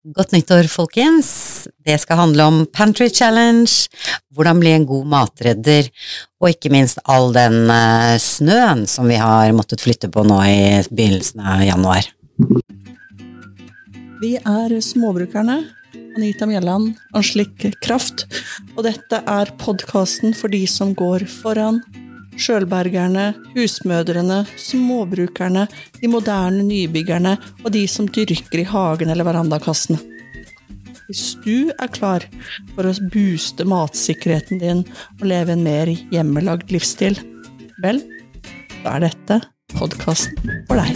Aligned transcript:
Godt 0.00 0.30
nyttår, 0.32 0.64
folkens. 0.72 1.26
Det 1.84 1.98
skal 2.00 2.16
handle 2.16 2.44
om 2.48 2.62
Pantry 2.72 3.10
Challenge, 3.12 3.68
hvordan 4.32 4.62
bli 4.62 4.70
en 4.72 4.86
god 4.88 5.10
matredder, 5.12 5.90
og 6.40 6.54
ikke 6.54 6.70
minst 6.72 7.02
all 7.04 7.34
den 7.36 7.68
uh, 7.68 8.16
snøen 8.16 8.86
som 8.88 9.10
vi 9.12 9.18
har 9.20 9.52
måttet 9.52 9.84
flytte 9.84 10.08
på 10.08 10.24
nå 10.24 10.38
i 10.48 10.56
begynnelsen 10.88 11.44
av 11.44 11.66
januar. 11.68 12.08
Vi 14.22 14.38
er 14.40 14.78
Småbrukerne. 14.80 15.58
Anita 16.16 16.48
Mjelland, 16.48 16.94
Anslik 17.12 17.68
Kraft. 17.84 18.24
Og 18.78 18.86
dette 18.88 19.20
er 19.20 19.52
podkasten 19.60 20.32
for 20.32 20.48
de 20.48 20.64
som 20.64 20.96
går 20.96 21.28
foran. 21.42 21.84
Sjølbergerne, 22.38 23.32
husmødrene, 23.54 24.44
småbrukerne, 24.60 25.66
de 26.00 26.10
moderne 26.10 26.62
nybyggerne 26.66 27.36
og 27.64 27.72
de 27.74 27.86
som 27.90 28.08
dyrker 28.08 28.62
i 28.62 28.68
hagen 28.68 29.10
eller 29.10 29.26
verandakassene. 29.26 29.98
Hvis 31.10 31.34
du 31.42 31.72
er 31.74 31.90
klar 31.90 32.22
for 32.76 32.86
å 32.86 32.92
booste 33.10 33.64
matsikkerheten 33.66 34.60
din 34.62 34.84
og 35.18 35.24
leve 35.26 35.56
en 35.56 35.64
mer 35.66 35.90
hjemmelagd 35.90 36.70
livsstil, 36.70 37.18
vel, 37.82 37.98
da 38.84 38.94
er 38.94 39.08
dette 39.08 39.40
podkasten 39.74 40.62
for 40.70 40.78
deg. 40.78 40.94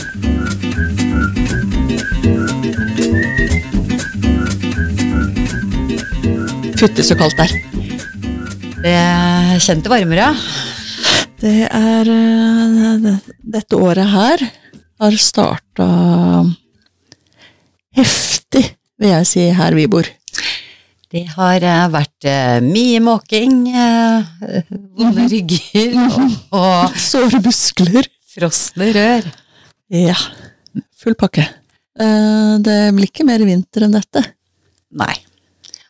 Fytti 6.79 7.03
så 7.07 7.19
kaldt 7.19 7.43
det 7.43 7.49
er. 7.49 7.59
Det 8.85 8.97
kjente 9.65 9.91
varmere, 9.91 10.31
ja. 10.31 10.74
Det 11.45 11.67
er 11.69 12.09
eh, 12.09 13.09
Dette 13.55 13.77
året 13.77 14.09
her 14.09 14.45
har 15.03 15.17
starta 15.21 15.87
heftig, 17.95 18.63
vil 18.97 19.13
jeg 19.13 19.29
si, 19.29 19.43
her 19.53 19.77
vi 19.77 19.85
bor. 19.91 20.09
Det 21.13 21.27
har 21.35 21.67
eh, 21.69 21.83
vært 21.93 22.29
eh, 22.31 22.63
mye 22.65 23.03
måking, 23.05 23.59
vonde 24.97 25.27
rygger 25.35 25.99
og, 26.07 26.39
og 26.57 26.97
Såre 26.97 27.43
muskler. 27.45 28.09
Frosne 28.35 28.89
rør. 28.97 29.29
Ja. 29.93 30.17
Full 30.99 31.15
pakke. 31.21 31.45
Det 31.95 32.79
blir 32.97 33.07
ikke 33.07 33.27
mer 33.29 33.45
vinter 33.47 33.85
enn 33.87 33.95
dette. 33.95 34.25
Nei. 34.99 35.15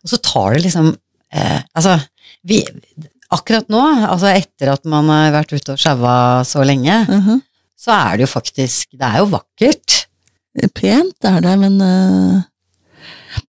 Og 0.05 0.11
så 0.13 0.19
tar 0.21 0.57
det 0.57 0.67
liksom 0.67 0.91
eh, 1.33 1.61
Altså, 1.73 1.95
vi, 2.45 2.61
akkurat 3.35 3.69
nå, 3.73 3.83
altså 4.09 4.31
etter 4.33 4.73
at 4.73 4.87
man 4.89 5.11
har 5.13 5.35
vært 5.35 5.55
ute 5.55 5.75
og 5.75 5.81
sjaua 5.81 6.17
så 6.47 6.65
lenge, 6.67 7.05
mm 7.09 7.21
-hmm. 7.21 7.41
så 7.77 7.93
er 7.93 8.17
det 8.17 8.27
jo 8.27 8.33
faktisk 8.33 8.89
Det 8.93 9.07
er 9.07 9.19
jo 9.19 9.31
vakkert. 9.35 10.07
Pent 10.75 11.25
er 11.25 11.41
det, 11.41 11.59
men 11.59 11.81
uh, 11.83 12.43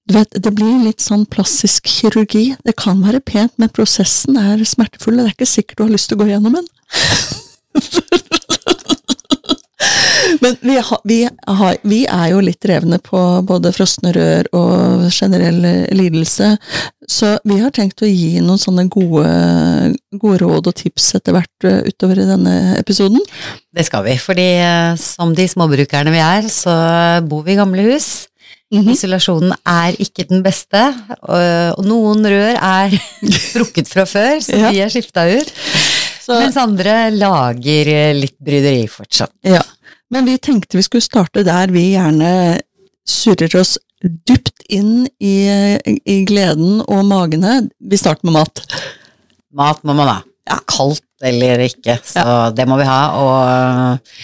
du 0.10 0.14
vet, 0.14 0.44
det 0.44 0.56
blir 0.56 0.84
litt 0.84 1.02
sånn 1.02 1.26
plastisk 1.26 1.86
kirurgi. 1.86 2.56
Det 2.66 2.76
kan 2.76 3.02
være 3.06 3.20
pent, 3.20 3.54
men 3.58 3.70
prosessen 3.70 4.38
er 4.38 4.64
smertefull. 4.66 5.18
Det 5.18 5.26
er 5.26 5.36
ikke 5.36 5.46
sikkert 5.46 5.78
du 5.78 5.84
har 5.84 5.92
lyst 5.92 6.10
til 6.10 6.18
å 6.18 6.24
gå 6.24 6.30
gjennom 6.32 6.54
den. 6.54 6.68
Men 10.42 10.58
vi, 10.62 10.78
ha, 10.80 11.00
vi, 11.04 11.20
har, 11.60 11.78
vi, 11.84 12.02
er 12.10 12.32
jo 12.34 12.42
litt 12.44 12.66
revne 12.70 13.00
på 13.04 13.22
både 13.48 13.72
frosne 13.76 14.14
rør 14.16 14.50
og 14.58 15.08
generell 15.14 15.62
lidelse, 15.96 16.56
så 17.08 17.36
vi 17.46 17.60
har 17.62 17.74
tenkt 17.76 18.02
å 18.02 18.10
gi 18.10 18.42
noen 18.42 18.62
sånne 18.62 18.88
gode, 18.92 19.26
gode 20.18 20.40
råd 20.42 20.70
og 20.72 20.78
tips 20.78 21.12
etter 21.20 21.36
hvert 21.36 21.68
eh, 21.68 21.84
utover 21.90 22.22
i 22.22 22.30
denne 22.30 22.56
episoden. 22.80 23.22
Det 23.76 23.86
skal 23.86 24.06
vi, 24.08 24.16
fordi 24.22 24.48
eh, 24.64 24.94
som 25.00 25.36
de 25.38 25.46
småbrukerne 25.50 26.14
vi 26.14 26.24
er, 26.24 26.48
så 26.52 26.74
bor 27.28 27.46
vi 27.46 27.54
i 27.54 27.60
gamle 27.60 27.86
hus. 27.92 28.28
Mm 28.74 28.82
-hmm. 28.82 28.92
Isolasjonen 28.92 29.54
er 29.66 29.96
ikke 30.02 30.26
den 30.30 30.42
beste, 30.44 30.82
og, 31.22 31.78
og 31.78 31.86
noen 31.86 32.26
rør 32.26 32.58
er 32.58 32.98
brukket 33.56 33.88
fra 33.88 34.06
før, 34.06 34.40
så 34.42 34.58
ja. 34.58 34.72
de 34.72 34.82
er 34.82 34.90
skifta 34.90 35.28
ut. 35.30 35.54
Så. 36.26 36.40
Mens 36.40 36.58
andre 36.58 37.12
lager 37.14 38.14
litt 38.18 38.38
bryderi 38.42 38.88
fortsatt. 38.90 39.32
Ja. 39.46 39.62
Men 40.14 40.28
vi 40.28 40.38
tenkte 40.38 40.78
vi 40.78 40.86
skulle 40.86 41.06
starte 41.06 41.46
der 41.46 41.74
vi 41.74 41.92
gjerne 41.96 42.30
surrer 43.06 43.56
oss 43.60 43.76
dypt 44.06 44.66
inn 44.70 45.06
i, 45.24 45.36
i 45.82 46.18
gleden 46.28 46.82
og 46.84 47.06
magene. 47.08 47.64
Vi 47.80 47.98
starter 47.98 48.28
med 48.28 48.38
mat. 48.38 48.62
Mat 49.56 49.82
må 49.88 49.96
man 49.98 50.12
ha. 50.12 50.20
Ja, 50.46 50.60
kaldt 50.70 51.06
eller 51.26 51.64
ikke, 51.66 51.98
så 52.06 52.22
ja. 52.22 52.38
det 52.54 52.68
må 52.70 52.78
vi 52.78 52.86
ha. 52.86 53.00
Og 53.18 54.16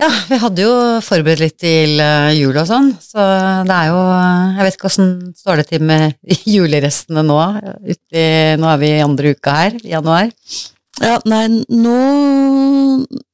ja, 0.00 0.08
vi 0.30 0.38
hadde 0.40 0.64
jo 0.64 0.74
forberedt 1.04 1.42
litt 1.42 1.56
til 1.60 2.00
eh, 2.00 2.30
jul 2.38 2.56
og 2.56 2.68
sånn, 2.68 2.92
så 3.04 3.24
det 3.68 3.74
er 3.74 3.90
jo 3.90 3.98
Jeg 4.56 4.64
vet 4.64 4.76
ikke 4.78 4.88
åssen 4.88 5.10
står 5.36 5.60
det 5.60 5.66
til 5.72 5.84
med 5.90 6.14
julerestene 6.54 7.24
nå? 7.26 7.40
Uti, 7.84 8.22
nå 8.60 8.70
er 8.70 8.80
vi 8.80 8.92
i 8.94 9.02
andre 9.04 9.34
uka 9.34 9.56
her, 9.58 9.76
i 9.82 9.92
januar. 9.92 10.30
Ja, 11.00 11.16
nei, 11.24 11.46
nå 11.68 11.96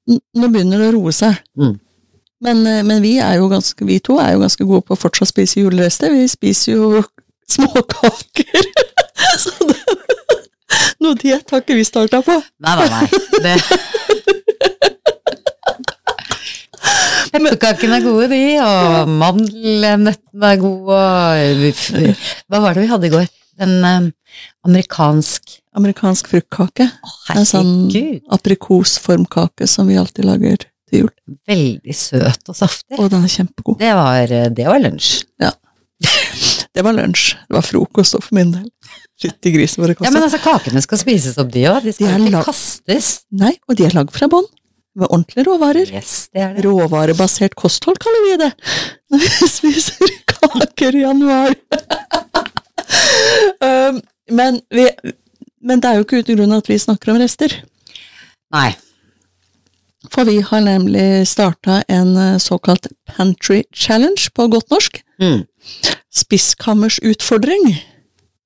Nå 0.07 0.49
begynner 0.55 0.79
det 0.79 0.93
å 0.93 0.95
roe 0.95 1.13
seg. 1.15 1.35
Mm. 1.59 1.73
Men, 2.47 2.61
eh, 2.69 2.83
men, 2.87 3.01
vi 3.03 3.17
er 3.19 3.41
jo 3.41 3.49
ganske, 3.51 3.87
vi 3.89 3.97
to 3.99 4.21
er 4.23 4.37
jo 4.37 4.43
ganske 4.45 4.67
gode 4.69 4.85
på 4.87 4.95
å 4.95 5.01
fortsatt 5.01 5.33
spise 5.33 5.65
julerester. 5.65 6.13
Vi 6.15 6.29
spiser 6.31 6.77
jo 6.77 7.03
småkaker. 7.57 8.69
Så 9.43 9.51
det, 9.67 9.79
noe 11.03 11.19
diett 11.19 11.51
har 11.51 11.65
ikke 11.65 11.79
vi 11.79 11.87
starta 11.89 12.23
på. 12.23 12.39
Nei, 12.63 12.77
nei, 12.79 12.89
nei. 12.93 13.07
Det 13.43 13.57
Pepperkakene 17.37 17.99
er 17.99 18.05
gode, 18.05 18.29
de, 18.31 18.43
og 18.63 19.11
mandelnøttene 19.11 20.53
er 20.55 20.61
gode, 20.63 21.01
og 21.01 22.15
Hva 22.49 22.61
var 22.63 22.77
det 22.77 22.87
vi 22.87 22.93
hadde 22.93 23.11
i 23.11 23.13
går? 23.13 23.27
En 23.63 23.77
um, 23.85 24.09
amerikansk 24.69 25.61
Amerikansk 25.77 26.31
fruktkake. 26.33 26.87
Oh, 27.05 27.17
en 27.37 27.45
sånn 27.45 27.73
aprikosformkake 28.33 29.69
som 29.69 29.91
vi 29.91 29.99
alltid 30.01 30.25
lager 30.25 30.65
til 30.89 31.03
jul. 31.03 31.11
Veldig 31.51 31.97
søt 31.97 32.49
og 32.49 32.57
saftig. 32.57 32.97
Og 32.97 33.11
den 33.13 33.27
er 33.27 33.33
kjempegod. 33.33 33.77
Det 33.83 33.93
var, 33.99 34.33
det 34.57 34.69
var 34.69 34.81
lunsj. 34.81 35.19
Ja. 35.43 35.53
Det 36.77 36.83
var 36.85 36.93
lunsj. 36.93 37.31
Det 37.49 37.57
var 37.57 37.65
frokost 37.65 38.19
for 38.21 38.37
min 38.37 38.51
del. 38.53 38.67
Fytti 39.17 39.49
grisen 39.55 39.81
våre 39.81 39.95
det. 39.95 40.05
Ja, 40.05 40.11
men 40.13 40.27
altså, 40.27 40.37
kakene 40.45 40.83
skal 40.85 41.01
spises 41.01 41.39
opp, 41.41 41.49
de 41.55 41.63
òg. 41.71 41.79
De 41.87 41.95
skal 41.97 42.21
de 42.21 42.29
ikke 42.29 42.43
kastes. 42.51 43.09
Nei, 43.33 43.55
og 43.65 43.79
de 43.79 43.87
er 43.87 43.97
lagd 43.97 44.13
fra 44.13 44.29
bånn. 44.29 44.45
Med 44.97 45.09
ordentlige 45.09 45.47
råvarer. 45.49 45.89
Yes, 45.93 46.27
det 46.37 46.43
er 46.45 46.53
det. 46.53 46.67
Råvarebasert 46.67 47.57
kosthold 47.57 47.97
kaller 48.01 48.27
vi 48.27 48.37
det. 48.45 48.51
Når 49.13 49.25
vi 49.25 49.49
spiser 49.55 50.13
kaker 50.35 51.01
i 51.01 51.07
januar. 51.07 51.57
Um, 53.61 54.01
men, 54.31 54.61
vi, 54.71 54.89
men, 55.63 55.83
det 55.83 55.91
er 55.91 55.99
jo 55.99 56.07
ikke 56.07 56.23
uten 56.23 56.41
grunn 56.41 56.57
at 56.57 56.69
vi 56.71 56.79
snakker 56.81 57.13
om 57.13 57.21
rester. 57.23 57.55
Nei. 58.55 58.71
For 60.13 60.29
vi 60.29 60.39
har 60.45 60.63
nemlig 60.63 61.27
starta 61.27 61.81
en 61.91 62.13
eh, 62.17 62.37
såkalt 62.39 62.87
pantry 63.11 63.65
challenge 63.75 64.31
på 64.37 64.47
godt 64.53 64.71
norsk. 64.71 65.01
Mm. 65.19 65.43
Spiskammersutfordring, 66.15 67.73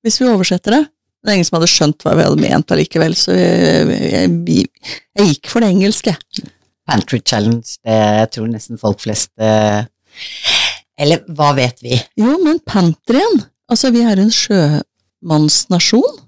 hvis 0.03 0.21
vi 0.23 0.31
oversetter 0.31 0.79
det. 0.79 0.83
Det 1.21 1.29
er 1.29 1.37
ingen 1.37 1.49
som 1.51 1.59
hadde 1.59 1.69
skjønt 1.69 2.05
hva 2.05 2.15
vi 2.17 2.25
hadde 2.25 2.41
ment 2.41 2.73
allikevel, 2.73 3.15
så 3.19 3.35
jeg, 3.37 3.61
jeg, 3.61 4.31
jeg, 4.49 4.69
jeg, 5.21 5.27
gikk 5.35 5.51
for 5.53 5.61
det 5.61 5.69
engelske. 5.75 6.15
Pantry 6.89 7.21
challenge, 7.21 7.77
det 7.85 7.99
jeg 8.01 8.31
tror 8.35 8.49
nesten 8.51 8.81
folk 8.81 9.03
flest 9.05 9.31
eh, 9.39 9.85
Eller 11.01 11.21
hva 11.37 11.53
vet 11.59 11.85
vi? 11.85 12.01
Jo, 12.19 12.39
men 12.41 12.59
pantryen 12.67 13.43
Altså, 13.71 13.93
vi 13.95 14.03
er 14.03 14.19
en 14.19 14.33
sjømannsnasjon. 14.35 16.19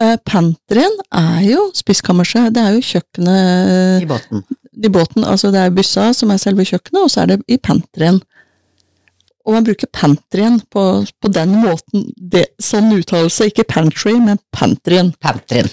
Uh, 0.00 0.16
Pantryen 0.24 0.96
er 1.12 1.42
jo 1.44 1.66
spiskammerset, 1.76 2.54
det 2.56 2.62
er 2.64 2.76
jo 2.78 2.86
kjøkkenet 2.88 4.02
I 4.06 4.08
båten. 4.08 4.44
I 4.80 4.88
båten, 4.88 5.26
altså 5.28 5.50
Det 5.52 5.60
er 5.60 5.74
byssa 5.76 6.06
som 6.16 6.32
er 6.32 6.40
selve 6.40 6.64
kjøkkenet, 6.64 7.02
og 7.02 7.10
så 7.12 7.22
er 7.22 7.34
det 7.34 7.42
i 7.52 7.58
pantryen. 7.60 8.22
Og 9.44 9.56
man 9.56 9.66
bruker 9.66 9.90
pantryen 9.92 10.60
på, 10.72 10.84
på 11.20 11.32
den 11.32 11.52
måten, 11.60 12.08
det, 12.16 12.46
sånn 12.62 12.92
uttalelse, 12.96 13.50
ikke 13.50 13.68
pantry, 13.68 14.14
men 14.20 14.40
pantryen. 14.56 15.12
Pantryen. 15.20 15.68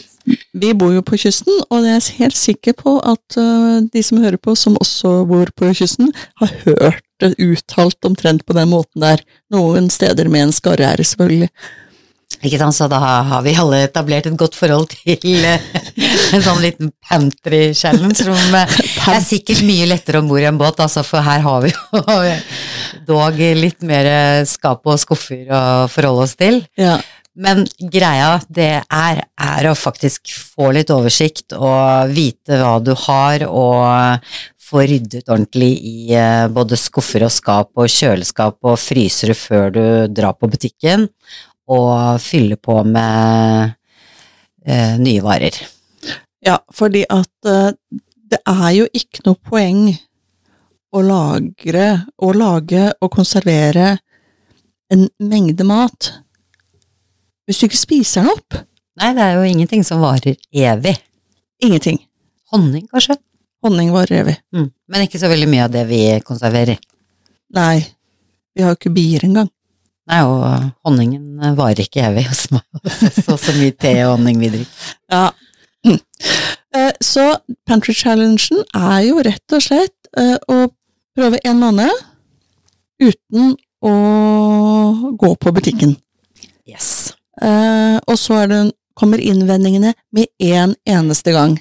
Vi 0.57 0.74
bor 0.75 0.91
jo 0.91 1.03
på 1.06 1.19
kysten, 1.21 1.62
og 1.71 1.85
jeg 1.88 1.95
er 1.95 2.19
helt 2.19 2.38
sikker 2.38 2.75
på 2.77 2.97
at 3.00 3.39
uh, 3.39 3.79
de 3.94 4.03
som 4.03 4.19
hører 4.24 4.39
på, 4.41 4.56
som 4.59 4.77
også 4.79 5.21
bor 5.29 5.51
på 5.56 5.71
kysten, 5.77 6.12
har 6.41 6.53
hørt 6.65 7.03
det 7.21 7.33
uttalt 7.41 8.06
omtrent 8.06 8.45
på 8.45 8.56
den 8.57 8.69
måten 8.74 9.03
der. 9.06 9.24
Noen 9.53 9.89
steder 9.94 10.29
med 10.31 10.47
en 10.47 10.56
skarre-r, 10.56 11.01
selvfølgelig. 11.01 11.50
Ikke 12.44 12.59
sant, 12.59 12.75
så 12.75 12.89
da 12.91 13.00
har 13.00 13.44
vi 13.45 13.56
alle 13.57 13.79
etablert 13.85 14.27
et 14.27 14.35
godt 14.38 14.57
forhold 14.59 14.91
til 14.91 15.45
uh, 15.47 15.69
en 16.35 16.44
sånn 16.44 16.59
liten 16.62 16.91
pantry 17.07 17.71
challenge, 17.77 18.19
som 18.27 18.57
uh, 18.57 18.77
er 19.13 19.23
sikkert 19.23 19.63
mye 19.65 19.88
lettere 19.89 20.19
om 20.19 20.27
bord 20.30 20.44
i 20.44 20.50
en 20.50 20.59
båt, 20.59 20.83
altså, 20.83 21.06
for 21.07 21.23
her 21.23 21.39
har 21.45 21.63
vi 21.63 21.71
jo 21.71 22.18
dog 23.13 23.39
litt 23.39 23.80
mer 23.88 24.44
skap 24.50 24.83
og 24.83 25.00
skuffer 25.00 25.47
å 25.47 25.62
forholde 25.91 26.27
oss 26.27 26.35
til. 26.38 26.65
Ja. 26.77 26.97
Men 27.37 27.67
greia 27.77 28.37
det 28.49 28.71
er, 28.81 29.19
er 29.21 29.69
å 29.69 29.75
faktisk 29.77 30.31
få 30.33 30.71
litt 30.73 30.89
oversikt 30.93 31.53
og 31.53 32.09
vite 32.09 32.57
hva 32.57 32.77
du 32.81 32.95
har, 32.97 33.45
og 33.45 34.25
få 34.67 34.83
ryddet 34.89 35.29
ordentlig 35.29 35.69
i 35.85 36.15
eh, 36.17 36.47
både 36.51 36.79
skuffer 36.79 37.23
og 37.27 37.31
skap 37.31 37.71
og 37.77 37.91
kjøleskap 37.91 38.57
og 38.67 38.79
frysere 38.81 39.37
før 39.37 39.69
du 39.75 39.85
drar 40.11 40.35
på 40.35 40.49
butikken, 40.51 41.07
og 41.71 42.19
fylle 42.23 42.57
på 42.59 42.81
med 42.87 43.71
eh, 44.65 44.97
nye 44.99 45.23
varer. 45.23 45.61
Ja, 46.43 46.59
fordi 46.73 47.05
at 47.05 47.47
eh, 47.47 47.71
det 48.27 48.41
er 48.43 48.69
jo 48.75 48.89
ikke 48.97 49.23
noe 49.27 49.39
poeng 49.39 49.87
å 50.91 51.03
lagre, 51.03 51.87
å 52.17 52.33
lage 52.35 52.89
og 52.97 53.11
konservere 53.13 53.97
en 54.91 55.07
mengde 55.19 55.67
mat 55.67 56.11
hvis 57.47 57.59
du 57.61 57.67
ikke 57.67 57.79
spiser 57.79 58.25
den 58.25 58.33
opp. 58.33 58.57
Nei, 58.97 59.11
det 59.15 59.23
er 59.23 59.38
jo 59.38 59.45
ingenting 59.47 59.83
som 59.88 60.01
varer 60.03 60.35
evig. 60.51 60.95
Ingenting. 61.63 61.99
Honning, 62.53 62.88
kanskje? 62.91 63.17
Honning 63.65 63.91
varer 63.94 64.21
evig. 64.23 64.38
Mm. 64.55 64.69
Men 64.91 65.05
ikke 65.05 65.19
så 65.21 65.29
veldig 65.31 65.47
mye 65.51 65.65
av 65.67 65.73
det 65.73 65.83
vi 65.89 66.01
konserverer. 66.25 66.79
Nei, 67.55 67.79
vi 68.55 68.63
har 68.65 68.73
jo 68.73 68.79
ikke 68.79 68.94
bier 68.95 69.23
engang. 69.27 69.49
Nei, 70.07 70.21
og 70.23 70.69
honningen 70.88 71.53
varer 71.57 71.83
ikke 71.83 72.05
evig 72.07 72.23
hos 72.29 72.45
meg. 72.55 72.63
Så, 73.23 73.35
så 73.35 73.53
mye 73.57 73.73
te 73.75 73.91
og 74.05 74.13
honning 74.15 74.39
vi 74.39 74.49
drikker. 74.53 74.91
Ja. 75.11 75.25
Eh, 76.75 76.91
Så 77.03 77.25
Pantry 77.67 77.94
Challengen 77.95 78.63
er 78.75 79.01
jo 79.07 79.19
rett 79.23 79.55
og 79.55 79.63
slett 79.63 80.09
eh, 80.19 80.35
å 80.47 80.67
prøve 81.17 81.41
en 81.47 81.59
måned 81.59 81.91
uten 83.03 83.53
å 83.83 83.94
gå 85.19 85.33
på 85.44 85.53
butikken. 85.59 85.97
Yes. 86.67 86.88
Eh, 87.41 87.97
og 88.07 88.17
så 88.17 88.43
er 88.43 88.51
det, 88.51 88.59
kommer 88.97 89.21
innvendingene 89.21 89.93
med 90.11 90.25
én 90.41 90.73
eneste 90.89 91.31
gang. 91.35 91.59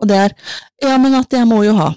Og 0.00 0.08
det 0.08 0.16
er 0.16 0.34
Ja, 0.82 0.96
men 0.98 1.14
at 1.14 1.32
jeg 1.32 1.46
må 1.48 1.62
jo 1.64 1.74
ha. 1.76 1.94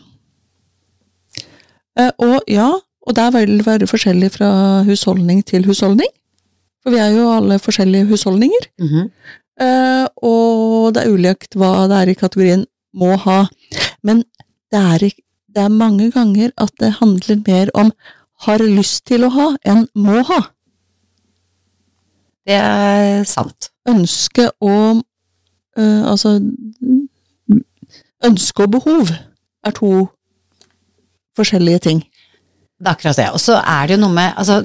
Eh, 1.99 2.11
og 2.19 2.43
ja, 2.47 2.69
og 3.07 3.15
det 3.15 3.27
vil 3.33 3.61
være 3.65 3.87
forskjellig 3.87 4.31
fra 4.37 4.83
husholdning 4.87 5.43
til 5.45 5.65
husholdning. 5.67 6.09
For 6.83 6.95
vi 6.95 6.99
er 7.03 7.11
jo 7.15 7.31
alle 7.31 7.59
forskjellige 7.59 8.07
husholdninger. 8.11 8.69
Mhm. 8.79 9.11
Eh, 9.59 10.07
og 10.23 10.93
det 10.95 11.03
er 11.03 11.11
ulikt 11.11 11.55
hva 11.59 11.87
det 11.91 11.97
er 11.97 12.09
i 12.09 12.19
kategorien 12.19 12.65
må 12.95 13.15
ha. 13.15 13.47
Men 14.03 14.23
det 14.71 14.79
er, 14.79 15.09
det 15.55 15.63
er 15.65 15.73
mange 15.73 16.11
ganger 16.11 16.53
at 16.57 16.71
det 16.79 16.93
handler 17.01 17.41
mer 17.47 17.69
om 17.73 17.91
har 18.45 18.63
lyst 18.63 19.05
til 19.09 19.25
å 19.27 19.33
ha 19.35 19.49
enn 19.67 19.87
må 19.95 20.23
ha. 20.23 20.39
Det 22.47 22.55
er 22.55 23.23
sant. 23.29 23.71
Ønske 23.89 24.49
og 24.61 25.01
øh, 25.77 26.03
Altså 26.11 26.39
Ønske 28.25 28.65
og 28.65 28.71
behov 28.75 29.11
er 29.65 29.75
to 29.75 29.91
forskjellige 31.39 31.79
ting. 31.87 32.01
Det 32.79 32.87
er 32.87 32.95
akkurat 32.95 33.17
det. 33.19 33.27
Og 33.35 33.41
så 33.43 33.57
er 33.59 33.87
det 33.87 33.95
jo 33.97 34.01
noe 34.05 34.15
med 34.15 34.37
altså, 34.39 34.61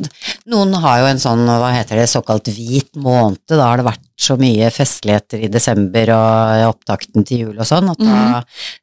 Noen 0.50 0.74
har 0.84 1.00
jo 1.02 1.06
en 1.10 1.22
sånn, 1.22 1.42
hva 1.48 1.72
heter 1.74 1.98
det, 1.98 2.06
såkalt 2.10 2.50
hvit 2.54 2.92
måned. 2.94 3.40
Da 3.50 3.62
har 3.62 3.80
det 3.80 3.86
vært 3.88 4.04
så 4.20 4.36
mye 4.38 4.70
festligheter 4.74 5.42
i 5.42 5.50
desember 5.50 6.12
og 6.14 6.60
i 6.60 6.66
opptakten 6.68 7.26
til 7.26 7.46
jul 7.48 7.58
og 7.58 7.66
sånn, 7.66 7.90
at 7.90 8.02
da 8.02 8.18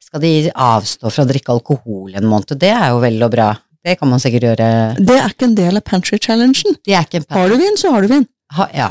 skal 0.03 0.23
de 0.23 0.33
avstå 0.51 1.11
fra 1.11 1.23
å 1.23 1.29
drikke 1.29 1.55
alkohol 1.55 2.17
en 2.19 2.27
måned. 2.27 2.57
Det 2.59 2.73
er 2.75 2.89
jo 2.91 2.99
vel 3.03 3.23
og 3.23 3.31
bra. 3.31 3.53
Det 3.81 3.95
kan 3.97 4.11
man 4.11 4.19
sikkert 4.21 4.49
gjøre. 4.49 4.67
Det 4.99 5.15
er 5.17 5.31
ikke 5.31 5.47
en 5.47 5.57
del 5.57 5.79
av 5.79 5.85
pantry 5.87 6.19
challengen. 6.21 6.75
Det 6.85 6.94
er 6.97 7.07
ikke 7.07 7.23
en 7.23 7.29
Har 7.37 7.49
du 7.49 7.55
vin, 7.61 7.79
så 7.79 7.95
har 7.95 8.03
du 8.03 8.11
vin. 8.11 8.27
Ha, 8.57 8.68
ja. 8.75 8.89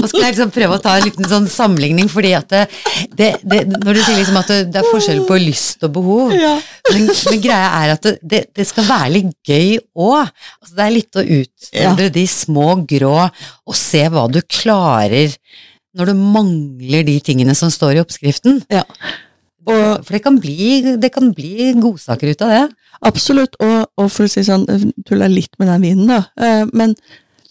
Nå 0.00 0.08
skal 0.08 0.24
jeg 0.24 0.34
liksom 0.34 0.50
prøve 0.54 0.76
å 0.76 0.82
ta 0.82 0.96
en 0.96 1.06
liten 1.06 1.26
sånn 1.28 1.46
sammenligning, 1.50 2.08
fordi 2.10 2.32
at 2.36 2.50
det, 2.50 2.62
det, 3.16 3.30
det, 3.44 3.60
når 3.84 3.98
du 3.98 4.02
sier 4.02 4.18
liksom 4.18 4.38
at 4.40 4.52
det, 4.72 4.80
er 4.80 4.88
forskjell 4.88 5.22
på 5.28 5.38
lyst 5.42 5.84
og 5.86 5.94
behov, 5.98 6.34
men, 6.34 7.08
men 7.10 7.42
greia 7.42 7.70
er 7.82 7.94
at 7.94 8.08
det, 8.22 8.44
skal 8.66 8.88
være 8.88 9.12
litt 9.18 9.34
gøy 9.46 9.76
òg. 9.78 10.30
Altså, 10.60 10.76
det 10.76 10.86
er 10.86 10.94
litt 10.96 11.20
å 11.20 11.26
utfordre 11.38 12.10
de 12.16 12.26
små 12.32 12.68
grå, 12.88 13.16
og 13.28 13.78
se 13.78 14.06
hva 14.10 14.26
du 14.32 14.40
klarer 14.46 15.36
når 15.98 16.12
du 16.12 16.22
mangler 16.22 17.06
de 17.06 17.16
tingene 17.24 17.54
som 17.58 17.70
står 17.72 17.98
i 17.98 18.02
oppskriften. 18.04 18.62
Ja. 18.70 18.86
Og 19.70 20.04
For 20.04 20.16
det 20.16 20.22
kan 20.24 20.38
bli, 20.42 20.68
det 21.00 21.10
kan 21.14 21.32
bli 21.36 21.72
godsaker 21.80 22.32
ut 22.32 22.44
av 22.46 22.54
det. 22.54 22.62
Absolutt, 23.08 23.56
og, 23.64 23.88
og 23.96 24.10
for 24.12 24.26
å 24.26 24.30
si 24.30 24.44
sånn, 24.44 24.66
tuller 25.08 25.32
litt 25.32 25.52
med 25.60 25.70
den 25.72 25.84
vinen, 25.86 26.10
da. 26.10 26.22
Eh, 26.40 26.64
Men, 26.76 26.94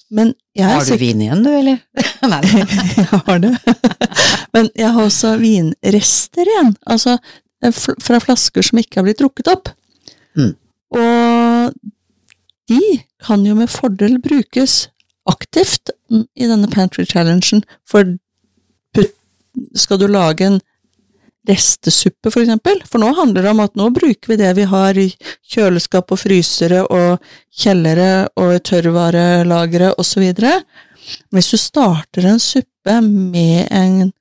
men 0.10 0.33
jeg 0.57 0.68
Har 0.68 0.81
du 0.83 0.89
sikker 0.89 1.01
vin 1.01 1.21
igjen, 1.25 1.44
du, 1.45 1.50
eller? 1.54 1.80
Nei. 2.31 2.42
Jeg 2.98 3.07
har 3.13 3.44
det. 3.44 3.54
Men 4.56 4.71
jeg 4.74 4.89
har 4.95 5.06
også 5.06 5.36
vinrester 5.39 6.50
igjen. 6.50 6.71
Altså 6.89 7.13
eh, 7.63 7.71
fra 7.71 8.18
flasker 8.24 8.65
som 8.65 8.81
ikke 8.81 9.00
har 9.00 9.06
blitt 9.06 9.22
drukket 9.22 9.51
opp. 9.54 9.69
Mm. 10.36 10.56
Og 10.98 11.75
de 12.74 12.81
kan 13.24 13.45
jo 13.45 13.54
med 13.57 13.69
fordel 13.72 14.18
brukes 14.22 14.88
aktivt 15.30 15.94
i 16.10 16.50
denne 16.50 16.69
pantry 16.74 17.06
challengen, 17.06 17.62
for 17.86 18.18
skal 19.77 20.00
du 20.01 20.07
lage 20.10 20.45
en 20.45 20.60
restesuppe, 21.50 22.30
for 22.31 22.44
eksempel? 22.44 22.80
For 22.90 23.01
nå 23.01 23.10
handler 23.18 23.46
det 23.46 23.54
om 23.54 23.63
at 23.63 23.75
nå 23.80 23.90
bruker 23.96 24.34
vi 24.34 24.40
det 24.40 24.51
vi 24.57 24.68
har 24.69 24.98
i 25.00 25.07
kjøleskap 25.51 26.13
og 26.13 26.22
frysere 26.22 26.84
og 26.86 27.18
kjellere 27.62 28.30
og 28.40 28.60
tørrvarelagre 28.69 29.94
osv. 30.01 30.30
Hvis 31.34 31.51
du 31.51 31.57
starter 31.60 32.30
en 32.30 32.42
suppe 32.44 33.00
med 33.06 33.68
en 33.74 34.12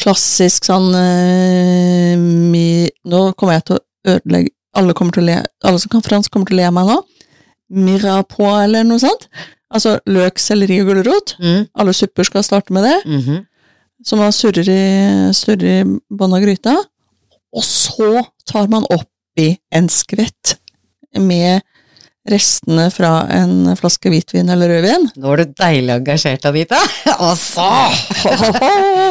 klassisk 0.00 0.66
sånn 0.66 0.90
uh, 0.90 2.14
mi, 2.18 2.88
Nå 3.06 3.20
kommer 3.38 3.58
jeg 3.58 3.66
til 3.68 3.76
å 3.76 4.14
ødelegge 4.16 4.50
Alle, 4.74 4.94
kommer 4.96 5.14
til 5.14 5.22
å 5.22 5.28
le, 5.28 5.36
alle 5.62 5.78
som 5.78 5.92
kan 5.92 6.02
fransk, 6.02 6.32
kommer 6.34 6.50
til 6.50 6.56
å 6.56 6.58
le 6.58 6.64
av 6.66 6.74
meg 6.74 6.88
nå. 6.88 6.96
Mirapoix 7.78 8.64
eller 8.64 8.82
noe 8.88 8.98
sånt. 8.98 9.28
Altså 9.70 9.92
løk, 10.10 10.40
selleri 10.42 10.80
og 10.82 10.88
gulrot. 10.90 11.36
Mm, 11.38 11.68
Alle 11.78 11.94
supper 11.94 12.26
skal 12.26 12.42
starte 12.42 12.74
med 12.74 12.82
det 12.88 12.96
mhm. 13.06 13.44
Som 14.04 14.20
man 14.20 14.32
surrer 14.36 14.68
i, 14.68 14.80
surrer 15.36 15.80
i 15.82 15.84
bånn 16.12 16.34
av 16.36 16.42
gryta. 16.44 16.74
Og 17.54 17.64
så 17.64 18.24
tar 18.50 18.68
man 18.72 18.86
oppi 18.92 19.54
en 19.74 19.88
skvett 19.92 20.56
med 21.20 21.62
restene 22.28 22.86
fra 22.92 23.26
en 23.32 23.74
flaske 23.76 24.08
hvitvin 24.08 24.48
eller 24.50 24.70
rødvin. 24.72 25.10
Nå 25.20 25.32
er 25.34 25.42
du 25.42 25.52
deilig 25.60 25.92
engasjert, 25.98 26.46
Anita. 26.48 26.78
Og 27.18 27.34
så 27.38 27.66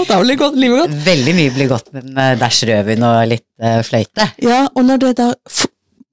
da 0.10 0.18
blir 0.24 0.40
godt, 0.40 0.58
livet 0.60 0.82
godt. 0.82 0.96
Veldig 1.06 1.36
mye 1.38 1.54
blir 1.54 1.70
godt 1.72 1.92
med 1.94 2.10
en 2.10 2.42
dæsj 2.42 2.64
rødvin 2.72 3.06
og 3.08 3.20
litt 3.30 3.46
eh, 3.62 3.80
fløyte. 3.86 4.28
Ja, 4.44 4.64
og 4.74 4.88
når 4.90 5.04
det 5.06 5.14
da 5.22 5.30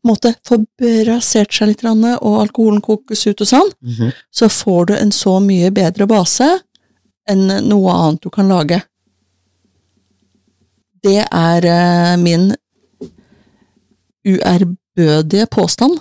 måte 0.06 0.34
får 0.48 0.62
brasert 0.80 1.52
seg 1.56 1.72
litt, 1.72 1.84
og 1.84 2.36
alkoholen 2.40 2.80
kokes 2.84 3.26
ut 3.28 3.40
og 3.44 3.48
sånn, 3.48 3.72
Mhm. 3.84 4.12
så 4.32 4.48
får 4.52 4.86
du 4.86 4.94
en 4.96 5.10
så 5.12 5.38
mye 5.40 5.70
bedre 5.72 6.06
base 6.08 6.48
enn 7.28 7.46
noe 7.68 7.96
annet 7.96 8.22
du 8.24 8.30
kan 8.32 8.48
lage. 8.50 8.80
Det 11.04 11.22
er 11.24 11.66
eh, 11.66 12.14
min 12.20 12.50
uærbødige 14.28 15.48
påstand. 15.50 15.96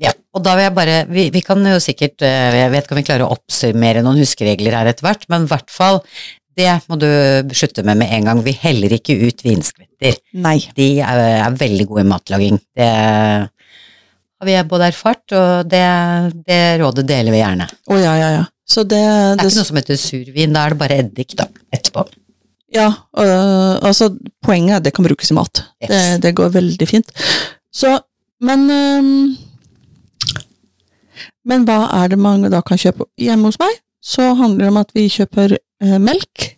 Ja, 0.00 0.14
og 0.32 0.44
da 0.46 0.54
vil 0.56 0.64
jeg 0.64 0.72
bare 0.72 0.94
Vi, 1.12 1.26
vi 1.28 1.42
kan 1.44 1.60
jo 1.60 1.74
sikkert 1.76 2.22
eh, 2.24 2.54
Jeg 2.56 2.70
vet 2.72 2.86
ikke 2.86 2.94
om 2.94 3.00
vi 3.02 3.04
klarer 3.04 3.26
å 3.26 3.34
oppsummere 3.34 4.00
noen 4.00 4.22
huskeregler 4.22 4.72
her 4.78 4.88
etter 4.88 5.04
hvert, 5.04 5.26
men 5.28 5.44
i 5.44 5.50
hvert 5.50 5.68
fall 5.74 6.00
det 6.56 6.72
må 6.90 6.96
du 7.00 7.06
slutte 7.56 7.84
med 7.86 8.00
med 8.00 8.10
en 8.12 8.26
gang. 8.26 8.40
Vi 8.44 8.52
heller 8.58 8.92
ikke 8.92 9.14
ut 9.22 9.44
vinskvetter. 9.46 10.18
Nei. 10.44 10.58
De 10.76 10.88
er, 11.00 11.20
er 11.46 11.56
veldig 11.56 11.86
gode 11.88 12.04
i 12.04 12.08
matlaging. 12.10 12.58
Det 12.76 12.88
har 12.90 14.48
vi 14.48 14.56
både 14.68 14.88
erfart, 14.90 15.24
og 15.36 15.70
det, 15.70 15.84
det 16.48 16.60
rådet 16.82 17.06
deler 17.08 17.32
vi 17.32 17.40
gjerne. 17.40 17.68
Å 17.70 18.00
ja, 18.00 18.16
ja, 18.18 18.30
ja. 18.38 18.44
Så 18.70 18.84
det, 18.86 19.00
Det 19.00 19.42
er 19.42 19.50
ikke 19.50 19.58
noe 19.58 19.68
som 19.68 19.78
heter 19.80 19.98
survin, 19.98 20.54
da 20.54 20.64
er 20.64 20.74
det 20.74 20.78
bare 20.78 20.98
eddik 21.02 21.34
da, 21.38 21.48
etterpå. 21.74 22.04
Ja, 22.70 22.86
øh, 23.18 23.80
altså 23.82 24.12
poenget 24.46 24.76
er 24.76 24.76
at 24.78 24.84
det 24.86 24.92
kan 24.94 25.04
brukes 25.04 25.30
i 25.32 25.34
mat. 25.34 25.64
Yes. 25.82 25.90
Det, 25.90 26.22
det 26.22 26.34
går 26.38 26.52
veldig 26.54 26.86
fint. 26.88 27.10
Så, 27.74 27.96
men 28.40 28.70
øh, 28.70 29.36
Men 31.44 31.64
hva 31.64 31.86
er 32.02 32.10
det 32.12 32.18
mange 32.20 32.50
da 32.52 32.60
kan 32.60 32.78
kjøpe 32.78 33.06
hjemme 33.18 33.48
hos 33.48 33.58
meg? 33.58 33.78
Så 34.04 34.34
handler 34.38 34.64
det 34.64 34.68
om 34.72 34.76
at 34.80 34.92
vi 34.94 35.08
kjøper 35.08 35.56
øh, 35.56 35.96
melk. 36.00 36.50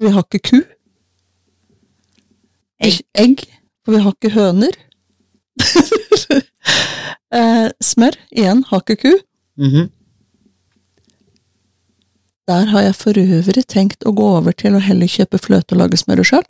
Vi 0.00 0.12
har 0.14 0.24
ikke 0.24 0.40
ku. 0.48 0.60
Egg. 2.84 3.00
Egg, 3.14 3.44
for 3.84 3.96
vi 3.96 4.02
har 4.06 4.16
ikke 4.16 4.34
høner. 4.38 4.80
Eh, 7.34 7.66
smør, 7.82 8.14
igjen, 8.30 8.60
har 8.68 8.78
ikke 8.84 8.94
ku. 9.02 9.10
Mhm. 9.58 9.88
Der 12.50 12.66
har 12.68 12.82
jeg 12.84 12.96
for 12.98 13.16
øvrig 13.16 13.64
tenkt 13.70 14.04
å 14.04 14.12
gå 14.16 14.24
over 14.38 14.52
til 14.52 14.76
å 14.76 14.82
heller 14.84 15.08
kjøpe 15.08 15.40
fløte 15.40 15.76
og 15.76 15.80
lage 15.80 16.00
smøret 16.00 16.28
sjøl. 16.28 16.44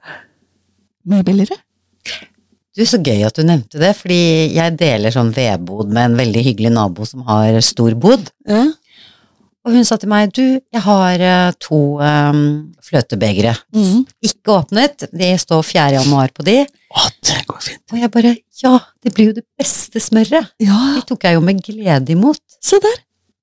Mye 1.06 1.26
billigere. 1.26 1.60
Du, 2.74 2.82
Så 2.82 2.98
gøy 2.98 3.22
at 3.22 3.36
du 3.38 3.44
nevnte 3.46 3.78
det, 3.78 3.92
fordi 3.94 4.54
jeg 4.56 4.74
deler 4.80 5.14
sånn 5.14 5.30
vedbod 5.34 5.92
med 5.94 6.08
en 6.10 6.16
veldig 6.18 6.42
hyggelig 6.42 6.72
nabo 6.74 7.06
som 7.06 7.22
har 7.28 7.54
stor 7.62 7.94
bod. 7.94 8.26
Ja. 8.50 8.64
Og 9.64 9.72
hun 9.72 9.86
sa 9.88 9.96
til 9.96 10.10
meg, 10.12 10.32
du, 10.36 10.58
jeg 10.58 10.82
har 10.84 11.22
eh, 11.24 11.54
to 11.62 11.78
um, 11.96 12.40
fløtebegre. 12.84 13.54
Mm. 13.72 14.02
Ikke 14.26 14.58
åpnet, 14.58 15.06
de 15.14 15.30
står 15.40 15.62
4. 15.64 15.86
januar 16.00 16.34
på 16.36 16.44
de. 16.44 16.58
Å, 16.92 17.06
det 17.24 17.38
går 17.48 17.62
fint. 17.70 17.84
Og 17.94 18.02
jeg 18.02 18.12
bare, 18.12 18.34
ja, 18.60 18.74
det 19.00 19.14
blir 19.16 19.30
jo 19.30 19.38
det 19.38 19.46
beste 19.56 20.02
smøret. 20.04 20.50
Ja, 20.60 20.80
De 20.98 21.06
tok 21.08 21.24
jeg 21.24 21.38
jo 21.38 21.46
med 21.46 21.62
glede 21.64 22.12
imot. 22.12 22.42
se 22.60 22.82
der. 22.82 22.98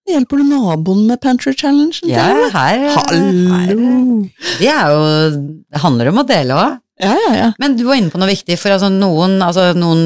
Hjelper 0.09 0.41
du 0.41 0.43
naboen 0.49 1.03
med 1.07 1.21
Pantry 1.21 1.53
Challengen? 1.53 1.93
Ja, 2.09 2.25
her, 2.51 2.87
Hallo! 2.95 3.19
her 3.51 3.75
Det 4.59 4.67
er 4.71 4.89
jo, 4.91 5.03
det 5.69 5.81
handler 5.83 6.09
om 6.11 6.21
å 6.23 6.25
dele 6.27 6.57
òg. 6.57 6.79
Ja, 7.01 7.13
ja, 7.27 7.31
ja. 7.37 7.49
Men 7.61 7.75
du 7.77 7.83
var 7.87 7.97
inne 7.97 8.11
på 8.13 8.19
noe 8.21 8.29
viktig, 8.29 8.57
for 8.61 8.73
altså 8.75 8.89
noen, 8.93 9.37
altså 9.45 9.71
noen 9.77 10.01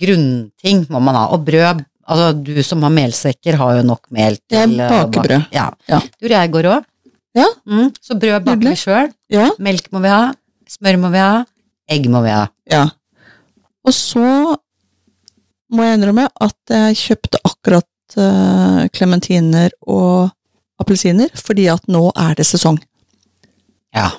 grunnting 0.00 0.84
må 0.90 1.00
man 1.02 1.18
ha. 1.18 1.24
Og 1.34 1.44
brød, 1.46 1.82
altså 2.06 2.30
du 2.46 2.56
som 2.66 2.82
har 2.86 2.92
melsekker 2.94 3.58
har 3.60 3.78
jo 3.80 3.84
nok 3.86 4.06
mel 4.14 4.38
til 4.42 4.58
Jeg 4.58 4.72
eh, 4.78 4.90
baker 4.90 5.12
bak- 5.18 5.28
brød. 5.28 5.46
Ja. 5.54 5.68
Ja. 5.90 6.00
Du 6.20 6.28
jeg 6.30 6.52
går 6.54 6.70
òg. 6.72 6.88
Ja. 7.34 7.46
Mm, 7.66 7.90
så 8.02 8.16
brød 8.18 8.44
baker 8.46 8.68
vi 8.70 8.76
sjøl. 8.78 9.10
Ja, 9.34 9.48
Melk 9.62 9.90
må 9.94 10.02
vi 10.04 10.10
ha. 10.14 10.22
Smør 10.70 10.98
må 11.04 11.10
vi 11.14 11.22
ha. 11.22 11.44
Egg 11.90 12.06
må 12.10 12.22
vi 12.24 12.30
ha. 12.34 12.46
ja. 12.70 12.86
Og 13.84 13.92
så 13.92 14.20
må 15.74 15.84
jeg 15.84 15.98
innrømme 15.98 16.22
at 16.40 16.72
jeg 16.72 16.96
kjøpte 16.96 17.40
akkurat 17.44 17.84
eh, 17.84 17.93
klementiner 18.94 19.70
og 19.86 20.30
appelsiner, 20.80 21.30
fordi 21.38 21.68
at 21.72 21.84
nå 21.88 22.08
er 22.18 22.34
det 22.38 22.46
sesong. 22.46 22.78
Ja. 23.94 24.10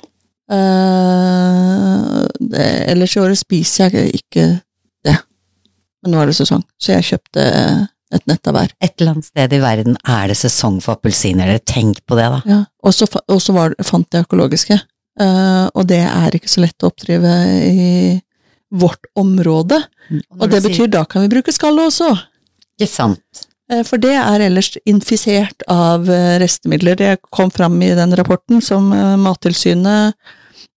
Uh, 0.45 2.23
det, 2.39 2.65
ellers 2.91 3.15
i 3.15 3.21
året 3.23 3.39
spiser 3.39 3.93
jeg 3.95 4.13
ikke 4.21 4.45
det. 5.05 5.17
Men 6.03 6.13
nå 6.13 6.21
er 6.21 6.31
det 6.31 6.37
sesong, 6.37 6.63
så 6.77 6.95
jeg 6.95 7.07
kjøpte 7.11 7.45
et 8.15 8.27
nett 8.29 8.47
av 8.47 8.55
hver. 8.55 8.73
Et 8.85 8.93
eller 9.01 9.15
annet 9.15 9.27
sted 9.27 9.55
i 9.57 9.61
verden 9.63 9.97
er 10.07 10.29
det 10.31 10.37
sesong 10.39 10.77
for 10.83 10.95
appelsiner. 10.95 11.49
Tenk 11.67 12.03
på 12.07 12.17
det, 12.19 12.27
da. 12.37 12.41
Ja. 12.47 12.59
Og 12.85 12.93
så 12.95 13.07
fant 13.09 14.13
jeg 14.15 14.27
økologiske, 14.27 14.77
uh, 15.21 15.65
og 15.73 15.83
det 15.89 16.03
er 16.05 16.37
ikke 16.37 16.51
så 16.51 16.63
lett 16.63 16.85
å 16.85 16.91
oppdrive 16.93 17.33
i 17.71 17.89
vårt 18.75 19.09
område. 19.17 19.81
Mm. 20.09 20.21
Og 20.21 20.41
og 20.45 20.49
det 20.51 20.61
sier- 20.61 20.69
betyr 20.69 20.93
da 20.93 21.03
kan 21.09 21.25
vi 21.25 21.33
bruke 21.35 21.53
skallet 21.55 21.89
også. 21.91 22.13
Ikke 22.79 22.91
sant. 22.91 23.45
Eh, 23.71 23.83
For 23.87 23.97
det 24.01 24.13
er 24.19 24.43
ellers 24.47 24.73
infisert 24.85 25.63
av 25.71 26.09
eh, 26.11 26.35
restemidler. 26.41 26.95
Det 26.99 27.13
kom 27.33 27.51
fram 27.51 27.79
i 27.81 27.93
den 27.97 28.15
rapporten 28.17 28.61
som 28.61 28.91
eh, 28.93 29.15
Mattilsynet 29.21 30.13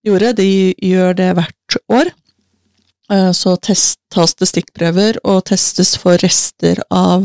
gjorde. 0.06 0.34
De 0.40 0.48
gjør 0.82 1.14
det 1.18 1.32
hvert 1.38 1.78
år. 1.92 2.14
Så 3.32 3.54
test, 3.64 3.96
tas 4.12 4.34
det 4.36 4.50
stikkprøver 4.50 5.16
og 5.24 5.46
testes 5.48 5.94
for 5.96 6.20
rester 6.20 6.76
av, 6.92 7.22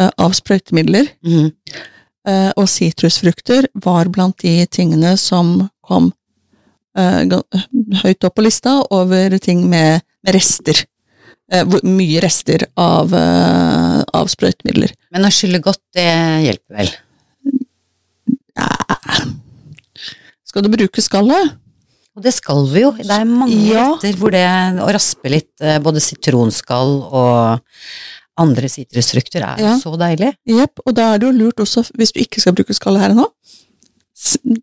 av 0.00 0.32
sprøytemidler. 0.32 1.10
Eh, 1.28 2.50
Og 2.56 2.64
sitrusfrukter 2.72 3.68
var 3.84 4.08
blant 4.08 4.38
de 4.40 4.64
tingene 4.72 5.12
som 5.20 5.68
kom 5.84 6.08
høyt 6.96 8.24
opp 8.24 8.34
på 8.38 8.46
lista 8.46 8.78
over 8.90 9.36
ting 9.44 9.66
med, 9.68 10.00
med 10.24 10.34
rester. 10.34 10.80
Mye 11.84 12.20
rester 12.24 12.64
av, 12.80 13.12
av 14.14 14.28
sprøytemidler. 14.32 14.92
Men 15.12 15.26
å 15.28 15.30
skylle 15.34 15.60
godt, 15.64 15.80
det 15.96 16.06
hjelper 16.46 16.76
vel. 16.80 16.90
Skal 20.46 20.64
du 20.66 20.70
bruke 20.72 21.02
skallet? 21.04 21.56
Og 22.18 22.24
det 22.26 22.32
skal 22.34 22.64
vi 22.72 22.82
jo. 22.82 22.90
Det 22.98 23.06
er 23.14 23.24
mange 23.28 23.54
Ja. 23.54 23.84
retter 23.94 24.16
hvor 24.18 24.32
det 24.34 24.42
å 24.82 24.88
raspe 24.92 25.30
litt 25.30 25.52
eh, 25.62 25.78
både 25.78 26.00
sitronskall 26.02 26.96
og 27.06 27.60
andre 28.40 28.66
sitrusfrukter 28.68 29.44
er 29.46 29.60
Ja. 29.62 29.76
så 29.78 29.94
deilig. 29.96 30.34
Jepp, 30.46 30.80
og 30.84 30.94
da 30.94 31.14
er 31.14 31.18
det 31.18 31.26
jo 31.28 31.38
lurt 31.38 31.56
også, 31.62 31.84
hvis 31.94 32.12
du 32.12 32.20
ikke 32.20 32.40
skal 32.40 32.52
bruke 32.54 32.74
skallet 32.74 33.00
her 33.00 33.10
og 33.10 33.16
nå, 33.16 33.26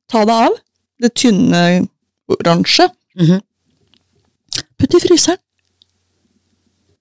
ta 0.10 0.26
det 0.26 0.34
av. 0.34 0.52
Det 1.00 1.14
tynne 1.16 1.88
oransje. 2.30 2.90
Mhm. 3.16 3.42
Putt 4.78 4.94
i 4.94 5.00
fryseren. 5.00 5.38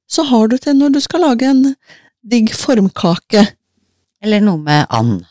Så 0.08 0.22
har 0.24 0.46
du 0.48 0.56
til 0.58 0.74
når 0.74 0.92
du 0.92 1.00
skal 1.00 1.20
lage 1.20 1.42
en 1.42 1.74
digg 2.26 2.50
formkake, 2.56 3.46
Eller 4.22 4.40
noe 4.42 4.58
med 4.58 4.86
and. 4.90 5.24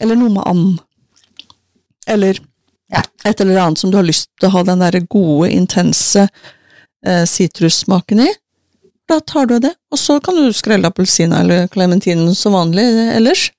eller 0.00 0.18
noe 0.18 0.28
med 0.34 0.42
and. 0.46 0.78
Eller 2.06 2.38
Ja. 2.90 3.02
et 3.24 3.40
eller 3.40 3.58
annet 3.60 3.78
som 3.78 3.90
du 3.90 3.96
har 3.96 4.04
lyst 4.04 4.30
til 4.40 4.48
å 4.48 4.52
ha 4.52 4.62
den 4.64 4.78
der 4.80 4.98
gode, 5.12 5.50
intense 5.52 6.28
eh, 7.04 7.24
sitrussmaken 7.28 8.20
i. 8.24 8.28
Da 9.08 9.20
tar 9.20 9.46
du 9.46 9.58
det, 9.58 9.74
og 9.92 9.98
så 9.98 10.18
kan 10.24 10.34
du 10.36 10.52
skrelle 10.52 10.88
appelsina 10.88 11.40
eller 11.40 11.68
klementinen 11.68 12.34
som 12.36 12.52
vanlig 12.56 12.84
eh, 12.84 13.16
ellers. 13.16 13.50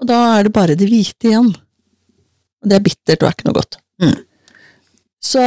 Og 0.00 0.06
da 0.08 0.38
er 0.38 0.44
det 0.48 0.52
bare 0.56 0.76
det 0.80 0.88
hvite 0.88 1.28
igjen. 1.28 1.50
Og 2.60 2.68
det 2.68 2.76
er 2.78 2.84
bittert 2.84 3.22
og 3.22 3.28
er 3.28 3.36
ikke 3.36 3.48
noe 3.48 3.56
godt. 3.60 3.76
Mm. 4.00 4.16
Så 5.20 5.42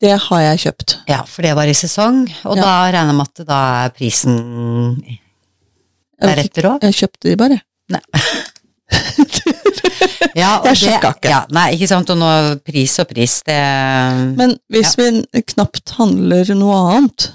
det 0.00 0.14
har 0.28 0.40
jeg 0.44 0.60
kjøpt. 0.66 0.96
Ja, 1.10 1.22
for 1.26 1.42
det 1.46 1.54
var 1.58 1.70
i 1.70 1.74
sesong, 1.76 2.24
og 2.44 2.56
Ja. 2.56 2.62
da 2.62 2.74
regner 2.92 3.12
jeg 3.12 3.18
med 3.18 3.26
at 3.28 3.46
da 3.48 3.60
er 3.86 3.90
prisen 3.96 4.36
deretter 6.22 6.70
òg. 6.70 6.86
Jeg 6.86 6.94
kjøpte 7.02 7.28
de 7.30 7.36
bare. 7.36 7.60
Ja, 10.38 10.58
og 10.60 10.68
Jeg 10.70 10.78
sjekka 10.82 11.10
ikke. 11.16 11.30
Ja, 11.32 11.40
nei, 11.54 11.72
ikke 11.74 11.88
sant, 11.90 12.10
og 12.12 12.18
nå 12.20 12.28
pris 12.66 12.94
og 13.02 13.08
pris, 13.10 13.40
det 13.46 13.58
Men 14.38 14.54
hvis 14.72 14.94
vi 14.98 15.08
knapt 15.54 15.94
handler 15.98 16.52
noe 16.58 16.78
annet, 16.94 17.30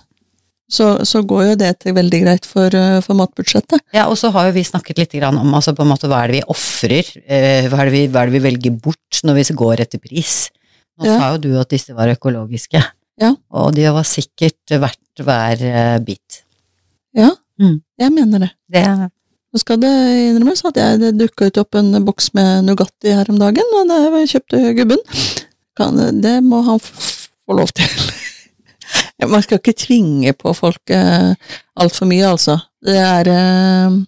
så, 0.73 0.87
så 1.05 1.21
går 1.27 1.43
jo 1.51 1.55
det 1.59 1.71
til 1.83 1.93
veldig 1.97 2.21
greit 2.23 2.47
for, 2.49 2.73
eh, 2.73 2.97
for 3.05 3.17
matbudsjettet. 3.19 3.83
Ja, 3.93 4.07
og 4.09 4.17
så 4.17 4.31
har 4.33 4.47
jo 4.47 4.55
vi 4.55 4.63
snakket 4.65 5.03
litt 5.03 5.13
grann 5.19 5.37
om 5.37 5.53
altså, 5.53 5.75
på 5.77 5.83
en 5.85 5.91
måte, 5.91 6.09
hva 6.09 6.23
er 6.23 6.31
det 6.31 6.39
vi 6.39 6.47
ofrer, 6.55 7.11
eh, 7.27 7.67
hva, 7.67 7.83
hva 7.83 8.23
er 8.23 8.31
det 8.31 8.37
vi 8.39 8.43
velger 8.47 8.79
bort 8.81 9.21
når 9.27 9.37
vi 9.41 9.45
går 9.59 9.83
etter 9.85 10.01
pris. 10.01 10.47
Nå 10.99 11.05
Ja. 11.07 11.17
sa 11.19 11.31
jo 11.33 11.37
du 11.41 11.59
at 11.59 11.69
disse 11.73 11.93
var 11.95 12.07
økologiske, 12.13 12.83
Ja. 13.21 13.31
og 13.51 13.73
de 13.75 13.83
var 13.91 14.03
sikkert 14.03 14.69
verdt 14.69 15.23
hver 15.23 15.61
eh, 15.61 15.99
bit. 15.99 16.43
Ja, 17.15 17.29
Mm. 17.59 17.81
jeg 17.99 18.11
mener 18.11 18.39
det. 18.39 18.51
Det, 18.71 18.83
Nå 19.53 19.59
skal 19.61 19.77
det 19.77 19.89
innrømmes 20.33 20.63
at 20.65 20.75
jeg 20.75 20.99
det 20.99 21.11
dukka 21.19 21.45
ut 21.45 21.57
opp 21.61 21.75
en 21.75 22.03
boks 22.05 22.31
med 22.33 22.63
Nugatti 22.65 23.11
her 23.13 23.29
om 23.29 23.37
dagen, 23.37 23.63
og 23.77 23.87
da 23.87 23.99
jeg 24.19 24.29
kjøpte 24.31 24.75
gubben. 24.75 24.97
Kan, 25.77 25.97
det 26.21 26.41
må 26.43 26.63
han 26.65 26.79
få 26.79 27.53
lov 27.53 27.67
til. 27.73 27.85
Man 29.29 29.41
skal 29.45 29.59
ikke 29.59 29.73
tvinge 29.77 30.33
på 30.33 30.53
folk 30.57 30.89
eh, 30.89 31.35
altfor 31.79 32.05
mye, 32.09 32.25
altså. 32.33 32.57
Det 32.83 32.97
er 32.97 33.29
eh, 33.29 33.99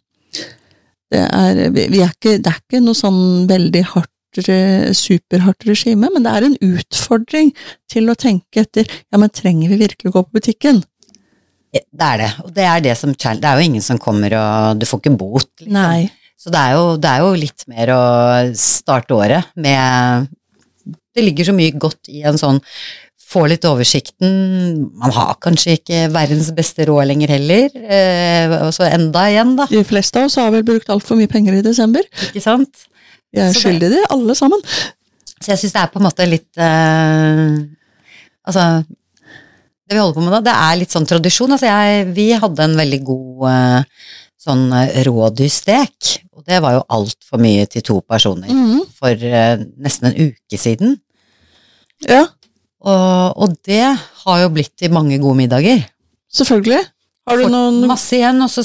det 1.12 1.22
er, 1.22 1.70
vi 1.70 2.02
er 2.02 2.10
ikke, 2.12 2.40
det 2.42 2.48
er 2.50 2.60
ikke 2.60 2.82
noe 2.84 2.98
sånn 2.98 3.46
veldig 3.48 3.84
hardt, 3.94 4.10
superhardt 4.44 5.64
regime, 5.70 6.10
men 6.12 6.26
det 6.26 6.34
er 6.34 6.50
en 6.50 6.58
utfordring 6.74 7.54
til 7.92 8.10
å 8.12 8.18
tenke 8.20 8.66
etter 8.66 8.90
ja, 8.90 9.18
men 9.18 9.32
trenger 9.32 9.72
vi 9.72 9.80
virkelig 9.86 10.12
å 10.12 10.18
gå 10.18 10.26
på 10.28 10.42
butikken? 10.42 10.84
det 11.76 12.08
er 12.08 12.22
det, 12.22 12.30
og 12.44 12.52
det 12.56 12.66
er 12.68 12.84
det 12.84 12.94
som. 12.96 13.14
Det 13.16 13.48
er 13.48 13.60
jo 13.60 13.68
ingen 13.68 13.84
som 13.84 14.00
kommer 14.02 14.32
og 14.40 14.80
Du 14.80 14.86
får 14.88 15.02
ikke 15.02 15.18
bot. 15.20 15.50
Liksom. 15.60 15.74
Nei. 15.76 16.08
Så 16.40 16.52
det 16.54 16.62
er, 16.62 16.76
jo, 16.76 16.98
det 17.02 17.10
er 17.10 17.24
jo 17.24 17.40
litt 17.40 17.66
mer 17.72 17.92
å 17.96 18.04
starte 18.60 19.16
året 19.16 19.56
med 19.56 20.28
Det 20.86 21.24
ligger 21.24 21.48
så 21.48 21.56
mye 21.56 21.74
godt 21.80 22.12
i 22.12 22.26
en 22.28 22.40
sånn 22.40 22.60
Få 23.26 23.48
litt 23.50 23.66
oversikten. 23.66 24.84
Man 25.02 25.12
har 25.16 25.32
kanskje 25.42 25.80
ikke 25.80 26.04
verdens 26.14 26.52
beste 26.56 26.86
råd 26.86 27.08
lenger 27.10 27.32
heller. 27.34 27.74
Eh, 27.74 28.54
og 28.62 28.70
så 28.76 28.86
enda 28.86 29.24
igjen, 29.32 29.56
da. 29.58 29.66
De 29.72 29.82
fleste 29.84 30.22
av 30.22 30.30
oss 30.30 30.38
har 30.38 30.52
vel 30.54 30.62
brukt 30.68 30.92
altfor 30.94 31.18
mye 31.18 31.32
penger 31.32 31.58
i 31.58 31.64
desember. 31.66 32.06
Ikke 32.30 32.44
sant? 32.46 32.86
Vi 33.34 33.42
er 33.44 33.56
skyldige 33.56 33.90
i 33.90 33.96
det, 33.96 34.04
alle 34.14 34.36
sammen. 34.38 34.62
Så 35.42 35.52
jeg 35.52 35.62
syns 35.62 35.74
det 35.76 35.82
er 35.82 35.92
på 35.94 36.00
en 36.00 36.06
måte 36.08 36.28
litt 36.30 36.62
eh, 36.62 37.58
Altså 38.46 38.62
Det 38.86 39.94
vi 39.96 40.00
holder 40.00 40.16
på 40.16 40.24
med 40.24 40.34
da, 40.38 40.44
det 40.46 40.54
er 40.56 40.78
litt 40.80 40.94
sånn 40.94 41.08
tradisjon. 41.10 41.52
Altså 41.56 41.68
jeg, 41.68 42.06
vi 42.16 42.30
hadde 42.40 42.66
en 42.66 42.78
veldig 42.80 43.02
god 43.06 43.50
eh, 43.52 44.06
sånn 44.46 44.64
eh, 44.78 45.02
rådyrstek, 45.06 46.14
og 46.38 46.46
det 46.48 46.62
var 46.64 46.78
jo 46.78 46.86
altfor 46.98 47.42
mye 47.42 47.66
til 47.70 47.86
to 47.86 48.00
personer 48.06 48.50
mm. 48.54 48.82
for 48.98 49.14
eh, 49.30 49.62
nesten 49.82 50.10
en 50.12 50.32
uke 50.32 50.60
siden. 50.62 50.98
Ja, 52.06 52.26
Og, 52.86 53.38
og 53.42 53.56
det 53.66 53.86
har 54.26 54.42
jo 54.44 54.52
blitt 54.54 54.76
til 54.78 54.94
mange 54.94 55.18
gode 55.22 55.40
middager. 55.40 55.86
selvfølgelig. 56.34 56.84
Har 57.26 57.40
du 57.40 57.48
Fått 57.48 57.54
noen 57.56 57.80
Masse 57.90 58.20
igjen, 58.20 58.42
og 58.46 58.52
så 58.52 58.62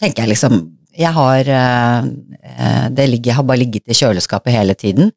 tenker 0.00 0.24
jeg 0.24 0.32
liksom 0.32 0.62
Jeg 0.94 1.10
har 1.16 1.50
eh, 1.50 2.86
Det 2.94 3.08
ligger, 3.10 3.30
jeg 3.32 3.38
har 3.38 3.46
bare 3.48 3.62
ligget 3.62 3.90
i 3.90 3.96
kjøleskapet 3.98 4.54
hele 4.54 4.76
tiden. 4.78 5.10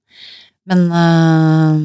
Men 0.67 0.85
eh, 1.01 1.75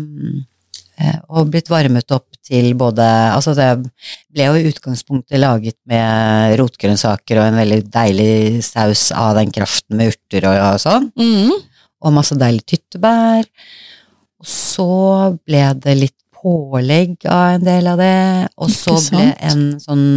eh, 1.03 1.19
Og 1.29 1.51
blitt 1.53 1.71
varmet 1.73 2.15
opp 2.15 2.29
til 2.43 2.73
både 2.79 3.05
Altså, 3.35 3.55
det 3.59 3.69
ble 4.33 4.49
jo 4.49 4.57
i 4.59 4.73
utgangspunktet 4.73 5.41
laget 5.41 5.79
med 5.89 6.57
rotgrønnsaker 6.61 7.39
og 7.41 7.51
en 7.51 7.61
veldig 7.61 7.83
deilig 7.93 8.65
saus 8.67 9.11
av 9.15 9.37
den 9.39 9.53
kraften 9.55 10.01
med 10.01 10.15
urter 10.15 10.49
og, 10.51 10.59
og 10.73 10.83
sånn. 10.83 11.13
Mm. 11.19 11.53
og 12.03 12.17
masse 12.17 12.35
deilig 12.35 12.65
tyttebær. 12.67 13.47
Og 14.43 14.49
så 14.51 14.89
ble 15.47 15.63
det 15.85 15.95
litt 16.01 16.19
pålegg 16.43 17.29
av 17.31 17.59
en 17.59 17.67
del 17.67 17.87
av 17.93 18.01
det, 18.01 18.49
og 18.59 18.73
så 18.75 18.97
ble 19.13 19.29
en 19.47 19.61
sånn 19.79 20.09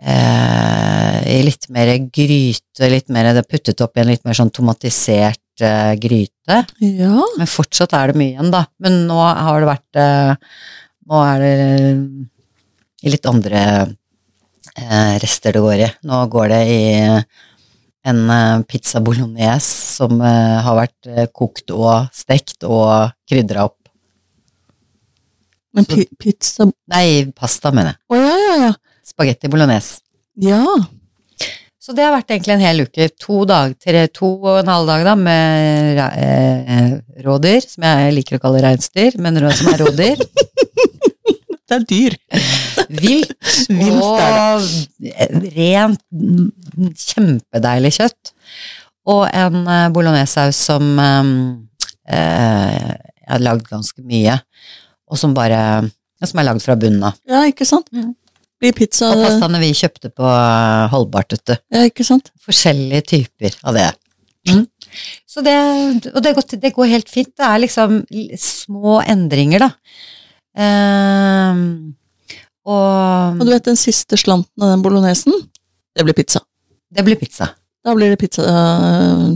i 0.00 1.40
litt 1.44 1.66
mer 1.68 1.90
gryte, 2.08 2.88
litt 2.88 3.10
mer 3.12 3.30
det 3.34 3.42
er 3.42 3.48
puttet 3.48 3.82
opp 3.84 3.98
i 3.98 4.02
en 4.02 4.08
litt 4.08 4.24
mer 4.24 4.36
sånn 4.38 4.52
tomatisert 4.54 5.60
eh, 5.60 5.92
gryte. 6.00 6.62
Ja. 6.80 7.26
Men 7.36 7.50
fortsatt 7.50 7.94
er 7.96 8.10
det 8.10 8.20
mye 8.20 8.32
igjen, 8.34 8.52
da. 8.54 8.64
Men 8.82 9.02
nå 9.08 9.18
har 9.20 9.60
det 9.60 9.70
vært 9.70 10.00
eh, 10.00 10.34
Nå 11.10 11.20
er 11.26 11.40
det 11.42 11.54
i 13.02 13.10
litt 13.10 13.24
andre 13.26 13.60
eh, 14.76 15.14
rester 15.18 15.56
det 15.56 15.62
går 15.64 15.80
i. 15.82 15.88
Nå 16.06 16.20
går 16.30 16.52
det 16.52 16.60
i 16.70 16.82
en 18.06 18.20
eh, 18.30 18.62
pizza 18.70 19.02
bolognese 19.02 19.96
som 19.98 20.20
eh, 20.22 20.60
har 20.64 20.78
vært 20.78 21.10
eh, 21.10 21.26
kokt 21.34 21.72
og 21.74 22.12
stekt 22.14 22.64
og 22.68 23.10
krydra 23.28 23.66
opp. 23.68 23.76
Men 25.74 25.86
pi 25.86 26.06
pizza 26.18 26.66
Nei, 26.90 27.26
pasta, 27.34 27.70
mener 27.74 27.94
jeg. 27.94 28.22
ja, 28.22 28.38
ja, 28.38 28.54
ja. 28.68 28.72
Spagetti 29.10 29.50
bolognese. 29.52 30.00
Ja. 30.40 30.62
Så 31.80 31.94
det 31.96 32.04
har 32.04 32.12
vært 32.12 32.30
egentlig 32.30 32.54
en 32.54 32.62
hel 32.62 32.84
uke. 32.84 33.08
To, 33.22 33.42
dag, 33.48 33.72
tre, 33.80 34.04
to 34.14 34.34
og 34.36 34.60
en 34.60 34.70
halv 34.70 34.90
dag 34.90 35.04
da, 35.08 35.14
med 35.18 36.00
eh, 36.06 36.90
rådyr, 37.24 37.64
som 37.66 37.86
jeg 37.88 38.14
liker 38.18 38.36
å 38.36 38.42
kalle 38.42 38.60
reinsdyr, 38.62 39.16
men 39.22 39.40
som 39.56 39.72
er 39.72 39.84
rådyr. 39.86 40.20
Det 41.70 41.76
er 41.76 41.84
dyr. 41.86 42.14
Vilt. 42.90 43.34
Vilt 43.70 44.02
og 44.02 45.44
rent, 45.54 46.00
mm, 46.10 46.88
kjempedeilig 46.98 47.92
kjøtt. 48.00 48.32
Og 49.10 49.22
en 49.30 49.60
eh, 49.62 49.86
bolognesaus 49.94 50.58
som 50.66 50.90
eh, 50.98 51.30
eh, 52.10 52.90
jeg 52.90 53.30
har 53.36 53.44
lagd 53.46 53.70
ganske 53.70 54.02
mye, 54.02 54.34
og 55.06 55.20
som 55.20 55.36
bare 55.36 55.62
som 56.26 56.40
er 56.42 56.48
lagd 56.50 56.64
fra 56.64 56.74
bunnen 56.76 57.06
av. 57.06 57.16
Ja, 57.30 57.46
ikke 57.48 57.64
sant? 57.68 57.86
Mhm. 57.94 58.16
Blir 58.60 58.74
pizza 58.76 59.08
Og 59.14 59.22
pastaene 59.24 59.60
vi 59.62 59.70
kjøpte 59.76 60.10
på 60.12 60.26
eh, 60.26 60.90
Holdbart, 60.92 61.32
vet 61.32 61.44
du. 61.48 61.54
Ja, 61.72 61.84
ikke 61.88 62.04
sant? 62.06 62.28
Forskjellige 62.44 63.06
typer 63.14 63.56
av 63.64 63.78
det. 63.78 63.88
Mm. 64.50 64.64
Så 65.28 65.44
det, 65.46 65.54
og 66.10 66.20
det 66.24 66.34
går, 66.36 66.46
det 66.60 66.72
går 66.76 66.92
helt 66.92 67.12
fint. 67.12 67.30
Det 67.36 67.46
er 67.46 67.62
liksom 67.62 68.00
små 68.40 68.98
endringer, 69.04 69.64
da. 69.64 69.70
Um, 70.60 71.94
og 72.66 73.38
Og 73.38 73.44
du 73.46 73.52
vet 73.52 73.68
den 73.68 73.78
siste 73.78 74.18
slanten 74.18 74.64
av 74.64 74.74
den 74.74 74.82
bolognesen? 74.84 75.36
Det 75.96 76.04
blir 76.06 76.16
pizza. 76.16 76.42
det 76.90 77.04
blir 77.06 77.16
pizza. 77.16 77.52
Da 77.86 77.94
blir 77.94 78.10
det 78.12 78.18
pizza 78.20 78.42
uh, 78.44 79.30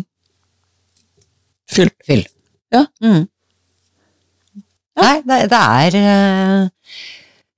fyll. 1.71 1.93
Fyll. 2.05 2.27
Ja. 2.75 2.85
Mm. 3.01 3.25
Nei, 4.95 5.15
det, 5.27 5.39
det 5.51 5.59
er 5.59 5.97
eh, 5.99 6.84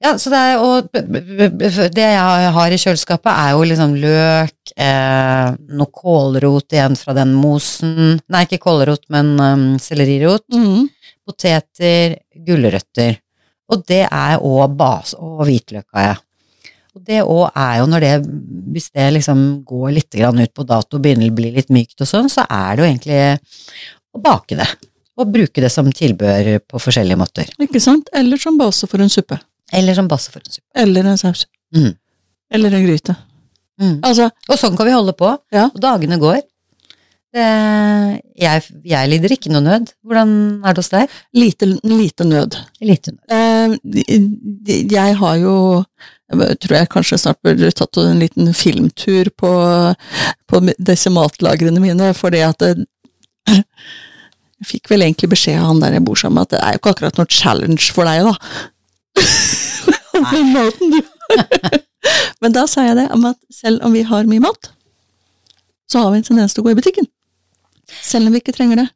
Ja, 0.07 0.13
så 0.23 0.31
det 0.31 0.39
er 0.39 0.61
Og 0.63 0.87
det 1.97 2.07
jeg 2.07 2.51
har 2.57 2.73
i 2.73 2.79
kjøleskapet, 2.79 3.31
er 3.33 3.55
jo 3.57 3.65
liksom 3.67 3.97
løk, 3.99 4.75
eh, 4.77 5.49
noe 5.79 5.91
kålrot 5.91 6.77
igjen 6.77 6.99
fra 6.99 7.15
den 7.17 7.33
mosen 7.35 8.21
Nei, 8.31 8.45
ikke 8.47 8.63
kålrot, 8.63 9.07
men 9.11 9.35
um, 9.41 9.65
sellerirot. 9.83 10.47
Mhm. 10.53 10.87
Poteter, 11.27 12.21
gulrøtter. 12.47 13.19
Og 13.67 13.83
det 13.89 14.05
er 14.05 14.39
òg 14.47 14.77
base 14.79 15.17
Og 15.19 15.41
hvitløk 15.49 15.89
har 15.97 16.05
jeg. 16.05 16.21
Og 16.95 17.03
det 17.09 17.25
òg 17.25 17.49
er 17.51 17.81
jo 17.81 17.89
når 17.91 18.05
det 18.05 18.13
Hvis 18.77 18.93
det 18.95 19.09
liksom 19.17 19.43
går 19.67 19.97
litt 19.97 20.15
grann 20.15 20.39
ut 20.39 20.55
på 20.55 20.67
dato 20.69 21.01
og 21.01 21.03
begynner 21.03 21.33
å 21.33 21.35
bli 21.35 21.51
litt 21.57 21.73
mykt 21.75 22.05
og 22.05 22.11
sånn, 22.13 22.31
så 22.31 22.47
er 22.47 22.77
det 22.77 22.85
jo 22.85 22.91
egentlig 22.93 23.19
å 24.15 24.23
bake 24.23 24.61
det. 24.61 24.69
Og 25.19 25.33
bruke 25.33 25.65
det 25.65 25.73
som 25.73 25.91
tilbehør 25.91 26.61
på 26.63 26.79
forskjellige 26.81 27.19
måter. 27.19 27.51
Ikke 27.59 27.83
sant? 27.83 28.09
Eller 28.15 28.39
som 28.39 28.59
base 28.61 28.87
for 28.87 29.03
en 29.03 29.13
suppe. 29.13 29.41
Eller 29.73 29.97
som 29.99 30.09
base 30.11 30.31
for 30.31 30.43
en 30.45 30.53
suppe. 30.53 30.69
Eller 30.79 31.09
en 31.11 31.19
saus. 31.19 31.47
Mm. 31.75 31.95
Eller 32.55 32.77
en 32.77 32.85
gryte. 32.87 33.17
Mm. 33.81 33.97
Altså, 34.07 34.31
Og 34.49 34.61
sånn 34.61 34.77
kan 34.79 34.89
vi 34.89 34.95
holde 34.95 35.17
på. 35.17 35.33
Ja. 35.55 35.67
Og 35.73 35.81
dagene 35.83 36.21
går. 36.23 36.43
Det, 37.37 37.47
jeg, 38.41 38.63
jeg 38.89 39.11
lider 39.11 39.35
ikke 39.35 39.51
noe 39.53 39.65
nød. 39.65 39.91
Hvordan 40.07 40.31
er 40.65 40.77
det 40.77 40.81
hos 40.85 40.93
deg? 40.95 41.17
lite, 41.37 41.69
lite 41.85 42.25
nød. 42.25 42.57
Lite 42.81 43.13
nød. 43.17 43.35
Eh, 43.37 44.87
jeg 44.95 45.19
har 45.21 45.41
jo 45.43 45.57
jeg 46.27 46.57
tror 46.59 46.75
jeg 46.75 46.89
kanskje 46.91 47.19
snart 47.23 47.39
burde 47.47 47.69
tatt 47.71 47.99
en 48.03 48.19
liten 48.19 48.49
filmtur 48.57 49.29
på, 49.39 49.51
på 50.51 50.61
disse 50.83 51.13
matlagrene 51.15 51.83
mine, 51.83 52.09
fordi 52.19 52.41
at 52.43 52.65
det, 52.65 52.87
Jeg 54.57 54.67
fikk 54.71 54.89
vel 54.91 55.05
egentlig 55.05 55.29
beskjed 55.35 55.61
av 55.61 55.69
han 55.69 55.81
der 55.83 55.99
jeg 55.99 56.03
bor 56.07 56.17
sammen 56.19 56.41
at 56.43 56.55
det 56.55 56.59
er 56.65 56.75
jo 56.75 56.81
ikke 56.81 56.95
akkurat 56.95 57.19
noe 57.21 57.29
challenge 57.31 57.93
for 57.93 58.09
deg, 58.09 58.25
da. 58.25 58.33
Den 59.17 60.53
maten 60.55 60.95
du 60.95 61.01
Men 62.43 62.55
da 62.55 62.67
sa 62.71 62.85
jeg 62.87 62.97
det, 62.99 63.07
om 63.15 63.25
at 63.29 63.39
selv 63.53 63.83
om 63.87 63.95
vi 63.97 64.05
har 64.07 64.29
mye 64.31 64.43
mat, 64.45 64.71
så 65.91 66.03
har 66.05 66.13
vi 66.13 66.21
en 66.21 66.27
tendens 66.27 66.55
til 66.55 66.63
å 66.63 66.67
gå 66.67 66.75
i 66.75 66.79
butikken. 66.79 67.07
Selv 68.03 68.29
om 68.29 68.35
vi 68.35 68.41
ikke 68.43 68.55
trenger 68.55 68.85
det. 68.85 68.87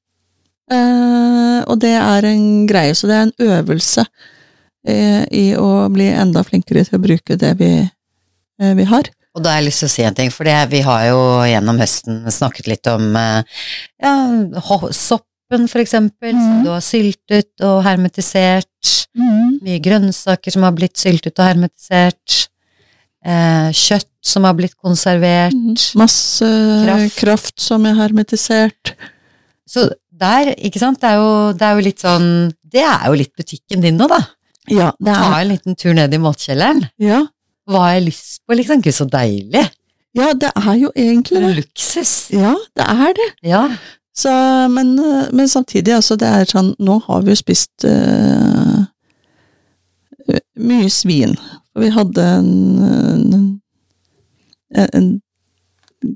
Uh, 0.70 1.66
og 1.66 1.80
det 1.83 1.96
er 1.98 2.26
en 2.28 2.44
greie, 2.70 2.94
så 2.94 3.09
det 3.11 3.16
er 3.16 3.24
en 3.26 3.48
øvelse 3.56 4.04
uh, 4.06 5.24
i 5.35 5.46
å 5.59 5.70
bli 5.90 6.06
enda 6.14 6.44
flinkere 6.46 6.85
til 6.87 7.00
å 7.00 7.02
bruke 7.02 7.38
det 7.40 7.56
vi, 7.59 7.72
uh, 7.83 8.72
vi 8.78 8.87
har. 8.92 9.11
Og 9.35 9.42
da 9.42 9.54
har 9.56 9.61
jeg 9.61 9.70
lyst 9.70 9.83
til 9.83 9.90
å 9.90 9.94
si 9.96 10.06
en 10.06 10.18
ting, 10.18 10.30
for 10.35 10.46
vi 10.70 10.83
har 10.87 11.09
jo 11.09 11.18
gjennom 11.50 11.83
høsten 11.83 12.22
snakket 12.35 12.70
litt 12.70 12.87
om 12.90 13.11
ja, 13.14 14.14
ho- 14.70 14.90
soppen 15.50 15.68
for 15.68 15.80
eksempel, 15.80 16.30
som 16.32 16.58
Mhm. 16.60 16.64
du 16.64 16.70
har 16.70 16.80
syltet 16.80 17.60
og 17.62 17.82
hermetisert. 17.84 18.66
Mye 19.62 19.80
grønnsaker 19.82 20.52
som 20.52 20.62
har 20.62 20.72
blitt 20.72 20.94
syltet 20.96 21.38
og 21.38 21.44
hermetisert. 21.46 22.48
Eh, 23.24 23.70
kjøtt 23.72 24.06
som 24.22 24.44
har 24.44 24.54
blitt 24.54 24.74
konservert. 24.76 25.94
Masse 25.96 26.44
Kraft. 26.86 27.16
kraft. 27.18 27.60
som 27.60 27.84
er 27.86 27.94
hermetisert. 27.94 28.94
Så 29.68 29.90
der, 30.12 30.54
ikke 30.56 30.78
sant, 30.78 31.00
det 31.00 31.08
er, 31.10 31.16
jo, 31.16 31.52
det 31.52 31.62
er 31.62 31.74
jo 31.76 31.80
litt 31.84 31.98
sånn 31.98 32.52
Det 32.70 32.82
er 32.84 33.06
jo 33.08 33.12
litt 33.14 33.34
butikken 33.36 33.80
din 33.82 33.96
nå, 33.98 34.06
da. 34.08 34.18
Ja, 34.68 34.92
det 35.00 35.12
Ta 35.14 35.40
er 35.40 35.40
en 35.42 35.48
liten 35.48 35.74
tur 35.76 35.92
ned 35.92 36.12
i 36.14 36.18
matkjelleren. 36.18 36.88
ja, 37.00 37.26
Hva 37.68 37.78
har 37.78 37.92
jeg 37.98 38.04
lyst 38.12 38.40
på, 38.48 38.54
liksom? 38.56 38.80
Gud, 38.80 38.92
så 38.94 39.08
deilig. 39.10 39.68
ja, 40.14 40.32
det 40.32 40.52
er 40.56 40.74
jo 40.78 40.90
egentlig 40.96 41.40
det. 41.40 41.56
luksus. 41.64 42.30
Ja, 42.30 42.54
det 42.76 42.86
er 42.86 43.12
det. 43.14 43.32
Ja. 43.42 43.68
Så, 44.16 44.31
men, 44.68 44.99
eh, 44.99 45.29
men 45.33 45.49
samtidig, 45.49 45.94
altså, 45.94 46.16
det 46.18 46.29
er 46.29 46.49
sånn 46.51 46.75
Nå 46.83 46.99
har 47.07 47.23
vi 47.23 47.31
jo 47.33 47.38
spist 47.38 47.85
eh, 47.88 48.81
mye 50.61 50.90
svin. 50.92 51.37
Og 51.75 51.85
vi 51.85 51.90
hadde 51.94 52.23
en, 52.40 52.51
en, 54.75 54.88
en 54.90 55.09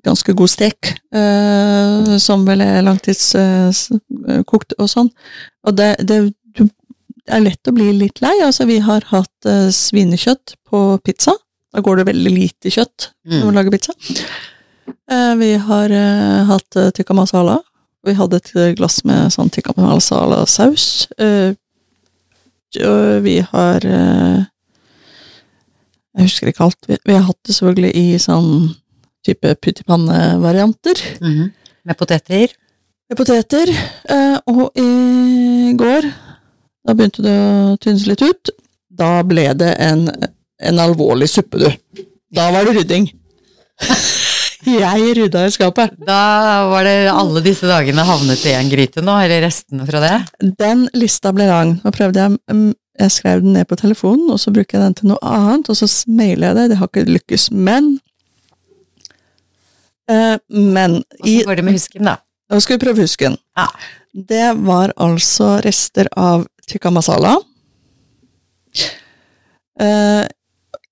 ganske 0.04 0.32
god 0.36 0.50
stek, 0.50 0.90
uh, 1.14 2.16
som 2.22 2.46
vel 2.48 2.62
er 2.64 2.82
langtidskokt 2.86 4.74
og 4.78 4.88
sånn. 4.90 5.10
Og 5.68 5.76
det, 5.78 5.90
det, 6.08 6.18
er 7.30 7.40
lett 7.40 7.70
å 7.70 7.72
bli 7.72 7.92
litt 7.96 8.20
lei. 8.20 8.34
Altså, 8.44 8.66
vi 8.68 8.78
har 8.84 9.06
hatt 9.08 9.48
svinekjøtt 9.72 10.56
på 10.68 10.80
pizza. 11.04 11.32
Da 11.72 11.80
går 11.84 11.94
det 12.00 12.08
veldig 12.10 12.32
lite 12.34 12.72
kjøtt 12.74 13.10
når 13.24 13.38
Mm. 13.38 13.44
man 13.46 13.54
lager 13.58 13.72
pizza. 13.72 13.92
Vi 15.40 15.50
har 15.68 15.88
hatt 16.50 16.76
uh, 16.76 16.90
tikka 16.92 17.16
masala. 17.16 17.62
Vi 18.04 18.14
hadde 18.18 18.40
et 18.40 18.50
eh, 18.56 18.72
glass 18.76 19.00
med 19.08 19.32
sånn 19.32 19.50
tikka 19.52 19.74
masala-saus. 19.78 21.06
Eh, 21.18 21.54
og 22.84 23.22
vi 23.22 23.38
har 23.52 23.86
eh, 23.86 24.42
Jeg 26.14 26.26
husker 26.28 26.50
ikke 26.50 26.66
alt. 26.66 26.88
Vi, 26.88 27.14
har 27.14 27.24
hatt 27.26 27.40
det 27.46 27.56
selvfølgelig 27.56 27.92
i 27.98 28.18
sånn 28.22 28.50
type 29.26 29.54
pyttipanne-varianter. 29.64 31.00
-hmm. 31.20 31.48
Med 31.84 31.96
poteter. 31.98 32.52
Med 33.08 33.16
poteter. 33.16 33.72
og 34.46 34.70
i 34.78 35.72
går, 35.76 36.06
da 36.86 36.94
begynte 36.94 37.22
det 37.22 37.34
å 37.34 37.76
tynnes 37.76 38.06
litt 38.06 38.22
ut. 38.22 38.50
Da 38.90 39.22
ble 39.22 39.52
det 39.54 39.74
en, 39.80 40.08
en 40.62 40.78
alvorlig 40.78 41.28
suppe, 41.28 41.58
du. 41.58 41.70
Da 42.30 42.50
var 42.52 42.64
det 42.64 42.76
rydding. 42.78 43.10
Jeg 44.64 45.16
rydda 45.18 45.44
i 45.46 45.52
skapet. 45.52 45.92
Da 46.06 46.20
var 46.70 46.86
det 46.86 47.10
alle 47.12 47.42
disse 47.44 47.68
dagene 47.68 48.04
havnet 48.06 48.44
i 48.48 48.54
en 48.56 48.70
gryte 48.72 49.02
nå, 49.04 49.16
eller 49.24 49.44
restene 49.44 49.84
fra 49.88 50.00
det. 50.02 50.14
Den 50.60 50.86
lista 50.96 51.32
ble 51.36 51.48
lang. 51.50 51.76
Nå 51.84 51.92
prøvde 51.94 52.22
jeg 52.22 52.38
mm, 52.48 52.72
Jeg 53.02 53.10
skrev 53.10 53.42
den 53.42 53.56
ned 53.56 53.66
på 53.68 53.76
telefonen, 53.76 54.28
og 54.30 54.38
så 54.40 54.52
bruker 54.54 54.78
jeg 54.78 54.84
den 54.86 54.96
til 55.00 55.10
noe 55.10 55.20
annet, 55.26 55.68
og 55.68 55.76
så 55.76 55.88
mailer 56.08 56.48
jeg 56.50 56.56
det. 56.58 56.68
Det 56.72 56.78
har 56.80 56.90
ikke 56.90 57.06
lykkes. 57.10 57.48
Men 57.50 57.96
eh, 60.08 60.36
Men 60.48 61.02
i 61.24 61.40
så 61.40 61.48
går 61.50 61.60
det 61.60 61.66
med 61.66 61.76
husken, 61.78 62.06
da. 62.06 62.16
Nå 62.52 62.60
skal 62.62 62.78
vi 62.78 62.84
prøve 62.84 63.04
husken. 63.04 63.36
Ja. 63.58 63.68
Det 64.14 64.52
var 64.62 64.92
altså 65.00 65.56
rester 65.64 66.08
av 66.14 66.46
tikka 66.70 66.92
masala. 66.94 67.34
Eh, 69.80 70.24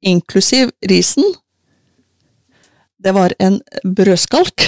inklusiv 0.03 0.73
risen. 0.91 1.25
Det 3.03 3.13
var 3.17 3.35
en 3.43 3.61
brødskalk. 3.83 4.67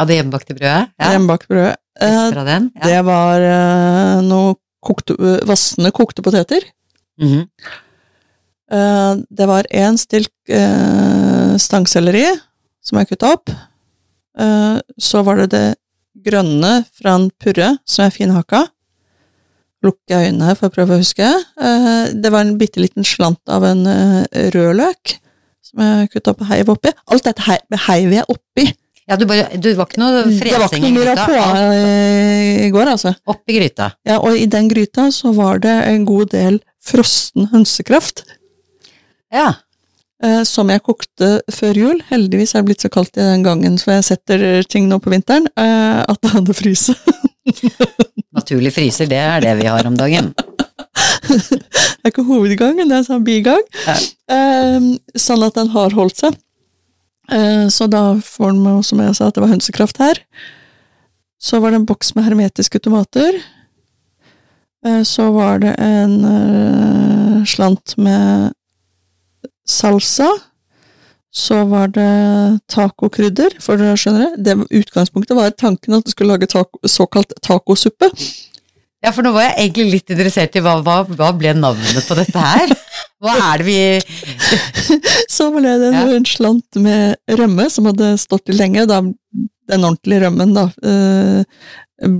Av 0.00 0.08
det 0.08 0.18
hjemmebakte 0.18 0.56
brødet? 0.56 0.90
Ja. 1.00 1.12
Hjemmebakt 1.14 1.48
brød. 1.50 1.72
Eh? 2.00 2.32
Ja. 2.40 2.58
det 2.84 3.00
var 3.04 3.44
eh, 3.44 4.20
noe 4.24 4.54
kokte, 4.84 5.16
vassende 5.48 5.92
kokte 5.96 6.24
poteter. 6.24 6.64
Mhm. 7.20 7.46
Eh, 8.70 9.14
det 9.28 9.48
var 9.50 9.66
én 9.74 9.98
stilk 9.98 10.32
eh, 10.48 10.60
eh, 10.62 11.56
stangselleri, 11.58 12.26
som 12.84 13.00
jeg 13.00 13.10
kutta 13.10 13.32
opp. 13.34 13.50
Eh, 14.38 14.76
så 15.00 15.24
var 15.26 15.42
det 15.42 15.48
det 15.56 15.66
grønne 16.24 16.84
fra 16.96 17.16
en 17.18 17.30
purre, 17.40 17.74
som 17.84 18.06
jeg 18.06 18.16
finhakka. 18.20 18.66
Lukker 19.84 20.26
øynene 20.28 20.54
for 20.58 20.68
å 20.68 20.74
prøve 20.74 20.96
å 20.96 21.00
huske. 21.00 21.26
Eh, 21.26 22.12
det 22.14 22.30
var 22.32 22.44
en 22.44 22.58
bitte 22.60 22.82
liten 22.82 23.04
slant 23.04 23.40
av 23.48 23.64
en 23.66 23.86
eh, 23.90 24.50
rødløk, 24.54 25.16
som 25.70 25.82
jeg 25.86 26.10
kutta 26.12 26.34
på 26.36 26.46
heiv 26.50 26.70
oppi. 26.74 26.92
Alt 27.14 27.26
dette 27.30 27.46
hei- 27.46 27.80
heiv 27.88 28.12
jeg 28.18 28.26
oppi. 28.28 28.66
Ja, 29.10 29.16
du, 29.18 29.24
bare, 29.26 29.48
du 29.58 29.72
var 29.74 29.88
ikke 29.88 29.98
noe 29.98 30.20
fresing 30.38 30.84
i 30.86 30.90
gryta. 30.94 31.24
i 32.66 32.68
går, 32.70 32.90
altså. 32.92 33.10
Oppi 33.26 33.56
gryta. 33.56 33.88
Ja, 34.06 34.20
og 34.22 34.36
i 34.38 34.44
den 34.46 34.68
gryta 34.70 35.08
så 35.14 35.32
var 35.34 35.58
det 35.64 35.72
en 35.90 36.04
god 36.06 36.30
del 36.36 36.60
frossen 36.84 37.48
hønsekraft. 37.50 38.22
Ja. 39.34 39.48
eh, 40.22 40.42
som 40.44 40.68
jeg 40.70 40.82
kokte 40.86 41.30
før 41.50 41.74
jul. 41.80 42.00
Heldigvis 42.10 42.54
er 42.54 42.60
det 42.62 42.68
blitt 42.70 42.84
så 42.84 42.90
kaldt 42.92 43.16
i 43.18 43.24
den 43.24 43.42
gangen, 43.46 43.78
for 43.82 43.96
jeg 43.96 44.04
setter 44.12 44.62
ting 44.68 44.86
nå 44.90 44.98
på 45.02 45.10
vinteren, 45.10 45.46
eh, 45.58 46.00
at 46.06 46.20
det 46.22 46.30
hadde 46.36 46.54
fryse. 46.54 46.94
Naturlig 48.36 48.70
fryser, 48.76 49.08
det 49.10 49.18
er 49.18 49.42
det 49.42 49.56
vi 49.62 49.66
har 49.70 49.86
om 49.88 49.96
dagen. 49.98 50.30
Det 51.30 52.04
er 52.04 52.12
ikke 52.12 52.26
hovedgangen, 52.28 52.90
det 52.90 53.00
er 53.00 53.06
sånn 53.08 53.26
bigang. 53.26 53.62
Eh, 54.30 54.78
sånn 55.18 55.46
at 55.46 55.58
den 55.58 55.72
har 55.74 55.96
holdt 55.96 56.22
seg. 56.22 56.38
Eh, 57.30 57.68
så 57.70 57.86
da 57.90 58.04
får 58.24 58.52
den 58.52 58.62
med, 58.64 58.84
som 58.86 59.00
jeg 59.02 59.16
sa, 59.16 59.28
at 59.28 59.38
det 59.38 59.44
var 59.44 59.52
hønsekraft 59.54 60.02
her. 60.02 60.20
Så 61.40 61.60
var 61.62 61.72
det 61.72 61.80
en 61.80 61.88
boks 61.88 62.14
med 62.16 62.26
hermetiske 62.26 62.82
tomater. 62.82 63.38
Eh, 64.86 65.02
så 65.08 65.30
var 65.32 65.60
det 65.62 65.74
en 65.78 66.16
eh, 66.24 67.42
slant 67.48 67.96
med 67.96 68.52
salsa. 69.68 70.30
Så 71.30 71.62
var 71.70 71.92
det 71.94 72.58
tacokrydder, 72.72 73.54
for 73.62 73.78
dere 73.78 73.98
skjønner 74.00 74.32
det. 74.34 74.44
det 74.48 74.80
utgangspunktet 74.80 75.36
var 75.38 75.52
tanken 75.54 75.94
at 75.94 76.04
du 76.06 76.10
skulle 76.10 76.34
lage 76.34 76.50
taco, 76.50 76.80
såkalt 76.82 77.36
tacosuppe. 77.46 78.10
Ja, 79.00 79.12
for 79.16 79.24
nå 79.24 79.30
var 79.32 79.46
jeg 79.46 79.54
egentlig 79.64 79.86
litt 79.94 80.12
interessert 80.12 80.56
i 80.58 80.62
hva, 80.64 80.74
hva, 80.84 80.98
hva 81.08 81.30
ble 81.36 81.54
navnet 81.56 82.04
på 82.04 82.16
dette 82.18 82.42
her? 82.44 82.72
Hva 83.20 83.32
er 83.52 83.62
det 83.62 83.66
vi 83.66 83.78
Så 85.36 85.46
ble 85.54 85.72
det 85.80 85.92
Ja. 85.94 86.02
en 86.16 86.26
slant 86.28 86.76
med 86.76 87.16
rømme 87.40 87.70
som 87.72 87.88
hadde 87.88 88.10
stått 88.20 88.52
i 88.52 88.56
lenge. 88.58 88.84
Da, 88.90 89.00
den 89.70 89.86
ordentlige 89.88 90.26
rømmen 90.26 90.52
da, 90.56 90.66
øh, 90.84 91.42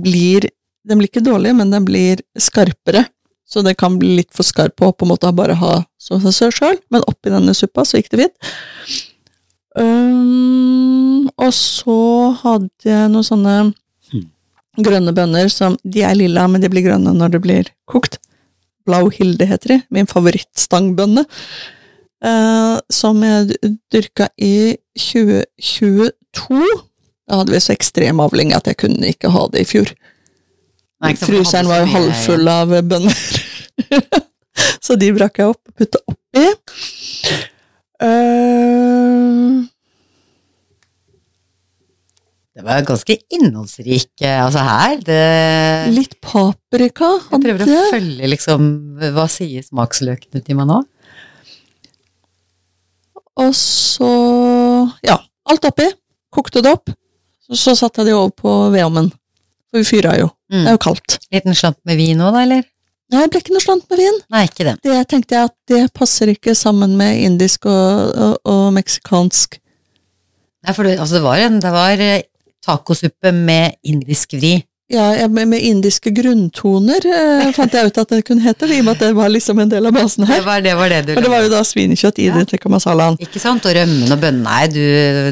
blir 0.01 0.49
Den 0.87 0.97
blir 0.97 1.11
ikke 1.11 1.21
dårlig, 1.21 1.51
men 1.53 1.69
den 1.69 1.85
blir 1.85 2.23
skarpere. 2.41 3.03
Så 3.45 3.61
det 3.61 3.75
kan 3.77 3.99
bli 4.01 4.15
litt 4.17 4.31
for 4.33 4.41
skarp 4.47 4.73
på, 4.79 4.89
på 4.89 5.05
en 5.05 5.11
måte 5.11 5.29
bare 5.37 5.53
ha 5.59 5.83
som 6.01 6.23
seg 6.33 6.49
sjøl, 6.55 6.79
men 6.89 7.03
oppi 7.05 7.29
denne 7.29 7.53
suppa 7.53 7.83
så 7.85 7.99
gikk 7.99 8.09
det 8.15 8.23
fint. 8.23 8.51
Um, 9.77 11.29
og 11.37 11.53
så 11.55 11.97
hadde 12.41 12.89
jeg 12.89 13.11
noen 13.13 13.27
sånne 13.27 13.55
grønne 14.79 15.13
bønner 15.15 15.49
som 15.51 15.77
De 15.83 16.03
er 16.05 16.15
lilla, 16.15 16.47
men 16.47 16.63
de 16.63 16.69
blir 16.71 16.85
grønne 16.85 17.13
når 17.15 17.35
det 17.35 17.41
blir 17.43 17.71
kokt. 17.89 18.19
Blau 18.87 19.09
Hilde 19.13 19.45
heter 19.49 19.75
de. 19.75 19.79
Min 19.93 20.09
favorittstangbønne. 20.09 21.25
Eh, 22.21 22.77
som 22.93 23.21
jeg 23.25 23.57
dyrka 23.93 24.29
i 24.37 24.77
2022. 24.97 26.63
Da 27.27 27.39
hadde 27.39 27.53
vi 27.53 27.61
så 27.63 27.73
ekstrem 27.73 28.21
avling 28.23 28.53
at 28.53 28.67
jeg 28.69 28.79
kunne 28.81 29.13
ikke 29.13 29.31
ha 29.33 29.45
det 29.53 29.63
i 29.63 29.69
fjor. 29.69 29.91
Nei, 31.01 31.15
Fryseren 31.17 31.69
var 31.69 31.81
jo 31.81 31.93
halvfull 31.95 32.49
av 32.51 32.75
bønner. 32.85 33.21
så 34.85 34.97
de 34.99 35.09
brakk 35.15 35.41
jeg 35.41 35.53
opp 35.53 35.71
og 35.71 35.81
putta 35.81 36.01
oppi. 36.11 36.45
Eh, 38.01 39.70
Det 42.51 42.65
var 42.67 42.83
ganske 42.83 43.15
innholdsrik 43.31 44.23
eh, 44.27 44.39
altså 44.43 44.63
her. 44.67 44.97
Det, 45.07 45.19
litt 45.95 46.17
paprika 46.23 47.13
jeg 47.29 47.43
prøver 47.45 47.63
å 47.63 47.83
følge 47.93 48.31
liksom 48.33 48.65
Hva 49.15 49.23
sier 49.31 49.63
smaksløkene 49.63 50.43
til 50.43 50.59
meg 50.59 50.67
nå? 50.67 50.81
Og 53.39 53.53
så 53.55 54.11
Ja, 55.07 55.15
alt 55.47 55.69
oppi. 55.69 55.87
Kokte 56.31 56.63
det 56.63 56.75
opp. 56.75 56.91
Så, 57.47 57.55
så 57.59 57.77
satte 57.79 58.03
jeg 58.03 58.11
det 58.11 58.17
over 58.17 58.35
på 58.35 58.57
vedovnen. 58.73 59.09
For 59.71 59.79
vi 59.79 59.87
fyra 59.87 60.17
jo. 60.19 60.27
Mm. 60.51 60.59
Det 60.59 60.67
er 60.67 60.75
jo 60.75 60.83
kaldt. 60.83 61.17
Liten 61.31 61.55
slant 61.55 61.79
med 61.87 61.99
vin 61.99 62.19
òg, 62.19 62.35
da, 62.35 62.43
eller? 62.43 62.67
Nei, 63.11 63.23
det 63.23 63.31
ble 63.31 63.41
ikke 63.43 63.55
noe 63.55 63.63
slant 63.63 63.87
med 63.91 63.99
vin. 63.99 64.19
Nei, 64.31 64.43
ikke 64.47 64.67
Det 64.67 64.75
Det 64.83 64.99
tenkte 65.11 65.35
jeg 65.35 65.49
at 65.49 65.55
det 65.71 65.81
passer 65.95 66.31
ikke 66.31 66.55
sammen 66.55 66.95
med 66.99 67.23
indisk 67.23 67.67
og, 67.67 68.11
og, 68.11 68.35
og 68.47 68.67
meksikansk. 68.75 69.57
Nei, 70.61 70.75
for 70.77 70.87
det, 70.87 70.99
altså 71.01 71.17
det 71.17 71.23
var, 71.25 71.41
en, 71.41 71.57
det 71.63 71.71
var 71.73 72.03
eh, 72.03 72.21
tacosuppe 72.65 73.31
med 73.35 73.75
indisk 73.83 74.33
vri. 74.37 74.59
Ja, 74.91 75.27
med, 75.31 75.53
indiske 75.63 76.11
grunntoner 76.11 77.05
eh, 77.07 77.45
fant 77.55 77.71
jeg 77.71 77.87
ut 77.93 77.97
at 78.01 78.09
det 78.11 78.25
kunne 78.27 78.43
hete, 78.43 78.67
i 78.67 78.81
og 78.81 78.89
med 78.89 78.97
at 78.97 79.05
det 79.05 79.11
var 79.15 79.29
liksom 79.31 79.61
en 79.63 79.69
del 79.71 79.85
av 79.87 79.93
basen 79.95 80.25
Det 80.25 80.33
her. 80.33 80.41
var 80.43 80.59
det, 80.65 80.73
var 80.75 80.89
det 80.91 80.97
du 81.07 81.13
Og 81.15 81.23
det 81.23 81.29
var 81.31 81.45
jo 81.45 81.51
da 81.53 81.61
svinekjøtt 81.63 82.19
i 82.19 82.25
Ja. 82.27 82.33
det 82.35 82.49
tikka 82.51 82.67
masalaen. 82.73 83.15
Ikke 83.23 83.39
sant? 83.39 83.63
Og 83.65 83.71
rømmen 83.77 84.11
og 84.11 84.19
bønnen. 84.19 84.43
Nei, 84.43 84.65
du, 84.67 84.81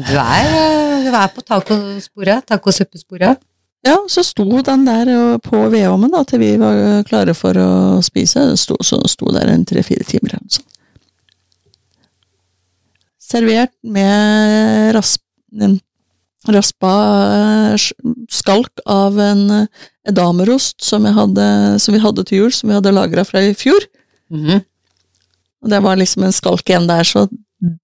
du, 0.08 0.14
er, 0.16 0.48
eh, 0.48 1.04
du 1.04 1.10
er 1.12 1.28
på 1.36 1.44
tacosporet. 1.44 2.46
Tacosuppesporet. 2.48 3.36
Ja, 3.84 3.98
så 4.08 4.24
sto 4.24 4.46
den 4.64 4.86
der 4.88 5.12
eh, 5.12 5.36
på 5.44 5.60
vedovnen 5.72 6.10
da, 6.16 6.24
til 6.24 6.40
vi 6.40 6.54
var 6.60 7.04
klare 7.04 7.36
for 7.36 7.52
å 7.60 7.68
spise. 8.04 8.54
Sto, 8.56 8.80
så 8.80 9.02
sto 9.12 9.28
der 9.36 9.52
en 9.52 9.68
tre-fire 9.68 10.08
timer. 10.08 10.38
eller. 10.40 10.64
Servert 13.20 13.76
med 13.84 14.94
rasp, 14.96 15.20
raspa 16.48 16.92
eh, 17.74 17.88
skalk 18.32 18.80
av 18.88 19.18
en 19.20 19.42
eh, 19.50 19.86
edamerost 20.08 20.80
som, 20.84 21.04
jeg 21.04 21.16
hadde, 21.16 21.46
som 21.82 21.94
vi 21.96 22.00
hadde 22.00 22.24
til 22.24 22.44
jul, 22.44 22.52
som 22.54 22.70
vi 22.70 22.76
hadde 22.78 22.94
lagra 22.96 23.26
fra 23.28 23.42
i 23.44 23.54
fjor. 23.56 23.84
Mhm. 24.32 24.64
Og 25.60 25.68
det 25.68 25.82
var 25.84 25.98
liksom 26.00 26.24
en 26.24 26.32
skalk 26.32 26.70
igjen 26.70 26.86
der, 26.88 27.04
så 27.04 27.26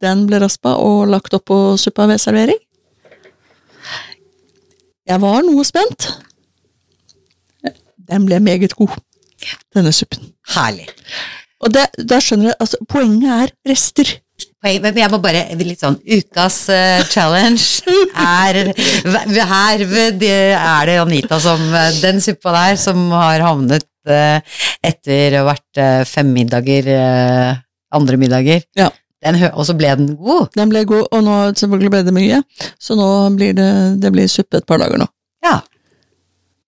den 0.00 0.24
ble 0.28 0.40
raspa 0.40 0.78
og 0.80 1.10
lagt 1.12 1.34
opp 1.36 1.44
på 1.50 1.58
suppa 1.76 2.06
ved 2.08 2.22
servering. 2.22 2.56
Jeg 5.06 5.20
var 5.20 5.44
noe 5.44 5.64
spent. 5.66 6.08
Den 8.08 8.24
ble 8.24 8.38
meget 8.40 8.72
god, 8.78 8.96
denne 9.76 9.92
suppen. 9.94 10.32
Herlig. 10.54 10.88
Og 11.60 11.72
det, 11.74 11.84
da 11.98 12.18
skjønner 12.22 12.50
jeg, 12.50 12.56
altså, 12.64 12.80
poenget 12.88 13.28
er 13.34 13.52
rester. 13.70 14.12
Jeg 14.66 15.10
må 15.12 15.18
bare 15.22 15.44
litt 15.60 15.82
sånn 15.82 15.98
Ukas 16.02 16.58
uh, 16.72 17.02
challenge 17.10 17.82
er 18.12 18.72
Her 19.50 19.84
det 20.16 20.32
er 20.56 20.88
det 20.88 20.96
Anita 21.02 21.38
som 21.42 21.60
eh, 21.70 21.92
Den 22.02 22.22
suppa 22.24 22.54
der 22.54 22.80
som 22.80 23.06
har 23.14 23.44
havnet 23.44 23.86
uh, 24.10 24.38
etter 24.84 25.36
å 25.36 25.44
ha 25.44 25.50
vært 25.52 25.80
uh, 25.80 26.02
fem 26.06 26.28
middager, 26.34 26.88
andre 27.96 28.18
middager. 28.20 28.62
Ja. 28.78 28.90
Den, 29.24 29.38
og 29.48 29.64
så 29.66 29.74
ble 29.78 29.90
den 29.98 30.12
god. 30.20 30.52
Den 30.54 30.70
ble 30.70 30.84
god, 30.86 31.08
og 31.10 31.24
nå 31.26 31.36
selvfølgelig 31.58 31.92
ble 31.94 32.02
det 32.06 32.14
mye, 32.14 32.42
så 32.78 32.94
nå 32.98 33.08
blir 33.34 33.56
det, 33.56 33.70
det 34.02 34.12
blir 34.14 34.30
suppe 34.30 34.60
et 34.60 34.68
par 34.68 34.78
dager 34.82 35.00
nå. 35.02 35.08
Ja. 35.46 35.56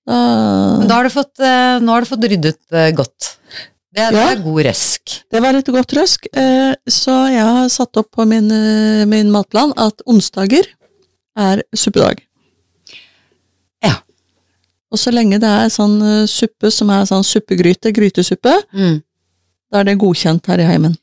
Da, 0.08 0.94
har 0.94 1.06
du 1.06 1.12
fått, 1.12 1.36
nå 1.38 1.92
har 1.92 2.02
du 2.02 2.08
fått 2.08 2.26
ryddet 2.32 2.78
godt. 2.96 3.34
Det, 3.94 4.04
det 4.12 4.18
Ja. 4.20 4.30
er 4.34 4.42
god 4.44 4.58
røsk. 4.66 5.14
det 5.32 5.40
var 5.42 5.54
et 5.56 5.66
godt 5.72 5.92
røsk, 5.96 6.26
eh, 6.36 6.74
så 6.88 7.14
jeg 7.32 7.40
har 7.46 7.68
satt 7.72 7.96
opp 7.96 8.10
på 8.12 8.26
min, 8.28 8.50
eh, 8.52 9.04
min 9.08 9.30
matplan 9.32 9.72
at 9.76 10.02
onsdager 10.06 10.66
er 11.36 11.62
suppedag. 11.74 12.20
Ja. 13.82 13.94
Og 14.92 14.98
så 14.98 15.10
lenge 15.12 15.40
det 15.40 15.48
er 15.48 15.68
sånn 15.72 15.96
eh, 16.02 16.26
suppe 16.26 16.70
som 16.70 16.90
er 16.90 17.04
sånn 17.08 17.24
suppegryte, 17.24 17.92
grytesuppe, 17.96 18.54
Mm. 18.74 19.02
da 19.72 19.80
er 19.80 19.84
det 19.84 19.98
godkjent 19.98 20.46
her 20.46 20.58
i 20.60 20.68
heimen. 20.68 20.96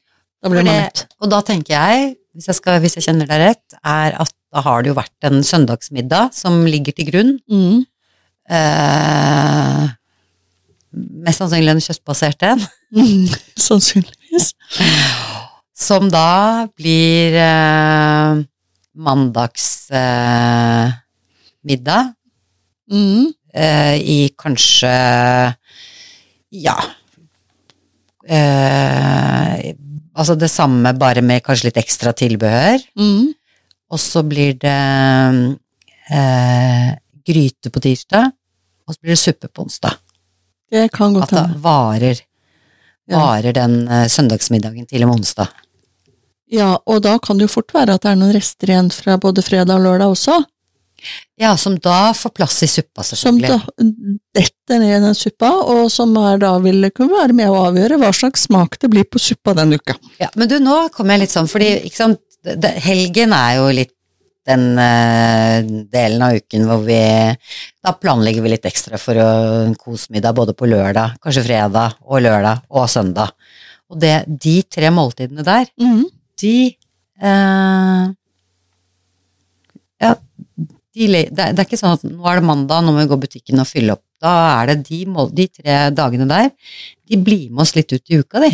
Da 0.44 0.50
blir 0.50 0.62
det, 0.64 0.66
man 0.66 0.84
mett. 0.84 1.06
Og 1.22 1.30
da 1.30 1.42
tenker 1.42 1.74
jeg, 1.74 2.16
hvis 2.36 2.46
jeg, 2.48 2.56
skal, 2.56 2.80
hvis 2.82 2.96
jeg 2.96 3.04
kjenner 3.08 3.26
deg 3.28 3.40
rett, 3.48 3.80
er 3.84 4.14
at 4.22 4.32
da 4.54 4.62
har 4.62 4.84
det 4.84 4.90
jo 4.94 4.96
vært 5.02 5.24
en 5.24 5.42
søndagsmiddag 5.42 6.34
som 6.34 6.66
ligger 6.66 6.94
til 6.94 7.06
grunn. 7.10 7.40
Mm. 7.50 7.86
Eh, 8.48 9.90
mest 10.96 11.42
sannsynlig 11.42 11.74
en 11.76 11.84
kjøttbasert 11.84 12.46
en. 12.48 12.62
Mm. 12.96 13.26
Sannsynligvis. 13.68 14.52
Som 15.76 16.08
da 16.14 16.68
blir 16.78 17.36
eh, 17.42 18.44
mandags 18.96 19.66
eh, 19.92 20.94
Mm. 22.92 23.32
eh, 23.54 23.96
i 23.98 24.18
kanskje 24.38 24.92
ja 26.54 26.76
eh, 28.28 29.74
Altså 30.16 30.36
det 30.40 30.48
samme, 30.54 30.94
bare 30.96 31.20
med 31.26 31.42
kanskje 31.44 31.68
litt 31.68 31.80
ekstra 31.82 32.14
tilbehør. 32.16 32.80
Mm. 32.96 33.34
Og 33.92 34.00
så 34.00 34.22
blir 34.24 34.54
det 34.62 34.76
eh, 36.08 36.94
gryte 37.28 37.72
på 37.74 37.82
tirsdag, 37.84 38.30
og 38.88 38.96
så 38.96 39.02
blir 39.02 39.12
det 39.12 39.20
suppe 39.20 39.50
på 39.52 39.66
onsdag. 39.66 39.98
Det 40.72 40.88
kan 40.92 41.16
At 41.16 41.22
godt 41.22 41.30
det 41.36 41.40
hende. 41.44 41.62
varer, 41.64 42.22
Ja. 43.08 43.20
varer 43.20 43.54
den 43.54 43.88
eh, 43.88 44.08
søndagsmiddagen 44.10 44.88
til 44.90 45.06
med 45.06 45.20
onsdag. 45.20 45.48
Ja, 46.50 46.78
og 46.86 47.02
da 47.06 47.18
kan 47.20 47.38
det 47.38 47.48
jo 47.48 47.54
fort 47.60 47.74
være 47.74 47.96
at 47.96 48.02
det 48.06 48.12
er 48.12 48.16
noen 48.20 48.34
rester 48.36 48.70
igjen 48.70 48.92
fra 48.94 49.18
både 49.22 49.42
fredag 49.46 49.76
og 49.80 49.82
lørdag 49.88 50.12
også, 50.16 50.44
Ja, 51.38 51.52
som 51.60 51.76
da 51.84 52.14
får 52.14 52.32
plass 52.34 52.64
i 52.64 52.68
suppa, 52.72 53.04
som 53.04 53.38
selvfølgelig. 53.38 53.50
da 53.50 53.84
detter 54.40 54.80
ned 54.80 54.94
i 54.98 55.02
den 55.04 55.14
suppa, 55.18 55.50
og 55.70 55.92
som 55.92 56.16
er 56.18 56.38
da 56.42 56.54
vil 56.64 56.88
kunne 56.96 57.12
være 57.20 57.34
med 57.36 57.50
å 57.52 57.60
avgjøre 57.68 58.00
hva 58.02 58.10
slags 58.16 58.46
smak 58.48 58.80
det 58.80 58.90
blir 58.90 59.04
på 59.04 59.20
suppa 59.22 59.54
den 59.54 59.74
uka. 59.76 59.94
Ja, 60.22 60.30
men 60.36 60.48
du, 60.50 60.56
nå 60.64 60.90
kommer 60.96 61.14
jeg 61.14 61.26
litt 61.26 61.36
sånn, 61.36 61.50
fordi 61.52 61.68
ikke 61.92 61.96
sant, 62.00 62.22
det, 62.46 62.56
det, 62.64 62.72
helgen 62.86 63.34
er 63.38 63.58
jo 63.60 63.68
litt 63.76 63.94
den 64.46 64.64
uh, 64.78 65.86
delen 65.92 66.22
av 66.26 66.36
uken 66.38 66.68
hvor 66.70 66.84
vi 66.86 67.00
Da 67.86 67.94
planlegger 67.98 68.46
vi 68.46 68.52
litt 68.54 68.66
ekstra 68.70 69.00
for 69.02 69.18
en 69.22 69.76
kosmiddag 69.78 70.36
både 70.38 70.54
på 70.58 70.68
lørdag, 70.70 71.18
kanskje 71.22 71.46
fredag 71.48 71.96
og 72.06 72.22
lørdag 72.26 72.64
og 72.70 72.90
søndag. 72.90 73.34
Og 73.90 74.00
det, 74.02 74.24
de 74.28 74.60
tre 74.64 74.90
måltidene 74.94 75.46
der, 75.46 75.66
Mhm. 75.82 76.06
de 76.42 76.56
uh, 77.24 78.14
Ja, 80.02 80.16
de, 80.96 81.08
det, 81.08 81.30
det 81.36 81.60
er 81.60 81.66
ikke 81.66 81.80
sånn 81.80 81.96
at 81.98 82.04
nå 82.04 82.26
er 82.28 82.40
det 82.40 82.48
mandag, 82.48 82.84
nå 82.84 82.94
må 82.94 83.04
vi 83.04 83.10
gå 83.12 83.18
i 83.20 83.24
butikken 83.26 83.62
og 83.62 83.68
fylle 83.70 83.96
opp. 83.96 84.04
Da 84.22 84.34
er 84.62 84.74
det 84.74 84.88
de, 84.90 85.06
mål, 85.12 85.32
de 85.36 85.48
tre 85.52 85.78
dagene 85.96 86.28
der, 86.30 86.52
de 87.08 87.18
blir 87.22 87.50
med 87.52 87.66
oss 87.66 87.76
litt 87.76 87.92
ut 87.94 88.12
i 88.12 88.20
uka, 88.22 88.42
de. 88.44 88.52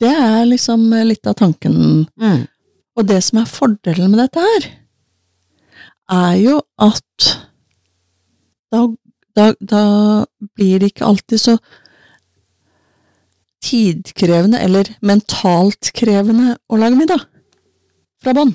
Det 0.00 0.12
er 0.12 0.44
liksom 0.48 0.82
litt 1.08 1.26
av 1.28 1.36
tanken. 1.38 2.06
Mm. 2.20 2.42
Og 2.96 3.06
det 3.08 3.18
som 3.24 3.40
er 3.42 3.50
fordelen 3.50 4.10
med 4.12 4.22
dette 4.24 4.40
her, 4.44 4.68
er 6.16 6.36
jo 6.38 6.60
at 6.80 7.26
da, 8.72 8.84
da, 9.36 9.48
da 9.60 9.82
blir 10.56 10.80
det 10.80 10.92
ikke 10.94 11.08
alltid 11.08 11.42
så 11.42 11.56
tidkrevende 13.66 14.60
eller 14.62 14.88
mentalt 15.06 15.90
krevende 15.96 16.54
å 16.70 16.78
lage 16.80 16.98
middag 16.98 17.24
fra 18.22 18.34
bånn. 18.36 18.54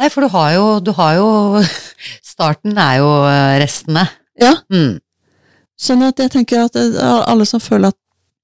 Nei, 0.00 0.08
for 0.08 0.24
du 0.24 0.32
har 0.32 0.54
jo, 0.56 0.66
du 0.80 0.92
har 0.96 1.18
jo 1.18 1.28
Starten 2.24 2.78
er 2.80 3.00
jo 3.02 3.08
eh, 3.28 3.58
restene. 3.60 4.06
Ja, 4.40 4.54
Mm. 4.72 4.98
sånn 5.80 6.02
at 6.06 6.18
jeg 6.20 6.30
tenker 6.32 6.62
at 6.64 6.76
eh, 6.80 6.96
alle 7.28 7.44
som 7.48 7.60
føler 7.60 7.92
at 7.92 7.98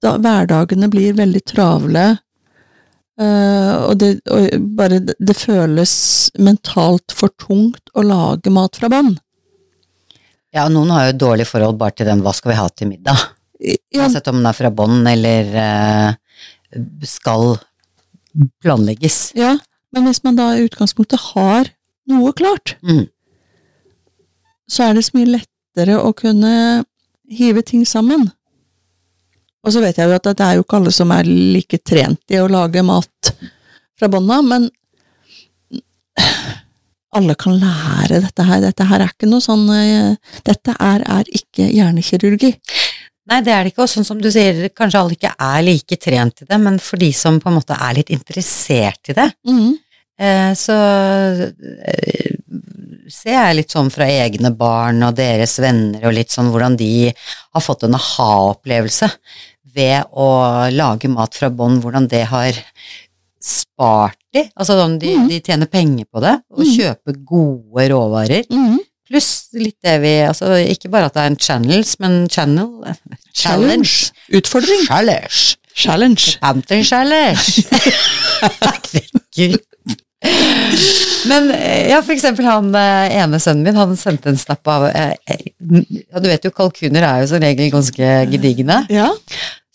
da, 0.04 0.18
hverdagene 0.20 0.90
blir 0.92 1.16
veldig 1.16 1.40
travle, 1.48 2.04
eh, 3.20 3.74
og, 3.86 3.94
det, 4.00 4.20
og 4.30 4.48
bare 4.76 5.00
det, 5.06 5.36
føles 5.36 5.94
mentalt 6.38 7.12
for 7.16 7.32
tungt 7.40 7.90
å 7.94 8.04
lage 8.06 8.50
mat 8.52 8.76
fra 8.76 8.88
bånn. 8.92 9.14
Ja, 10.54 10.68
noen 10.72 10.90
har 10.94 11.10
jo 11.10 11.18
dårlig 11.26 11.46
forhold 11.50 11.76
bare 11.78 11.92
til 11.96 12.06
den 12.06 12.22
'hva 12.22 12.32
skal 12.34 12.52
vi 12.52 12.56
ha 12.60 12.68
til 12.68 12.88
middag'? 12.88 13.24
Ja, 13.60 14.02
Uansett 14.04 14.28
om 14.28 14.36
den 14.36 14.46
er 14.46 14.52
fra 14.52 14.70
bånn 14.70 15.06
eller 15.08 15.44
uh, 15.56 16.14
skal 17.02 17.56
planlegges. 18.60 19.32
ja, 19.34 19.56
men 19.92 20.04
hvis 20.04 20.22
man 20.24 20.36
da 20.36 20.50
i 20.56 20.64
utgangspunktet 20.68 21.18
har 21.32 21.70
noe 22.08 22.32
klart, 22.32 22.76
Mm. 22.82 23.06
så 24.68 24.90
er 24.90 24.94
det 24.94 25.04
så 25.04 25.16
mye 25.16 25.38
lettere 25.40 25.96
å 25.96 26.12
kunne 26.14 26.84
hive 27.30 27.62
ting 27.62 27.84
sammen. 27.86 28.30
Og 29.66 29.74
så 29.74 29.82
vet 29.82 29.98
jeg 29.98 30.06
jo 30.06 30.14
at 30.14 30.28
det 30.30 30.46
er 30.46 30.56
jo 30.56 30.64
ikke 30.64 30.78
alle 30.78 30.94
som 30.94 31.10
er 31.10 31.26
like 31.26 31.80
trent 31.82 32.22
i 32.30 32.38
å 32.38 32.50
lage 32.50 32.84
mat 32.86 33.32
fra 33.98 34.08
bånda, 34.12 34.38
men 34.46 34.68
alle 37.16 37.34
kan 37.38 37.56
lære 37.58 38.20
dette 38.22 38.46
her. 38.46 38.60
Dette 38.62 38.86
her 38.86 39.02
er 39.02 39.10
ikke 39.12 39.28
noe 39.30 39.42
sånn 39.44 39.64
eh, 39.72 40.36
Dette 40.46 40.74
er, 40.76 41.02
er 41.02 41.30
ikke 41.34 41.66
hjernekirurgi. 41.70 42.52
Nei, 43.26 43.40
det 43.42 43.52
er 43.52 43.64
det 43.64 43.72
ikke, 43.72 43.86
og 43.86 43.90
sånn 43.90 44.06
som 44.06 44.20
du 44.22 44.28
sier, 44.30 44.68
kanskje 44.70 45.00
alle 45.00 45.16
ikke 45.16 45.32
er 45.34 45.64
like 45.66 45.98
trent 45.98 46.44
i 46.44 46.46
det, 46.46 46.58
men 46.62 46.76
for 46.78 47.00
de 47.00 47.08
som 47.16 47.40
på 47.42 47.50
en 47.50 47.56
måte 47.58 47.74
er 47.74 47.96
litt 47.96 48.12
interessert 48.14 49.10
i 49.10 49.16
det, 49.18 49.26
mm. 49.48 49.72
eh, 50.22 50.52
så 50.54 50.76
eh, 51.90 52.36
ser 53.10 53.34
jeg 53.34 53.58
litt 53.58 53.74
sånn 53.74 53.90
fra 53.90 54.06
egne 54.06 54.52
barn 54.54 55.02
og 55.08 55.18
deres 55.18 55.56
venner 55.62 56.06
og 56.06 56.14
litt 56.14 56.30
sånn 56.34 56.52
hvordan 56.52 56.78
de 56.78 57.10
har 57.10 57.64
fått 57.64 57.88
en 57.88 57.98
aha-opplevelse 57.98 59.10
ved 59.76 60.08
å 60.16 60.28
lage 60.72 61.10
mat 61.12 61.36
fra 61.36 61.50
bånn, 61.52 61.80
hvordan 61.82 62.08
det 62.10 62.24
har 62.32 62.58
spart 63.46 64.18
de, 64.34 64.42
altså 64.56 64.76
om 64.82 64.96
de, 65.00 65.12
mm. 65.16 65.28
de 65.30 65.40
tjener 65.44 65.70
penger 65.70 66.08
på 66.10 66.22
det, 66.24 66.34
og 66.52 66.64
mm. 66.64 66.72
kjøper 66.74 67.20
gode 67.28 67.88
råvarer, 67.92 68.48
Mm. 68.50 68.80
pluss 69.06 69.30
litt 69.54 69.76
det 69.86 70.00
vi, 70.02 70.14
altså 70.26 70.56
ikke 70.58 70.90
bare 70.90 71.06
at 71.10 71.14
det 71.14 71.22
er 71.22 71.30
en 71.30 71.38
channels, 71.38 71.94
men 72.02 72.26
channel, 72.28 72.72
challenge, 73.42 74.10
Utfordring. 74.34 74.82
challenge, 74.88 75.56
Challenge. 75.76 76.38
Hampton 76.40 76.82
challenge. 76.84 77.66
Herregud. 78.40 79.60
Men 81.28 81.50
eh, 81.52 81.90
ja, 81.90 81.98
for 82.00 82.14
eksempel 82.14 82.46
han 82.48 82.70
eh, 82.74 83.16
ene 83.20 83.38
sønnen 83.42 83.66
min, 83.66 83.76
han 83.76 83.92
sendte 84.00 84.32
en 84.32 84.40
snap 84.40 84.66
av 84.72 84.86
eh, 84.88 85.12
eh, 85.28 85.44
Ja, 86.08 86.22
du 86.22 86.30
vet 86.30 86.48
jo, 86.48 86.52
kalkuner 86.56 87.04
er 87.04 87.20
jo 87.22 87.28
som 87.30 87.44
regel 87.44 87.68
ganske 87.74 88.08
gedigne. 88.32 88.80
Ja. 88.88 89.10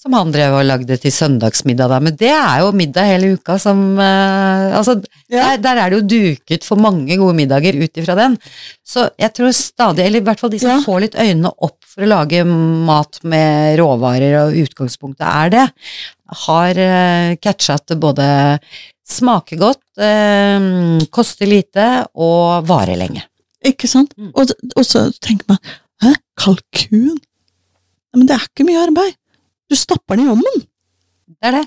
Som 0.01 0.15
han 0.17 0.31
drev 0.33 0.55
og 0.57 0.63
lagde 0.65 0.95
til 0.97 1.13
søndagsmiddag 1.13 1.91
da. 1.91 1.99
Men 2.01 2.15
det 2.17 2.31
er 2.33 2.63
jo 2.63 2.71
middag 2.73 3.05
hele 3.05 3.35
uka 3.37 3.59
som 3.61 3.83
uh, 3.99 4.71
Altså, 4.79 4.95
Ja. 5.29 5.51
der, 5.55 5.61
der 5.61 5.81
er 5.83 5.91
det 5.93 5.99
jo 5.99 6.07
duket 6.09 6.65
for 6.65 6.81
mange 6.81 7.15
gode 7.21 7.35
middager 7.37 7.77
ut 7.77 7.99
ifra 8.01 8.15
den. 8.17 8.37
Så 8.81 9.05
jeg 9.21 9.31
tror 9.37 9.53
stadig, 9.53 10.07
eller 10.07 10.23
i 10.23 10.25
hvert 10.25 10.41
fall 10.41 10.49
de 10.51 10.59
som 10.63 10.73
Ja. 10.73 10.79
får 10.81 11.03
litt 11.05 11.19
øynene 11.21 11.53
opp 11.53 11.77
for 11.85 12.01
å 12.01 12.09
lage 12.09 12.41
mat 12.47 13.19
med 13.23 13.77
råvarer, 13.79 14.35
og 14.41 14.57
utgangspunktet 14.63 15.27
er 15.27 15.53
det, 15.53 15.67
har 16.47 16.81
uh, 16.81 17.35
catcha 17.43 17.77
at 17.77 17.85
det 17.93 17.99
både 18.01 18.25
smaker 19.07 19.61
godt, 19.61 19.83
uh, 20.01 20.97
koster 21.13 21.45
lite 21.51 21.87
og 22.17 22.65
varer 22.65 22.97
lenge. 22.97 23.21
Ikke 23.61 23.85
sant? 23.91 24.17
Mm. 24.17 24.33
Og, 24.33 24.49
og 24.73 24.85
så 24.87 25.11
tenker 25.21 25.45
man 25.53 25.61
Hæ, 26.01 26.15
kalkun? 26.41 27.19
Men 28.17 28.25
det 28.25 28.33
er 28.39 28.47
ikke 28.49 28.65
mye 28.65 28.87
arbeid. 28.89 29.13
Du 29.71 29.77
stapper 29.79 30.19
den 30.19 30.27
i 30.27 30.31
ovnen, 30.33 30.63
Det 31.31 31.47
er 31.47 31.57
det. 31.61 31.65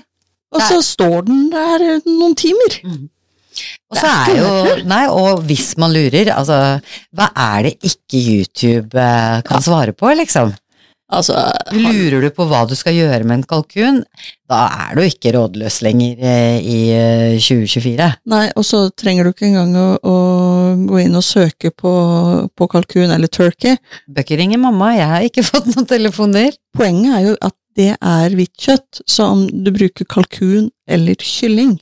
og 0.53 0.61
så 0.61 0.77
står 0.85 1.25
den 1.27 1.47
der 1.51 1.85
noen 2.05 2.35
timer. 2.37 2.77
Og 3.89 3.97
så 3.97 4.09
er 4.11 4.35
jo 4.37 4.51
Nei, 4.85 5.05
og 5.09 5.41
hvis 5.47 5.73
man 5.79 5.93
lurer, 5.95 6.27
altså 6.35 6.57
Hva 7.15 7.29
er 7.39 7.69
det 7.69 7.73
ikke 7.87 8.19
YouTube 8.19 8.99
eh, 8.99 9.39
kan 9.47 9.63
svare 9.63 9.93
på, 9.95 10.09
liksom? 10.19 10.51
Altså, 11.15 11.37
Lurer 11.71 12.23
du 12.25 12.31
på 12.33 12.47
hva 12.49 12.63
du 12.67 12.73
skal 12.75 12.95
gjøre 12.97 13.23
med 13.29 13.37
en 13.37 13.43
kalkun, 13.47 13.99
da 14.49 14.63
er 14.87 14.95
du 14.97 15.03
ikke 15.05 15.31
rådløs 15.35 15.77
lenger 15.85 16.17
eh, 16.25 16.57
i 16.65 16.79
eh, 16.97 17.35
2024. 17.37 18.07
nei, 18.33 18.47
og 18.57 18.65
så 18.65 18.87
trenger 18.97 19.23
du 19.29 19.31
ikke 19.35 19.45
engang 19.51 19.75
å, 19.77 19.85
å 20.01 20.15
gå 20.89 21.03
inn 21.03 21.15
og 21.15 21.23
søke 21.23 21.69
på, 21.77 21.93
på 22.57 22.67
kalkun 22.73 23.13
eller 23.13 23.29
turkey. 23.29 23.77
Bør 24.09 24.25
ikke 24.25 24.39
ringe 24.41 24.57
mamma, 24.59 24.95
jeg 24.97 25.11
har 25.13 25.27
ikke 25.29 25.45
fått 25.51 25.69
noen 25.71 25.87
telefoner. 25.93 26.57
Poenget 26.75 27.19
er 27.21 27.29
jo 27.29 27.37
at 27.39 27.55
det 27.75 27.91
er 27.99 28.35
hvitt 28.37 28.55
kjøtt, 28.61 29.01
så 29.07 29.31
om 29.33 29.45
du 29.65 29.71
bruker 29.75 30.07
kalkun 30.07 30.69
eller 30.87 31.15
kylling, 31.21 31.79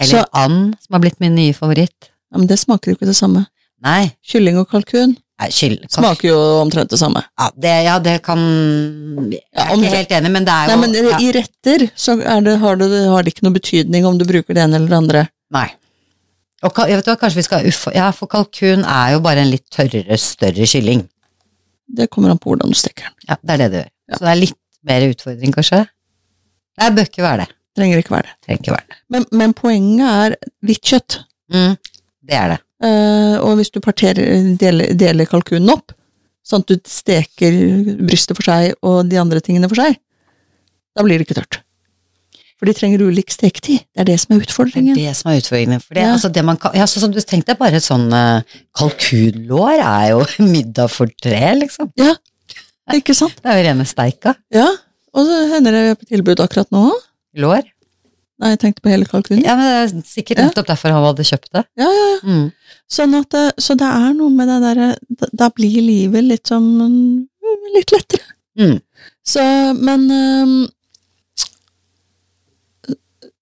Eller 0.00 0.22
Så- 0.22 0.28
and, 0.32 0.76
som 0.80 0.94
har 0.94 1.00
blitt 1.00 1.20
min 1.20 1.34
nye 1.34 1.52
favoritt. 1.52 2.08
ja, 2.32 2.38
men 2.38 2.46
det 2.46 2.58
smaker 2.58 2.90
jo 2.90 2.96
ikke 2.96 3.06
det 3.10 3.16
samme. 3.16 3.46
Nei, 3.84 4.12
Kylling 4.24 4.56
og 4.60 4.68
kalkun 4.70 5.16
nei 5.40 5.48
kyll... 5.48 5.76
smaker 5.88 6.28
jo 6.28 6.38
omtrent 6.60 6.90
det 6.92 6.98
samme. 7.00 7.22
Ja, 7.38 7.50
det, 7.56 7.72
ja, 7.86 7.98
det 7.98 8.22
kan 8.22 8.38
Jeg 9.32 9.40
er 9.56 9.70
ja, 9.70 9.76
ikke 9.76 9.92
helt 9.96 10.14
enig, 10.18 10.30
men 10.34 10.44
det 10.44 10.52
er 10.54 10.68
jo 10.68 10.76
Nei, 10.76 10.80
men 10.86 11.10
ja, 11.10 11.18
i 11.20 11.32
retter 11.32 11.86
så 11.96 12.16
det, 12.16 12.56
har, 12.60 12.76
det, 12.80 12.88
har 13.08 13.22
det 13.24 13.34
ikke 13.34 13.46
noe 13.48 13.56
betydning 13.56 14.08
om 14.08 14.18
du 14.20 14.26
bruker 14.28 14.56
det 14.56 14.64
ene 14.66 14.76
eller 14.80 14.88
det 14.92 14.98
andre. 14.98 15.22
Nei. 15.56 15.68
Og 16.60 16.76
jeg 16.84 17.00
vet 17.00 17.08
hva, 17.08 17.16
kanskje 17.16 17.40
vi 17.40 17.46
skal 17.46 17.68
uffa 17.70 17.92
Ja, 17.96 18.10
for 18.12 18.28
kalkun 18.28 18.84
er 18.84 19.14
jo 19.14 19.22
bare 19.24 19.44
en 19.44 19.52
litt 19.52 19.64
tørrere, 19.72 20.18
større 20.20 20.68
kylling. 20.68 21.06
Det 21.96 22.10
kommer 22.12 22.32
an 22.32 22.40
på 22.40 22.52
hvordan 22.52 22.70
du 22.70 22.78
steker 22.78 23.08
den. 23.08 23.16
Ja, 23.28 23.36
det 23.42 23.54
er 23.54 23.62
det 23.62 23.70
du 23.70 23.78
gjør. 23.80 23.88
Ja. 23.90 24.16
Så 24.16 24.24
det 24.24 24.32
er 24.32 24.40
litt 24.40 24.58
mer 24.90 25.06
utfordring, 25.10 25.54
kanskje? 25.54 25.80
Nei, 26.80 26.90
bør 26.96 27.08
ikke 27.10 27.24
være 27.24 27.44
det. 27.44 27.54
Trenger 27.78 28.02
ikke 28.02 28.14
være 28.14 28.28
det. 28.28 28.34
Trenger 28.44 28.62
ikke 28.62 28.74
være 28.74 28.88
det. 28.90 28.98
Men, 29.14 29.26
men 29.42 29.54
poenget 29.56 30.10
er 30.10 30.36
hvitt 30.66 30.92
kjøtt. 30.92 31.18
Mm, 31.54 31.74
det 32.30 32.36
er 32.36 32.54
det. 32.54 32.60
Eh, 32.86 33.36
og 33.44 33.58
hvis 33.58 33.72
du 33.74 33.80
parterer, 33.84 34.52
deler, 34.60 34.94
deler 34.98 35.28
kalkunen 35.28 35.72
opp, 35.74 35.94
sånn 36.46 36.64
at 36.64 36.72
du 36.72 36.88
steker 36.88 37.58
brystet 38.00 38.38
for 38.38 38.48
seg 38.48 38.72
og 38.86 39.02
de 39.10 39.18
andre 39.20 39.42
tingene 39.44 39.68
for 39.70 39.80
seg, 39.82 39.98
da 40.96 41.04
blir 41.06 41.20
det 41.20 41.28
ikke 41.28 41.38
tørt. 41.38 41.60
For 42.60 42.68
de 42.68 42.74
trenger 42.76 43.00
ulik 43.08 43.32
steketid. 43.32 43.86
Det 43.88 44.02
er 44.02 44.08
det 44.10 44.18
som 44.20 44.34
er 44.36 44.42
utfordringen. 44.44 44.92
Det 44.94 45.06
er 45.06 45.14
det 45.14 45.16
som 45.16 45.30
er 45.32 45.38
utfordringen. 45.40 45.80
For 45.80 45.96
det, 45.96 46.02
Ja. 46.04 46.12
altså 46.12 46.28
det 46.32 46.42
man 46.44 46.58
kan, 46.60 46.74
ja, 46.76 46.84
så, 46.84 47.00
som 47.00 47.10
du 47.14 47.20
tenkte, 47.24 47.56
bare 47.56 47.80
et 47.80 47.86
sånn 47.86 48.04
eh, 48.12 48.42
kalkunlår 48.76 49.80
er 49.80 50.10
jo 50.12 50.20
middag 50.52 50.90
for 50.92 51.08
tre, 51.24 51.40
liksom. 51.56 51.88
Ja, 51.96 52.12
Ikke 52.92 53.14
sant? 53.16 53.36
Det 53.40 53.48
er 53.48 53.60
jo 53.60 53.66
rene 53.70 53.84
steika. 53.88 54.34
Ja. 54.52 54.66
Og 55.16 55.24
så 55.26 55.36
hender 55.54 55.72
det 55.72 55.98
på 56.00 56.08
tilbud 56.10 56.40
akkurat 56.44 56.68
nå. 56.74 56.90
Lår. 57.40 57.64
Nei, 58.40 58.50
jeg 58.54 58.60
tenkte 58.62 58.82
på 58.84 58.90
hele 58.92 59.04
kalkunen. 59.08 59.42
Ja, 59.44 59.54
men 59.58 59.66
det 59.68 59.78
er 59.80 60.04
sikkert 60.08 60.38
Ja. 60.40 60.46
nettopp 60.48 60.66
derfor 60.70 60.92
han 60.94 61.04
hadde 61.04 61.26
kjøpt 61.28 61.50
det. 61.54 61.64
Ja, 61.78 61.88
ja, 61.88 62.06
ja. 62.12 62.20
Mm. 62.24 62.46
Sånn 62.90 63.14
at, 63.18 63.28
det- 63.30 63.54
så 63.62 63.76
det 63.78 63.86
er 63.88 64.12
noe 64.16 64.30
med 64.34 64.48
det 64.48 64.60
derre 64.64 64.88
da, 65.20 65.26
da 65.32 65.48
blir 65.50 65.80
livet 65.86 66.24
litt 66.24 66.44
sånn 66.52 67.26
Litt 67.74 67.90
lettere. 67.92 68.22
Mm. 68.58 68.80
Så, 69.26 69.42
men 69.78 70.04
øhm, 70.10 70.68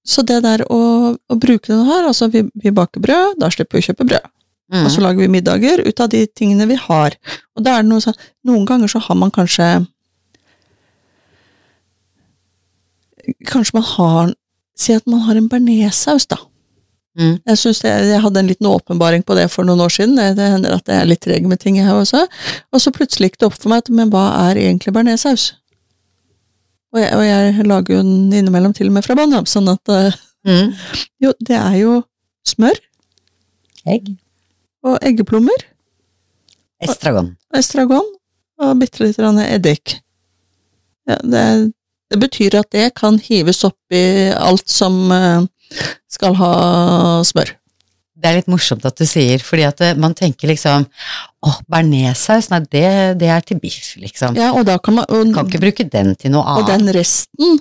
så 0.08 0.24
det 0.24 0.40
der 0.44 0.64
å, 0.72 0.80
å 1.12 1.36
bruke 1.36 1.68
den 1.68 1.84
her, 1.84 2.06
altså 2.08 2.30
vi, 2.32 2.46
vi 2.56 2.72
baker 2.74 3.02
brød, 3.04 3.36
da 3.42 3.50
slipper 3.52 3.76
vi 3.76 3.84
å 3.84 3.88
kjøpe 3.90 4.08
brød. 4.08 4.30
Mm. 4.72 4.82
Og 4.84 4.90
så 4.92 5.04
lager 5.04 5.24
vi 5.24 5.30
middager 5.32 5.80
ut 5.84 6.00
av 6.04 6.10
de 6.12 6.22
tingene 6.36 6.66
vi 6.68 6.76
har. 6.80 7.16
Og 7.56 7.64
da 7.64 7.76
er 7.76 7.84
det 7.84 7.92
noe 7.92 8.04
sånn 8.04 8.16
Noen 8.48 8.66
ganger 8.68 8.90
så 8.92 9.00
har 9.00 9.16
man 9.16 9.32
kanskje 9.32 9.64
Kanskje 13.48 13.78
man 13.78 13.86
har 13.94 14.34
Si 14.78 14.92
at 14.94 15.08
man 15.10 15.24
har 15.26 15.34
en 15.34 15.48
bearnéssaus, 15.50 16.28
da. 16.30 16.36
Mm. 17.18 17.40
Jeg 17.50 17.58
synes 17.58 17.80
det, 17.82 17.90
jeg 18.12 18.20
hadde 18.22 18.40
en 18.44 18.46
liten 18.46 18.68
åpenbaring 18.70 19.24
på 19.26 19.34
det 19.34 19.48
for 19.50 19.66
noen 19.66 19.82
år 19.82 19.90
siden. 19.90 20.14
Det, 20.14 20.36
det 20.38 20.52
hender 20.52 20.76
at 20.76 20.86
jeg 20.86 21.02
er 21.02 21.08
litt 21.10 21.24
treg 21.24 21.48
med 21.50 21.58
ting, 21.58 21.80
jeg 21.80 21.90
også. 21.90 22.20
Og 22.70 22.84
så 22.84 22.92
plutselig 22.94 23.32
gikk 23.32 23.40
det 23.40 23.48
opp 23.48 23.56
for 23.58 23.72
meg 23.72 23.82
at 23.82 23.90
men 23.90 24.12
hva 24.14 24.28
er 24.44 24.60
egentlig 24.62 24.94
bearnéssaus? 24.94 25.48
Og, 26.94 27.00
jeg- 27.02 27.12
og 27.14 27.24
jeg 27.24 27.66
lager 27.66 27.94
jo 27.98 28.02
den 28.02 28.32
innimellom 28.32 28.72
til 28.74 28.86
og 28.88 28.92
med 28.96 29.04
fra 29.04 29.14
bånn, 29.18 29.32
ja, 29.36 29.42
sånn 29.44 29.68
at 29.74 29.88
eh, 29.88 30.12
Mm. 30.46 30.70
Jo, 31.20 31.32
det 31.44 31.56
er 31.58 31.74
jo 31.80 32.04
smør 32.46 32.76
Egg. 33.90 34.06
og 34.86 34.96
eggeplommer. 35.02 35.64
Estragon. 36.80 37.32
estragon 37.52 38.06
og 38.62 38.78
bitte 38.80 39.02
litt 39.02 39.18
eddik. 39.18 39.98
Ja, 41.08 41.16
det, 41.22 41.72
det 42.10 42.20
betyr 42.22 42.54
at 42.60 42.70
det 42.70 42.94
kan 42.94 43.18
hives 43.18 43.64
oppi 43.66 44.32
alt 44.32 44.68
som 44.70 45.10
eh, 45.12 45.42
skal 46.08 46.34
ha 46.38 46.52
smør. 47.26 47.50
Det 48.18 48.26
er 48.26 48.40
litt 48.40 48.50
morsomt 48.50 48.82
at 48.88 48.98
du 48.98 49.06
sier, 49.06 49.42
fordi 49.44 49.64
at 49.68 49.80
eh, 49.84 49.96
man 49.98 50.16
tenker 50.18 50.50
liksom 50.50 50.86
Å, 51.38 51.52
bearnéssaus, 51.70 52.48
nei, 52.50 52.64
det, 52.66 52.88
det 53.20 53.28
er 53.30 53.44
til 53.46 53.60
biff, 53.62 53.92
liksom. 54.00 54.34
Ja, 54.38 54.50
og 54.58 54.64
da 54.66 54.74
kan 54.82 54.96
man 54.98 55.06
og, 55.06 55.28
Kan 55.36 55.46
ikke 55.46 55.62
bruke 55.68 55.86
den 55.86 56.16
til 56.18 56.34
noe 56.34 56.42
annet. 56.42 56.64
og 56.64 56.72
den 56.72 56.94
resten 56.96 57.60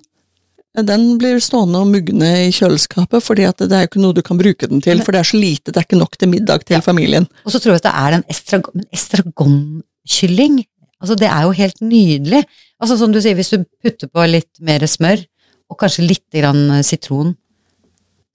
den 0.86 1.16
blir 1.18 1.40
stående 1.42 1.80
og 1.82 1.90
mugne 1.90 2.28
i 2.44 2.50
kjøleskapet, 2.54 3.24
fordi 3.26 3.48
at 3.48 3.62
det 3.64 3.74
er 3.74 3.86
jo 3.86 3.90
ikke 3.90 4.02
noe 4.04 4.14
du 4.14 4.22
kan 4.26 4.38
bruke 4.38 4.68
den 4.70 4.82
til, 4.86 5.00
for 5.02 5.16
det 5.16 5.24
er 5.24 5.30
så 5.32 5.40
lite, 5.40 5.72
det 5.72 5.80
er 5.82 5.88
ikke 5.88 5.98
nok 5.98 6.18
til 6.22 6.30
middag 6.30 6.66
til 6.70 6.84
familien. 6.86 7.26
Og 7.46 7.54
så 7.54 7.62
tror 7.62 7.74
jeg 7.74 7.82
at 7.82 7.88
det 7.88 7.94
er 7.98 8.18
en 8.18 8.26
estragon, 8.30 8.84
estragonkylling. 8.94 10.60
Altså, 11.02 11.18
det 11.18 11.32
er 11.32 11.48
jo 11.48 11.56
helt 11.58 11.82
nydelig. 11.82 12.44
Altså, 12.78 12.98
som 13.00 13.14
du 13.14 13.18
sier, 13.24 13.38
hvis 13.38 13.54
du 13.54 13.66
putter 13.82 14.12
på 14.14 14.28
litt 14.30 14.52
mer 14.62 14.86
smør, 14.86 15.26
og 15.68 15.80
kanskje 15.82 16.06
litt 16.06 16.26
grann 16.32 16.84
sitron, 16.86 17.34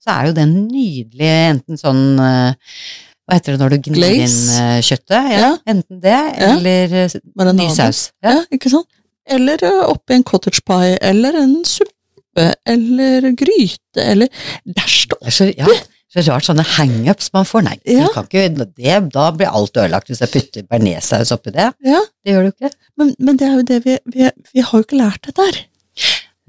så 0.03 0.13
er 0.17 0.27
jo 0.29 0.33
den 0.37 0.53
nydelig, 0.67 1.31
enten 1.53 1.79
sånn 1.79 2.03
eh, 2.19 2.75
Hva 3.23 3.37
heter 3.37 3.55
det 3.55 3.61
når 3.63 3.73
du 3.77 3.77
gnir 3.87 4.17
inn 4.25 4.37
eh, 4.59 4.81
kjøttet? 4.83 5.15
Ja, 5.31 5.39
Ja. 5.39 5.51
Enten 5.71 6.01
det, 6.03 6.17
eller 6.49 6.95
ja. 6.99 7.07
Marinade. 7.39 7.57
ny 7.61 7.69
saus. 7.71 8.01
Ja. 8.23 8.33
Ja, 8.37 8.43
ikke 8.57 8.71
sant? 8.73 8.89
Eller 9.31 9.63
eh, 9.63 9.81
oppi 9.87 10.17
en 10.17 10.25
cottage 10.27 10.59
pie, 10.67 10.97
eller 10.99 11.37
en 11.39 11.53
suppe, 11.63 12.49
eller 12.67 13.29
gryte, 13.39 14.03
eller 14.03 14.27
Dæsj, 14.67 15.05
Det 15.23 15.31
så, 15.37 15.47
ja, 15.55 15.69
så 16.13 16.25
rart 16.27 16.45
sånne 16.49 16.65
hangups 16.75 17.31
man 17.33 17.47
får. 17.47 17.63
Nei, 17.69 17.77
Ja. 17.87 18.09
du 18.09 18.13
kan 18.17 18.27
ikke, 18.27 18.43
det, 18.75 18.97
da 19.15 19.29
blir 19.31 19.47
alt 19.55 19.77
ødelagt 19.79 20.11
hvis 20.11 20.19
jeg 20.21 20.33
putter 20.35 20.67
bearnéssaus 20.67 21.31
oppi 21.33 21.53
det. 21.55 21.69
Ja, 21.87 22.01
Det 22.25 22.35
gjør 22.35 22.49
du 22.49 22.51
ikke. 22.57 22.73
men, 22.99 23.15
men 23.19 23.37
det 23.39 23.47
er 23.47 23.55
jo 23.55 23.63
det 23.71 23.79
vi, 23.87 23.95
vi 24.13 24.27
Vi 24.53 24.61
har 24.67 24.75
jo 24.77 24.83
ikke 24.83 24.99
lært 24.99 25.23
det 25.29 25.35
der. 25.39 25.63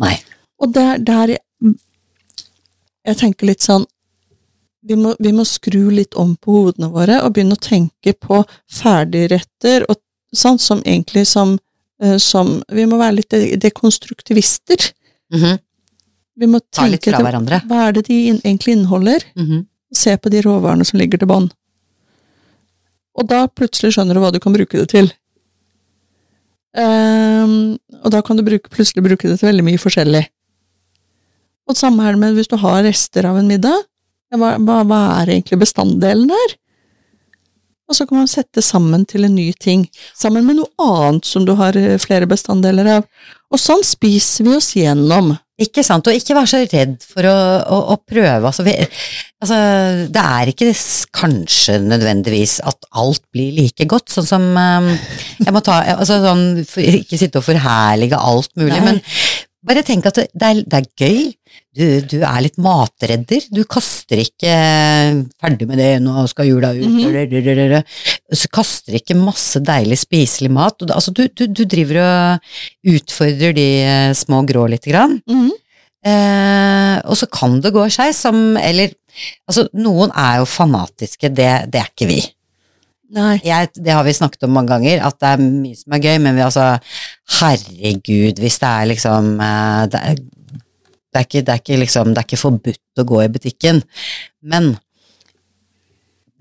Nei. 0.02 0.16
Og 0.58 0.74
der, 0.74 0.98
der 0.98 1.36
jeg, 3.04 3.16
tenker 3.20 3.46
litt 3.46 3.60
sånn 3.64 3.84
vi 4.84 4.96
må, 5.00 5.14
vi 5.18 5.32
må 5.32 5.44
skru 5.48 5.90
litt 5.90 6.14
om 6.20 6.34
på 6.36 6.52
hodene 6.66 6.90
våre 6.92 7.22
og 7.24 7.32
begynne 7.32 7.56
å 7.56 7.60
tenke 7.64 8.12
på 8.20 8.42
ferdigretter 8.68 9.86
og 9.88 9.96
sånn 10.36 10.58
som 10.60 10.82
egentlig 10.84 11.26
som, 11.26 11.58
eh, 12.02 12.18
som 12.18 12.62
Vi 12.68 12.84
må 12.84 12.98
være 12.98 13.16
litt 13.16 13.30
dekonstruktivister. 13.30 14.76
dekonstruktivister. 14.76 14.92
-hmm. 15.32 15.58
Vi 16.36 16.46
må 16.46 16.60
Ta 16.70 16.86
litt 16.86 17.00
tenke 17.02 17.22
hverandre. 17.22 17.60
til 17.60 17.68
hva 17.68 17.88
er 17.88 17.92
det 17.92 18.06
de 18.06 18.30
egentlig 18.32 18.72
inneholder, 18.76 19.24
Mhm. 19.36 19.66
se 19.94 20.16
på 20.16 20.30
de 20.30 20.42
råvarene 20.42 20.84
som 20.84 20.98
ligger 20.98 21.18
til 21.18 21.28
bånn. 21.28 21.50
Og 23.16 23.28
da 23.28 23.46
plutselig 23.46 23.92
skjønner 23.94 24.14
du 24.14 24.20
hva 24.20 24.32
du 24.32 24.40
kan 24.40 24.52
bruke 24.52 24.72
det 24.78 24.88
til. 24.88 25.12
Um, 26.76 27.78
og 28.02 28.10
da 28.10 28.20
kan 28.22 28.36
du 28.36 28.42
bruke, 28.42 28.68
plutselig 28.68 29.04
bruke 29.04 29.28
det 29.28 29.38
til 29.38 29.48
veldig 29.48 29.64
mye 29.64 29.78
forskjellig. 29.78 30.24
Og 31.70 31.78
samme 31.78 32.04
er 32.04 32.16
det 32.16 32.22
med 32.22 32.36
hvis 32.36 32.50
du 32.50 32.58
har 32.60 32.82
rester 32.84 33.28
av 33.28 33.40
en 33.40 33.48
middag. 33.48 33.86
Hva, 34.34 34.56
hva, 34.58 34.82
hva 34.88 35.00
er 35.20 35.36
egentlig 35.36 35.60
bestanddelen 35.62 36.28
der? 36.32 36.56
Og 37.84 37.96
så 37.96 38.06
kan 38.08 38.22
man 38.22 38.30
sette 38.30 38.62
sammen 38.64 39.04
til 39.08 39.26
en 39.26 39.34
ny 39.36 39.50
ting, 39.60 39.84
sammen 40.16 40.46
med 40.46 40.56
noe 40.56 40.72
annet 40.80 41.28
som 41.28 41.44
du 41.44 41.52
har 41.58 41.76
eh, 41.76 41.98
flere 42.00 42.28
bestanddeler 42.28 42.88
av. 42.96 43.08
Og 43.52 43.60
sånn 43.60 43.84
spiser 43.84 44.46
vi 44.46 44.54
oss 44.56 44.70
gjennom. 44.78 45.34
Ikke 45.60 45.84
sant, 45.86 46.08
og 46.10 46.16
ikke 46.16 46.34
være 46.34 46.50
så 46.50 46.60
redd 46.64 46.96
for 47.06 47.28
å, 47.28 47.34
å, 47.62 47.80
å 47.94 47.96
prøve. 48.00 48.40
Altså, 48.48 48.64
vi, 48.66 48.72
altså, 49.44 49.58
det 50.10 50.24
er 50.24 50.50
ikke 50.50 50.72
kanskje 51.14 51.76
nødvendigvis 51.84 52.56
at 52.66 52.88
alt 52.98 53.22
blir 53.36 53.52
like 53.60 53.86
godt, 53.90 54.08
sånn 54.16 54.26
som 54.32 54.48
eh, 54.58 54.90
Jeg 55.44 55.54
må 55.54 55.62
ta 55.62 55.82
altså, 55.94 56.18
sånn, 56.24 56.46
Ikke 57.04 57.20
sitte 57.20 57.42
og 57.42 57.46
forherlige 57.46 58.18
alt 58.18 58.50
mulig, 58.56 58.80
Nei. 58.80 58.84
men 58.88 59.02
bare 59.64 59.84
tenk 59.84 60.08
at 60.08 60.18
det, 60.18 60.30
det, 60.32 60.50
er, 60.50 60.64
det 60.64 60.80
er 60.80 60.90
gøy 61.04 61.20
du, 61.74 61.86
du, 62.06 62.18
er 62.22 62.42
litt 62.44 62.58
matredder. 62.62 63.48
Du 63.50 63.62
kaster 63.66 64.20
ikke 64.22 64.50
eh, 64.50 65.16
'ferdig 65.42 65.66
med 65.68 65.80
det, 65.82 65.90
nå 66.04 66.26
skal 66.30 66.48
jula 66.48 66.70
ut' 66.74 66.86
mm 66.86 66.98
-hmm. 67.00 67.82
Så 68.32 68.48
kaster 68.48 68.94
ikke 68.94 69.18
masse 69.18 69.60
deilig 69.60 69.98
spiselig 69.98 70.50
mat. 70.50 70.82
Altså, 70.90 71.10
du, 71.10 71.26
du, 71.28 71.46
du, 71.46 71.64
driver 71.64 72.00
og 72.00 72.40
utfordrer 72.94 73.52
de 73.52 73.68
eh, 73.82 74.14
små 74.14 74.46
grå 74.46 74.66
lite 74.66 74.90
grann. 74.90 75.20
Mm 75.26 75.48
-hmm. 75.48 75.52
Eh, 76.04 77.00
og 77.04 77.16
så 77.16 77.26
kan 77.32 77.60
det 77.60 77.72
gå 77.72 77.88
seg 77.88 78.10
som 78.12 78.58
Eller 78.60 78.92
altså, 79.48 79.68
noen 79.72 80.10
er 80.12 80.42
jo 80.42 80.44
fanatiske, 80.44 81.30
det, 81.32 81.72
det 81.72 81.80
er 81.80 81.88
ikke 81.88 82.10
vi. 82.10 82.20
Jeg, 83.14 83.68
det 83.78 83.92
har 83.94 84.02
vi 84.04 84.12
snakket 84.12 84.42
om 84.44 84.50
mange 84.56 84.72
ganger, 84.72 85.04
at 85.06 85.16
det 85.20 85.28
er 85.28 85.42
mye 85.44 85.76
som 85.78 85.94
er 85.94 86.02
gøy, 86.02 86.16
men 86.18 86.34
vi 86.34 86.42
altså 86.42 86.78
Herregud, 87.38 88.40
hvis 88.42 88.58
det 88.58 88.70
er 88.70 88.88
liksom 88.90 89.40
eh, 89.40 89.82
det 89.92 90.00
er 90.00 90.22
det, 91.14 91.20
er 91.22 91.28
ikke, 91.28 91.44
det, 91.46 91.54
er 91.54 91.60
ikke 91.62 91.80
liksom, 91.84 92.10
det 92.12 92.20
er 92.24 92.26
ikke 92.28 92.40
forbudt 92.42 93.00
å 93.00 93.06
gå 93.06 93.20
i 93.22 93.30
butikken. 93.30 93.80
Men 94.42 94.72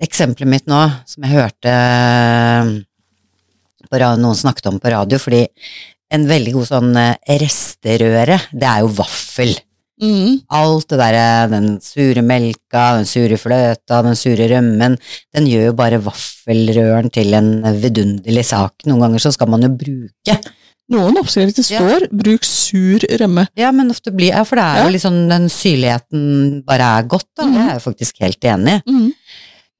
eksempelet 0.04 0.50
mitt 0.50 0.66
nå, 0.72 0.80
som 1.08 1.24
jeg 1.26 1.38
hørte 1.38 1.74
eh, 1.74 2.72
på, 3.88 4.00
ra- 4.02 4.16
noen 4.20 4.38
snakket 4.40 4.72
om 4.72 4.80
på 4.82 4.92
radio, 4.94 5.20
fordi 5.22 5.44
en 6.14 6.26
veldig 6.30 6.56
god 6.58 6.68
sånn 6.72 6.90
eh, 7.00 7.38
resterøre, 7.42 8.40
det 8.52 8.68
er 8.70 8.82
jo 8.84 8.92
vaffel. 8.98 9.54
Mm. 10.04 10.42
Alt 10.58 10.90
det 10.92 10.98
derre, 11.00 11.26
den 11.54 11.68
sure 11.86 12.24
melka, 12.26 12.88
den 12.98 13.06
sure 13.08 13.38
fløta, 13.40 14.02
den 14.04 14.18
sure 14.20 14.50
rømmen, 14.52 14.98
den 15.38 15.48
gjør 15.48 15.70
jo 15.70 15.76
bare 15.80 16.02
vaffelrøren 16.04 17.14
til 17.14 17.32
en 17.38 17.54
vidunderlig 17.80 18.44
sak. 18.50 18.84
Noen 18.90 19.06
ganger 19.06 19.24
så 19.24 19.32
skal 19.38 19.54
man 19.54 19.64
jo 19.64 19.72
bruke. 19.78 20.36
Noen 20.92 21.16
oppskrifter 21.18 21.64
Ja. 21.72 21.80
står 21.80 22.08
'bruk 22.12 22.44
sur 22.44 23.00
rømme'. 23.00 23.48
Ja, 23.56 23.72
men 23.72 23.90
ofte 23.90 24.12
blir, 24.12 24.34
ja, 24.34 24.44
for 24.44 24.56
det 24.58 24.64
er 24.64 24.76
Ja. 24.78 24.84
jo 24.84 24.90
litt 24.92 25.02
sånn 25.02 25.30
den 25.30 25.48
syrligheten 25.50 26.66
bare 26.66 26.82
er 27.00 27.04
godt, 27.08 27.26
da. 27.38 27.44
Det 27.46 27.56
er 27.56 27.68
jeg 27.70 27.80
jo 27.82 27.92
faktisk 27.92 28.20
helt 28.20 28.40
enig. 28.42 28.82
Mhm. 28.86 29.14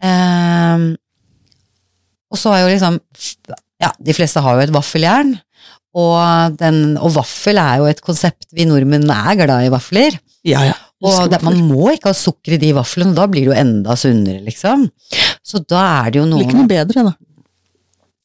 Ehm, 0.02 0.98
og 2.32 2.38
så 2.38 2.54
er 2.54 2.68
jo 2.68 2.76
liksom 2.76 3.00
Ja, 3.82 3.92
de 4.02 4.14
fleste 4.14 4.40
har 4.42 4.56
jo 4.56 4.62
et 4.62 4.72
vaffeljern. 4.72 5.42
Og, 5.94 6.58
den, 6.58 6.98
og 6.98 7.12
vaffel 7.12 7.58
er 7.60 7.78
jo 7.80 7.86
et 7.86 8.02
konsept 8.02 8.46
vi 8.54 8.64
nordmenn 8.66 9.04
er 9.12 9.36
glad 9.36 9.66
i 9.66 9.70
vafler. 9.70 10.18
Ja, 10.44 10.62
ja. 10.64 10.74
Og 11.04 11.30
det, 11.30 11.42
man 11.44 11.56
må 11.70 11.92
ikke 11.92 12.06
ha 12.06 12.14
sukker 12.14 12.54
i 12.54 12.58
de 12.58 12.72
vaflene, 12.74 13.14
da 13.14 13.28
blir 13.28 13.44
det 13.44 13.52
jo 13.52 13.60
enda 13.60 13.92
sunnere, 13.96 14.42
liksom. 14.46 14.90
Så 15.44 15.60
da 15.68 16.06
er 16.06 16.12
det 16.12 16.22
jo 16.22 16.26
noe 16.26 16.42
ikke 16.46 16.56
noe 16.56 16.68
bedre, 16.68 17.04
da. 17.04 17.14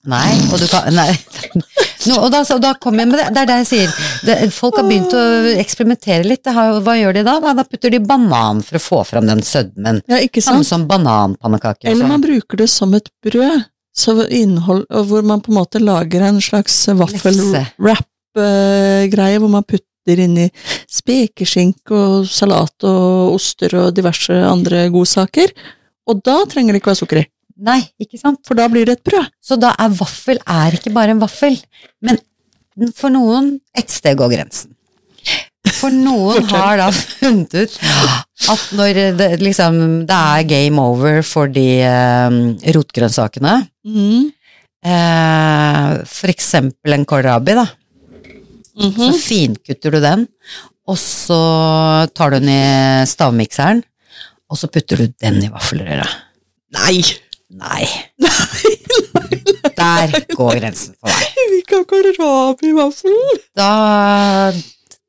Nei, 0.06 0.30
og 0.52 0.58
du 0.60 0.66
kan 0.68 0.94
Nei. 0.94 1.12
No, 2.08 2.14
og 2.24 2.32
da, 2.32 2.40
da 2.62 2.72
kommer 2.80 3.04
jeg 3.04 3.10
med 3.12 3.18
det. 3.20 3.26
Det 3.34 3.40
er 3.42 3.48
det 3.50 3.56
jeg 3.62 3.68
sier. 3.70 3.88
Det, 4.26 4.34
folk 4.54 4.74
har 4.80 4.86
begynt 4.88 5.12
å 5.16 5.22
eksperimentere 5.60 6.24
litt. 6.26 6.44
Har, 6.48 6.80
hva 6.84 6.94
gjør 6.98 7.12
de 7.18 7.22
da? 7.26 7.34
da? 7.44 7.64
Putter 7.68 7.90
de 7.94 8.00
banan 8.04 8.62
for 8.64 8.74
å 8.78 8.82
få 8.82 8.98
fram 9.08 9.26
den 9.28 9.42
sødmen. 9.46 9.96
Ja, 10.10 10.16
ikke 10.24 10.40
Samme 10.44 10.64
som 10.66 10.82
bananpannekaker. 10.90 11.86
Eller 11.92 12.06
man 12.10 12.24
bruker 12.24 12.56
det 12.62 12.70
som 12.72 12.90
et 12.98 13.08
brød, 13.24 13.56
så 13.98 14.10
innhold, 14.30 14.84
hvor 15.10 15.22
man 15.26 15.40
på 15.42 15.48
en 15.52 15.58
måte 15.58 15.78
lager 15.82 16.20
en 16.28 16.40
slags 16.44 16.74
vaffel-wrap-greie, 17.00 19.38
hvor 19.42 19.50
man 19.50 19.66
putter 19.66 20.16
inn 20.22 20.36
i 20.44 20.46
spekeskinke 20.88 21.94
og 21.94 22.26
salat 22.30 22.84
og 22.86 23.34
oster 23.34 23.74
og 23.80 23.94
diverse 23.96 24.32
andre 24.32 24.88
godsaker. 24.94 25.48
Og 26.08 26.22
da 26.24 26.36
trenger 26.48 26.72
det 26.72 26.78
ikke 26.80 26.92
være 26.92 27.02
sukker 27.02 27.18
i, 27.20 27.26
Nei, 27.58 27.80
ikke 27.98 28.18
sant? 28.20 28.38
for 28.46 28.54
da 28.54 28.68
blir 28.70 28.86
det 28.86 28.98
et 28.98 29.04
brød. 29.08 29.28
Så 29.42 29.56
da 29.58 29.72
er 29.82 29.88
vaffel 29.98 30.38
er 30.46 30.76
ikke 30.78 30.92
bare 30.94 31.10
en 31.14 31.22
vaffel, 31.22 31.56
men 32.06 32.18
for 32.94 33.10
noen 33.10 33.56
et 33.76 33.90
sted 33.90 34.14
går 34.20 34.30
grensen. 34.36 34.70
For 35.78 35.90
noen 35.92 36.46
har 36.52 36.78
da 36.80 36.86
funnet 36.94 37.52
ut 37.58 37.74
at 38.48 38.62
når 38.78 39.00
det, 39.18 39.26
liksom, 39.42 39.76
det 40.08 40.14
er 40.16 40.46
game 40.48 40.78
over 40.80 41.20
for 41.26 41.50
de 41.50 41.66
eh, 41.82 42.38
rotgrønnsakene, 42.74 43.56
Mm. 43.88 44.30
eh, 44.84 45.92
for 46.06 46.30
eksempel 46.32 46.94
en 46.94 47.04
kålrabi, 47.08 47.54
da, 47.58 47.66
så 48.78 48.88
Mhm. 48.94 49.14
finkutter 49.18 49.90
du 49.90 50.00
den, 50.00 50.26
og 50.86 50.96
så 50.96 52.08
tar 52.14 52.30
du 52.30 52.38
den 52.38 52.48
i 52.48 53.04
stavmikseren, 53.06 53.82
og 54.50 54.56
så 54.56 54.70
putter 54.70 54.96
du 54.96 55.06
den 55.20 55.42
i 55.42 55.48
vaffelrøra. 55.52 56.06
Nei! 56.72 57.02
Nei. 57.48 57.86
Der 59.78 60.12
går 60.36 60.58
grensen 60.60 60.94
for 60.98 61.08
meg. 61.08 61.38
Vi 61.52 61.60
kan 61.68 61.84
vaffelen. 62.76 63.38
Da, 63.56 63.68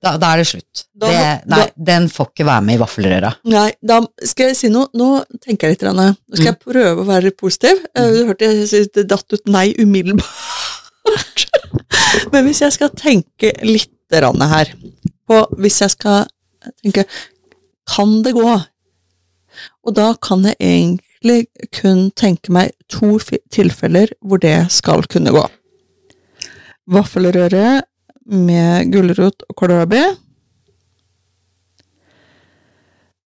da, 0.04 0.14
da 0.22 0.30
er 0.34 0.42
det 0.42 0.48
slutt. 0.48 0.86
Da- 0.96 1.10
det, 1.12 1.26
nei, 1.52 1.66
den 1.92 2.08
får 2.14 2.30
ikke 2.32 2.48
være 2.48 2.66
med 2.68 2.78
i 2.78 2.82
vaffelrøra. 2.84 3.34
Nei, 3.52 3.68
da 3.84 4.00
skal 4.24 4.52
jeg 4.52 4.60
si 4.62 4.72
noe. 4.72 4.88
Nå 4.96 5.10
tenker 5.44 5.68
jeg 5.68 5.78
litt. 5.78 5.86
Rane. 5.90 6.08
Nå 6.16 6.40
skal 6.40 6.52
jeg 6.54 6.62
prøve 6.64 7.04
å 7.04 7.08
være 7.10 7.34
positiv. 7.36 7.84
Eh, 7.96 8.10
Du 8.16 8.26
hørte 8.30 8.50
jeg 8.54 8.68
si 8.72 8.84
det 8.96 9.08
datt 9.12 9.36
ut 9.36 9.52
nei 9.52 9.68
umiddelbart. 9.80 11.46
Men 12.34 12.46
hvis 12.48 12.62
jeg 12.64 12.76
skal 12.76 12.90
tenke 12.96 13.52
litt 13.66 13.92
her 14.12 14.72
på 15.30 15.38
Hvis 15.62 15.80
jeg 15.84 15.92
skal 15.94 16.26
tenke 16.82 17.04
Kan 17.90 18.22
det 18.26 18.34
gå? 18.34 18.56
Og 19.86 19.94
da 19.96 20.12
kan 20.22 20.44
jeg 20.46 20.58
egentlig 20.60 21.09
kun 21.76 22.10
tenke 22.16 22.52
meg 22.52 22.72
to 22.90 23.18
tilfeller 23.52 24.12
hvor 24.22 24.40
det 24.42 24.72
skal 24.72 25.04
kunne 25.12 25.34
gå. 25.36 25.44
Vaffelrøre 26.90 27.82
med 28.26 28.92
gulrot 28.94 29.44
og 29.50 29.56
kålrabi. 29.56 30.02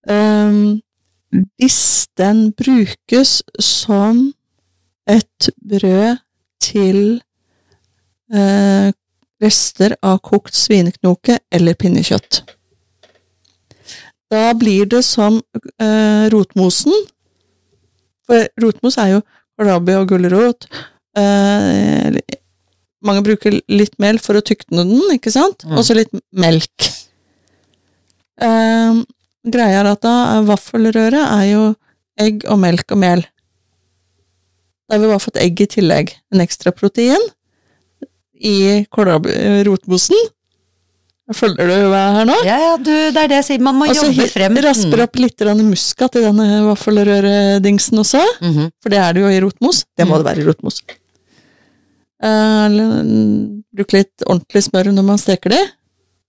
Um, 0.10 0.82
hvis 1.32 2.08
den 2.18 2.52
brukes 2.52 3.44
som 3.60 4.34
et 5.08 5.50
brød 5.70 6.18
til 6.60 7.22
uh, 8.34 8.92
rester 9.44 9.96
av 10.04 10.20
kokt 10.24 10.56
svineknoke 10.56 11.40
eller 11.52 11.78
pinnekjøtt. 11.80 12.44
Da 14.32 14.54
blir 14.58 14.88
det 14.90 15.04
som 15.06 15.42
eh, 15.62 16.26
rotmosen. 16.34 16.94
For 18.28 18.48
rotmos 18.64 18.98
er 19.02 19.16
jo 19.18 19.22
kålrabi 19.60 19.96
og 20.00 20.08
gulrot. 20.14 20.68
Eh, 21.20 22.18
mange 23.04 23.24
bruker 23.26 23.58
litt 23.70 23.98
mel 24.02 24.20
for 24.24 24.40
å 24.40 24.44
tykne 24.46 24.86
den, 24.88 25.02
ikke 25.18 25.34
sant? 25.34 25.66
Mm. 25.68 25.76
Og 25.78 25.84
så 25.86 25.98
litt 25.98 26.14
melk. 26.32 26.88
Eh, 28.42 29.02
greia 29.54 29.82
er 29.84 29.92
at 29.92 30.02
da 30.06 30.16
vaffelrøret 30.48 31.20
er 31.22 31.46
jo 31.52 31.64
egg 32.24 32.46
og 32.50 32.60
melk 32.64 32.92
og 32.96 33.02
mel. 33.04 33.26
Da 34.88 34.96
har 34.98 35.04
vi 35.04 35.12
bare 35.12 35.24
fått 35.24 35.40
egg 35.42 35.62
i 35.64 35.70
tillegg. 35.70 36.16
En 36.34 36.44
ekstra 36.44 36.74
protein 36.76 37.22
i 38.44 38.86
kålrabi- 38.92 39.64
rotmosen. 39.68 40.18
Følger 41.32 41.70
du 41.70 41.74
meg 41.88 41.94
er 41.96 42.16
her 42.18 42.26
nå? 42.28 42.34
Ja, 42.44 42.56
ja, 42.60 42.72
du, 42.76 42.90
det 43.16 43.22
er 43.22 43.30
det 43.32 43.38
jeg 43.40 43.46
sier. 43.48 43.62
Man 43.64 43.78
må 43.80 43.86
Og 43.88 43.96
så 43.96 44.10
jobbe 44.10 44.26
frem. 44.28 44.58
rasper 44.66 45.04
opp 45.06 45.16
litt 45.16 45.40
muskat 45.64 46.18
i 46.20 46.24
denne 46.26 46.48
vaffelrøredingsen 46.68 48.02
også. 48.04 48.20
Mhm. 48.42 48.68
For 48.84 48.90
det 48.92 49.00
er 49.00 49.14
det 49.14 49.22
jo 49.24 49.30
i 49.32 49.40
rotmos. 49.40 49.86
Det 49.96 50.06
må 50.06 50.18
Mm. 50.18 50.24
det 50.24 50.28
være 50.28 50.42
i 50.44 50.48
rotmos. 50.50 50.82
Uh, 52.24 52.68
mm, 53.04 53.64
bruk 53.74 53.94
litt 53.94 54.24
ordentlig 54.28 54.64
smør 54.68 54.92
når 54.94 55.04
man 55.04 55.18
steker 55.18 55.50
de, 55.50 55.62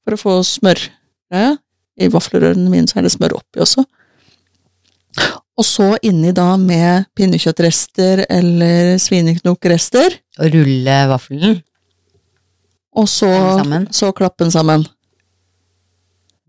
for 0.05 0.15
å 0.15 0.19
få 0.19 0.39
smør. 0.47 0.89
Ja, 1.33 1.57
I 1.99 2.09
vaffelrørene 2.09 2.71
mine 2.71 2.87
så 2.87 2.99
er 2.99 3.03
det 3.03 3.13
smør 3.15 3.37
oppi 3.39 3.61
også. 3.63 3.85
Og 5.57 5.63
så 5.65 5.93
inni 6.03 6.33
da 6.35 6.57
med 6.59 7.07
pinnekjøttrester 7.15 8.25
eller 8.29 8.97
svineknokrester, 8.99 10.17
Og 10.41 10.51
rulle 10.55 10.97
vaffelen. 11.09 11.63
Og 12.95 13.09
så, 13.11 13.31
så 13.95 14.13
klappe 14.17 14.45
den 14.45 14.53
sammen. 14.55 14.85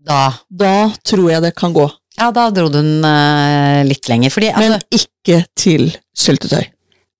Da 0.06 0.30
Da 0.48 0.92
tror 1.06 1.30
jeg 1.32 1.42
det 1.42 1.54
kan 1.58 1.74
gå. 1.74 1.86
Ja, 2.16 2.30
da 2.32 2.46
dro 2.54 2.68
den 2.72 3.04
uh, 3.04 3.82
litt 3.84 4.08
lenger. 4.08 4.32
Fordi 4.32 4.52
altså, 4.52 4.78
Men 4.78 5.00
ikke 5.00 5.42
til 5.58 5.90
syltetøy. 6.16 6.70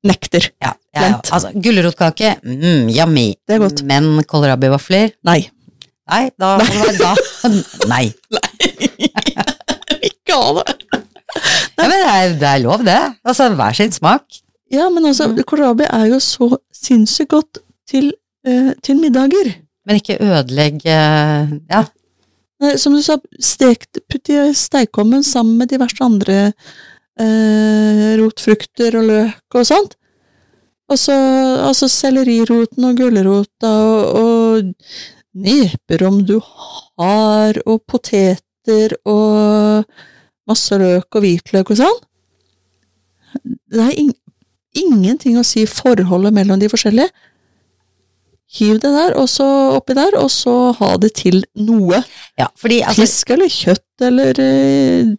Nekter. 0.06 0.44
ja, 0.62 0.70
ja, 0.94 1.02
ja, 1.02 1.14
altså 1.18 1.50
Gulrotkake, 1.58 2.36
mm, 2.44 2.88
yummy. 2.94 3.32
Det 3.42 3.56
er 3.56 3.62
godt. 3.64 3.82
Men 3.88 4.22
kålrabivafler? 4.28 5.10
Nei. 5.26 5.40
Nei, 6.06 6.28
da, 6.38 6.52
da 7.00 7.14
Nei. 7.92 8.04
Ikke 10.06 10.38
ha 10.38 10.52
det! 10.60 10.76
Ja, 11.76 11.82
men 11.82 11.92
det 11.92 12.04
er, 12.12 12.36
det 12.38 12.48
er 12.52 12.60
lov, 12.62 12.84
det. 12.86 13.00
Altså, 13.26 13.48
hver 13.58 13.74
sin 13.76 13.90
smak. 13.92 14.38
Ja, 14.72 14.86
men 14.92 15.08
altså, 15.10 15.28
kålrabi 15.46 15.88
er 15.90 16.06
jo 16.12 16.20
så 16.22 16.48
sinnssykt 16.74 17.34
godt 17.34 17.60
til, 17.90 18.12
til 18.82 19.00
middager. 19.00 19.54
Men 19.86 20.00
ikke 20.00 20.18
ødelegg 20.22 20.82
eh, 20.86 21.54
Ja. 21.70 21.84
Nei, 22.62 22.76
Som 22.80 22.96
du 22.96 23.02
sa, 23.04 23.18
stekt, 23.42 24.00
putt 24.08 24.30
i 24.32 24.38
stekeovnen 24.56 25.24
sammen 25.26 25.58
med 25.60 25.70
diverse 25.74 26.00
andre 26.04 26.38
eh, 27.20 28.16
rotfrukter 28.16 28.96
og 28.96 29.10
løk 29.10 29.58
og 29.60 29.68
sånt. 29.68 29.96
Og 30.86 30.98
så 31.02 31.14
altså 31.66 31.88
selleriroten 31.90 32.86
og 32.86 32.96
gulrota 32.96 33.72
og, 33.90 34.16
og 34.16 34.72
neper 35.36 36.04
om 36.06 36.20
du 36.24 36.38
har, 36.40 37.58
og 37.66 37.82
poteter 37.90 38.94
og 39.04 39.84
masse 40.46 40.78
løk 40.80 41.18
og 41.18 41.26
hvitløk 41.26 41.74
og 41.74 41.80
sånn. 41.82 41.98
Det 43.44 43.82
er 43.82 43.98
in 43.98 44.14
ingenting 44.76 45.38
å 45.40 45.44
si 45.46 45.62
forholdet 45.68 46.34
mellom 46.36 46.60
de 46.60 46.68
forskjellige. 46.68 47.08
Hiv 48.46 48.78
det 48.78 48.92
der, 48.94 49.14
og 49.18 49.26
så 49.28 49.46
oppi 49.74 49.96
der, 49.98 50.14
og 50.20 50.30
så 50.30 50.72
ha 50.78 50.92
det 51.02 51.12
til 51.18 51.42
noe. 51.58 52.02
ja 52.38 52.46
fordi 52.56 52.80
altså, 52.86 53.02
Fisk 53.02 53.32
eller 53.34 53.50
kjøtt 53.50 54.06
eller 54.06 54.38
eh, 54.44 55.10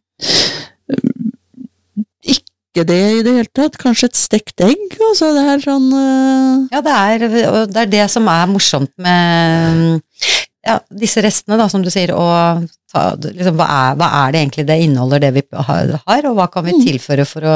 Ikke 2.24 2.86
det 2.88 3.02
i 3.18 3.24
det 3.26 3.34
hele 3.36 3.52
tatt. 3.52 3.78
Kanskje 3.82 4.12
et 4.12 4.18
stekt 4.20 4.64
egg. 4.64 4.98
Altså, 5.10 5.34
det 5.36 5.44
er 5.44 5.64
sånn 5.66 5.92
eh, 5.92 6.68
Ja, 6.78 6.82
det 6.86 6.96
er, 6.96 7.28
det 7.68 7.84
er 7.84 7.94
det 7.98 8.06
som 8.14 8.30
er 8.32 8.48
morsomt 8.52 8.94
med 9.02 10.00
ja, 10.68 10.78
disse 10.92 11.22
restene, 11.24 11.58
da, 11.60 11.70
som 11.72 11.82
du 11.86 11.90
sier, 11.94 12.12
og 12.16 12.68
ta, 12.92 13.06
liksom, 13.24 13.56
hva, 13.60 13.68
er, 13.68 13.98
hva 14.00 14.10
er 14.26 14.36
det 14.36 14.42
egentlig 14.44 14.68
det 14.68 14.78
inneholder, 14.84 15.24
det 15.24 15.32
vi 15.38 15.44
har, 15.70 16.28
og 16.28 16.36
hva 16.38 16.50
kan 16.52 16.66
vi 16.68 16.76
Mm. 16.76 16.84
tilføre 16.86 17.26
for 17.28 17.42
å 17.48 17.56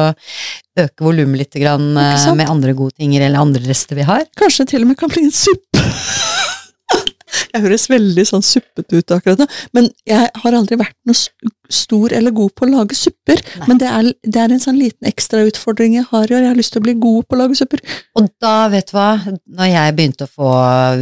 øke 0.79 1.03
volumet 1.03 1.43
litt 1.43 1.59
grann, 1.61 1.91
eh, 1.97 2.35
med 2.35 2.49
andre 2.49 2.73
gode 2.73 2.95
ting 2.97 3.15
eller 3.15 3.39
andre 3.39 3.61
rester 3.67 3.95
vi 3.99 4.07
har? 4.07 4.23
Kanskje 4.39 4.63
det 4.65 4.69
til 4.75 4.81
og 4.85 4.87
med 4.93 4.97
kan 4.97 5.09
bli 5.11 5.25
en 5.27 5.31
suppe. 5.35 5.83
Jeg 7.51 7.63
høres 7.65 7.87
veldig 7.91 8.25
sånn 8.27 8.45
suppete 8.45 9.01
ut 9.01 9.15
akkurat 9.15 9.41
nå, 9.41 9.47
men 9.77 9.89
jeg 10.07 10.29
har 10.43 10.57
aldri 10.57 10.79
vært 10.79 10.97
noe 11.07 11.51
stor 11.71 12.13
eller 12.15 12.33
god 12.35 12.53
på 12.55 12.67
å 12.67 12.71
lage 12.71 12.97
supper. 12.97 13.41
Nei. 13.61 13.67
Men 13.69 13.81
det 13.81 13.89
er, 13.89 14.09
det 14.27 14.41
er 14.43 14.53
en 14.53 14.63
sånn 14.63 14.79
liten 14.79 15.07
ekstrautfordring 15.07 15.97
jeg 15.97 16.07
har 16.11 16.25
i 16.27 16.35
år. 16.35 16.45
Jeg 16.45 16.51
har 16.51 16.59
lyst 16.59 16.75
til 16.75 16.83
å 16.83 16.87
bli 16.87 16.97
god 16.99 17.27
på 17.27 17.37
å 17.37 17.41
lage 17.43 17.59
supper. 17.59 17.83
Og 18.19 18.27
da, 18.43 18.55
vet 18.73 18.91
du 18.91 18.97
hva, 18.97 19.11
når 19.59 19.71
jeg 19.71 19.95
begynte 19.97 20.27
å 20.27 20.31
få 20.31 20.51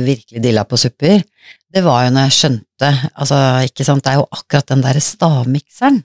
virkelig 0.04 0.44
dilla 0.46 0.66
på 0.70 0.80
supper, 0.80 1.24
det 1.70 1.84
var 1.86 2.06
jo 2.06 2.14
når 2.14 2.26
jeg 2.26 2.36
skjønte, 2.36 2.90
altså, 3.22 3.40
ikke 3.68 3.86
sant, 3.86 4.02
det 4.06 4.12
er 4.12 4.18
jo 4.18 4.28
akkurat 4.34 4.72
den 4.72 4.82
der 4.82 5.00
stavmikseren, 5.06 6.00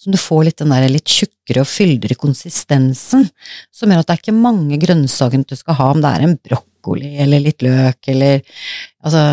som 0.00 0.14
du 0.14 0.18
får 0.20 0.46
litt 0.48 0.62
den 0.62 0.72
der 0.72 0.86
litt 0.88 1.12
tjukkere 1.12 1.64
og 1.64 1.68
fyldigere 1.68 2.16
konsistensen, 2.20 3.26
som 3.68 3.92
gjør 3.92 4.00
at 4.00 4.08
det 4.08 4.16
er 4.16 4.22
ikke 4.22 4.36
mange 4.36 4.78
grønnsakene 4.80 5.48
du 5.48 5.56
skal 5.58 5.76
ha, 5.76 5.90
om 5.92 6.00
det 6.00 6.12
er 6.14 6.24
en 6.24 6.38
brokkoli 6.40 7.12
eller 7.20 7.44
litt 7.44 7.64
løk, 7.66 8.00
eller, 8.14 8.40
altså, 9.04 9.26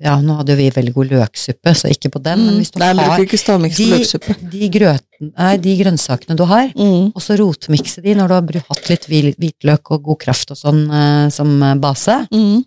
ja, 0.00 0.14
nå 0.24 0.36
hadde 0.38 0.54
jo 0.54 0.58
vi 0.60 0.68
veldig 0.72 0.92
god 0.96 1.10
løksuppe, 1.12 1.74
så 1.76 1.90
ikke 1.92 2.10
på 2.14 2.22
den, 2.24 2.44
men 2.46 2.56
hvis 2.60 2.70
du 2.72 2.78
Mm. 2.78 2.84
Nei, 2.84 2.92
men 2.94 3.04
har 3.10 3.18
de, 3.20 4.48
de, 4.54 4.68
grøten, 4.72 5.32
nei, 5.36 5.56
de 5.60 5.76
grønnsakene 5.82 6.36
du 6.36 6.44
har, 6.48 6.70
Mm. 6.74 7.12
og 7.14 7.20
så 7.20 7.36
rotmikse 7.38 8.02
de 8.02 8.14
når 8.14 8.28
du 8.28 8.34
har 8.34 8.64
hatt 8.70 8.88
litt 8.88 9.06
hvitløk 9.10 9.90
og 9.90 10.02
god 10.08 10.18
kraft 10.24 10.50
og 10.50 10.56
sånn 10.56 10.82
eh, 10.90 11.28
som 11.30 11.52
base. 11.80 12.16
Mm. 12.32 12.64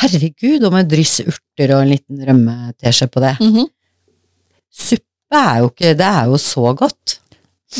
Herregud, 0.00 0.64
og 0.64 0.72
med 0.72 0.88
dryss 0.90 1.20
urter 1.22 1.74
og 1.76 1.84
en 1.84 1.92
liten 1.92 2.24
rømmeteskje 2.26 3.06
på 3.12 3.20
det. 3.20 3.36
-hmm. 3.40 3.68
Suppe 4.72 5.38
er 5.38 5.58
jo 5.60 5.70
ikke 5.70 5.94
Det 5.94 6.06
er 6.06 6.24
jo 6.26 6.36
så 6.38 6.74
godt. 6.76 7.20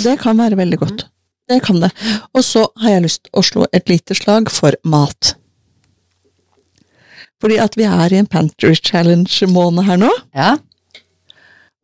Det 0.02 0.18
kan 0.20 0.36
være 0.38 0.56
veldig 0.56 0.78
godt. 0.78 1.06
Det 1.48 1.62
kan 1.62 1.80
det. 1.80 1.90
Og 2.34 2.44
så 2.44 2.66
har 2.80 2.90
jeg 2.90 3.02
lyst 3.02 3.22
til 3.24 3.30
å 3.32 3.42
slå 3.42 3.66
et 3.72 3.88
lite 3.88 4.14
slag 4.14 4.50
for 4.50 4.72
mat. 4.84 5.34
Fordi 7.44 7.58
at 7.60 7.74
vi 7.76 7.84
er 7.84 8.12
i 8.14 8.16
en 8.22 8.28
Pantry 8.30 8.72
Challenge-måned 8.80 9.84
her 9.84 9.98
nå, 10.00 10.08
Ja. 10.34 10.54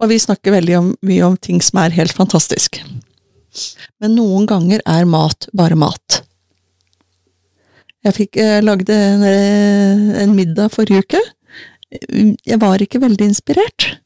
og 0.00 0.08
vi 0.08 0.16
snakker 0.18 0.54
veldig 0.56 0.76
om, 0.78 0.86
mye 1.04 1.26
om 1.26 1.36
ting 1.36 1.61
som 1.61 1.82
er 1.82 1.92
helt 1.92 2.14
fantastisk. 2.16 2.78
Men 4.00 4.14
noen 4.16 4.46
ganger 4.48 4.80
er 4.88 5.04
mat 5.04 5.50
bare 5.52 5.76
mat. 5.76 6.22
Jeg 8.06 8.16
fikk 8.16 8.38
eh, 8.40 8.62
lagde 8.64 8.94
en, 8.96 9.22
eh, 9.28 10.22
en 10.22 10.32
middag 10.34 10.72
forrige 10.72 11.04
uke. 11.04 11.20
Jeg 12.46 12.61
var 12.62 12.80
ikke 12.80 13.02
veldig 13.02 13.26
inspirert. 13.28 13.98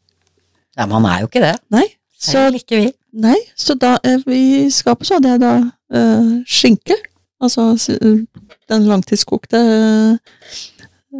ja, 0.76 0.86
man 0.86 1.04
er 1.06 1.20
jo 1.20 1.28
ikke 1.28 1.44
det. 1.44 1.54
Nei. 1.70 1.86
Så 2.18 2.48
ikke 2.56 2.80
vi. 2.80 2.92
Nei, 3.12 3.36
så 3.54 3.76
da 3.78 3.98
vi 4.26 4.64
i 4.64 4.70
skapet 4.74 5.06
så 5.06 5.20
hadde 5.20 5.36
jeg 5.36 5.40
da 5.44 5.54
eh, 5.94 6.30
skinke. 6.48 6.96
Altså 7.44 7.76
den 7.78 8.86
langtidskokte 8.88 9.60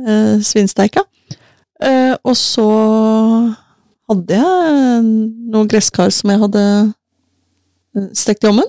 uh, 0.03 0.43
svinsteika. 0.45 1.05
Eh, 1.83 2.15
og 2.23 2.37
så 2.39 2.67
hadde 4.11 4.39
jeg 4.39 5.07
noe 5.53 5.69
gresskar 5.71 6.13
som 6.15 6.31
jeg 6.33 6.41
hadde 6.45 6.63
eh, 7.97 8.11
stekt 8.17 8.45
i 8.45 8.51
ovnen. 8.51 8.69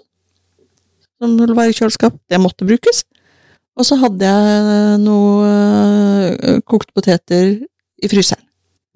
Som 1.22 1.38
ville 1.40 1.58
være 1.58 1.74
i 1.74 1.78
kjøleskap. 1.78 2.18
Det 2.32 2.42
måtte 2.42 2.68
brukes. 2.68 3.04
Og 3.76 3.88
så 3.88 3.98
hadde 4.00 4.28
jeg 4.28 5.00
noe 5.04 5.48
eh, 6.42 6.60
kokte 6.68 6.96
poteter 6.96 7.56
i 7.56 8.12
fryseren. 8.12 8.44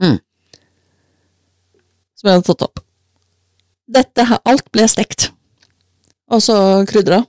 Mm. 0.02 0.20
Som 2.20 2.30
jeg 2.30 2.40
hadde 2.40 2.48
tatt 2.50 2.68
opp. 2.68 2.84
Dette 3.90 4.26
her, 4.30 4.42
alt 4.48 4.68
ble 4.74 4.86
stekt. 4.92 5.30
Og 6.30 6.44
så 6.46 6.56
krydra. 6.90 7.24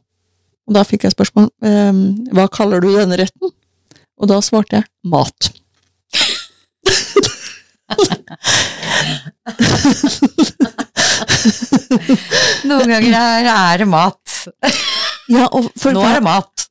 Og 0.69 0.77
da 0.77 0.85
fikk 0.87 1.07
jeg 1.07 1.15
spørsmål 1.17 1.51
eh, 1.67 2.05
hva 2.37 2.51
kaller 2.53 2.83
du 2.83 2.93
denne 2.95 3.19
retten? 3.19 3.55
Og 4.21 4.29
da 4.29 4.37
svarte 4.45 4.81
jeg 4.81 4.85
mat. 5.09 5.51
Noen 12.69 12.91
ganger 12.93 13.15
er, 13.17 13.49
er 13.49 13.81
det 13.81 13.89
mat. 13.89 14.41
Ja, 15.31 15.47
for, 15.49 15.95
Nå 15.95 16.03
er 16.05 16.19
det 16.19 16.25
mat. 16.27 16.67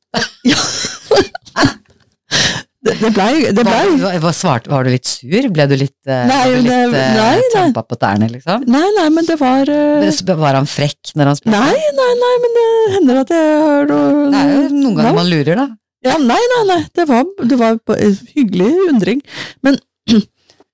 det, 2.80 2.94
det 2.98 3.10
blei 3.14 3.50
det 3.54 3.62
Var, 3.66 4.18
var, 4.22 4.62
var 4.72 4.86
du 4.86 4.90
litt 4.90 5.06
sur? 5.10 5.48
Ble 5.54 5.66
du 5.70 5.76
litt, 5.78 5.98
eh, 6.06 6.24
Nei, 6.30 6.40
du 6.50 6.56
litt 6.64 6.72
eh, 6.72 6.86
nei, 6.90 7.10
nei. 7.18 7.50
trampa 7.52 7.82
på 7.86 7.98
tærne, 8.00 8.30
liksom? 8.32 8.64
Nei, 8.70 8.86
nei, 8.96 9.08
men 9.14 9.28
det 9.28 9.36
var 9.40 9.70
uh... 9.70 10.06
Var 10.44 10.58
han 10.60 10.70
frekk 10.70 11.14
når 11.18 11.32
han 11.32 11.36
spurte? 11.38 11.58
Nei, 11.58 11.76
nei, 11.98 12.12
nei, 12.22 12.34
men 12.46 12.58
det 12.58 12.66
hender 12.96 13.22
at 13.24 13.34
jeg 13.34 13.60
har 13.66 13.90
noe 13.90 14.26
Det 14.30 14.40
er 14.40 14.50
jo 14.54 14.64
noen 14.78 14.98
ganger 15.00 15.18
man 15.20 15.30
lurer, 15.34 15.54
da. 15.64 15.68
Ja, 16.06 16.16
nei, 16.18 16.40
nei, 16.54 16.60
nei, 16.70 16.80
det 16.96 17.04
var, 17.10 17.24
det 17.44 17.56
var 17.60 17.78
en 17.96 18.14
hyggelig 18.34 18.70
undring. 18.88 19.22
Men 19.62 19.78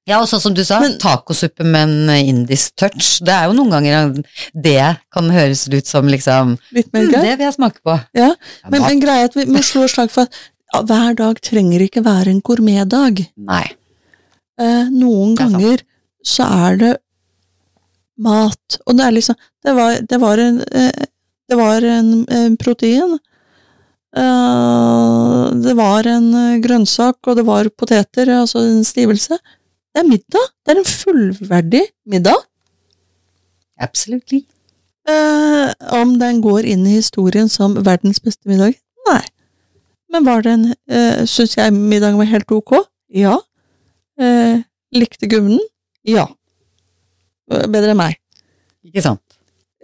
Ja, 0.07 0.21
og 0.23 0.29
sånn 0.31 0.39
som 0.39 0.55
du 0.55 0.61
sa, 0.63 0.77
Men- 0.85 0.99
tacosuppe 1.03 1.65
med 1.67 1.89
en 1.89 2.11
indisk 2.31 2.77
touch. 2.79 3.17
Det 3.27 3.33
er 3.35 3.49
jo 3.49 3.57
noen 3.59 3.73
ganger 3.75 4.13
det 4.55 4.77
kan 5.11 5.31
høres 5.35 5.65
ut 5.67 5.87
som 5.91 6.07
liksom 6.07 6.53
litt 6.77 6.93
mer 6.95 7.03
«Hm, 7.03 7.11
greit. 7.11 7.25
Det 7.27 7.33
vil 7.41 7.47
jeg 7.49 7.57
smake 7.57 7.83
på. 7.83 7.97
Ja, 8.15 8.29
men, 8.71 8.83
men 8.85 9.01
greia 9.03 9.25
er 9.25 9.33
at 9.33 9.35
vi 9.35 9.49
må 9.51 9.65
slå 9.67 9.89
slag 9.91 10.13
for 10.15 10.29
at 10.29 10.39
ja, 10.73 10.83
hver 10.87 11.17
dag 11.19 11.41
trenger 11.43 11.83
ikke 11.83 12.05
være 12.07 12.31
en 12.31 12.41
gourmetdag. 12.47 13.25
Nei. 13.51 13.65
Eh, 14.63 14.87
noen 14.95 15.35
ganger 15.37 15.73
er 15.75 15.83
sant. 15.83 15.91
så 16.37 16.47
er 16.71 16.79
det 16.85 16.95
mat, 18.19 18.79
og 18.87 18.97
det 18.97 19.05
er 19.09 19.13
liksom 19.19 19.37
Det 19.67 19.75
var, 19.77 19.99
det 20.09 20.19
var 20.23 20.39
en 20.39 20.61
eh, 20.71 21.05
Det 21.51 21.57
var 21.59 21.83
en, 21.83 22.13
en 22.31 22.57
protein. 22.57 23.19
Eh, 24.17 25.45
det 25.67 25.77
var 25.77 26.09
en 26.09 26.29
eh, 26.35 26.59
grønnsak, 26.65 27.19
og 27.27 27.37
det 27.39 27.47
var 27.47 27.69
poteter, 27.77 28.33
altså 28.41 28.65
en 28.65 28.85
stivelse. 28.87 29.39
Det 29.93 30.03
er 30.03 30.09
middag. 30.09 30.53
Det 30.65 30.75
er 30.75 30.81
en 30.81 30.91
fullverdig 30.91 31.83
middag. 32.09 32.45
Absolutely. 33.81 34.45
Eh, 35.09 35.73
om 35.95 36.17
den 36.19 36.41
går 36.43 36.67
inn 36.67 36.87
i 36.87 36.97
historien 36.97 37.49
som 37.53 37.77
verdens 37.87 38.21
beste 38.21 38.49
middag? 38.49 38.79
Nei. 39.07 39.23
Men 40.11 40.25
var 40.27 40.43
den 40.47 40.71
uh, 40.73 41.25
Syns 41.29 41.57
jeg 41.59 41.75
middagen 41.75 42.19
var 42.19 42.29
helt 42.31 42.53
ok? 42.55 42.73
Ja. 43.13 43.37
Eh, 44.19 44.63
likte 44.97 45.29
guvnen? 45.29 45.61
Ja. 46.07 46.27
Eh, 47.53 47.67
Bedre 47.69 47.93
enn 47.93 48.01
meg. 48.01 48.17
Ikke 48.87 49.03
sant. 49.05 49.23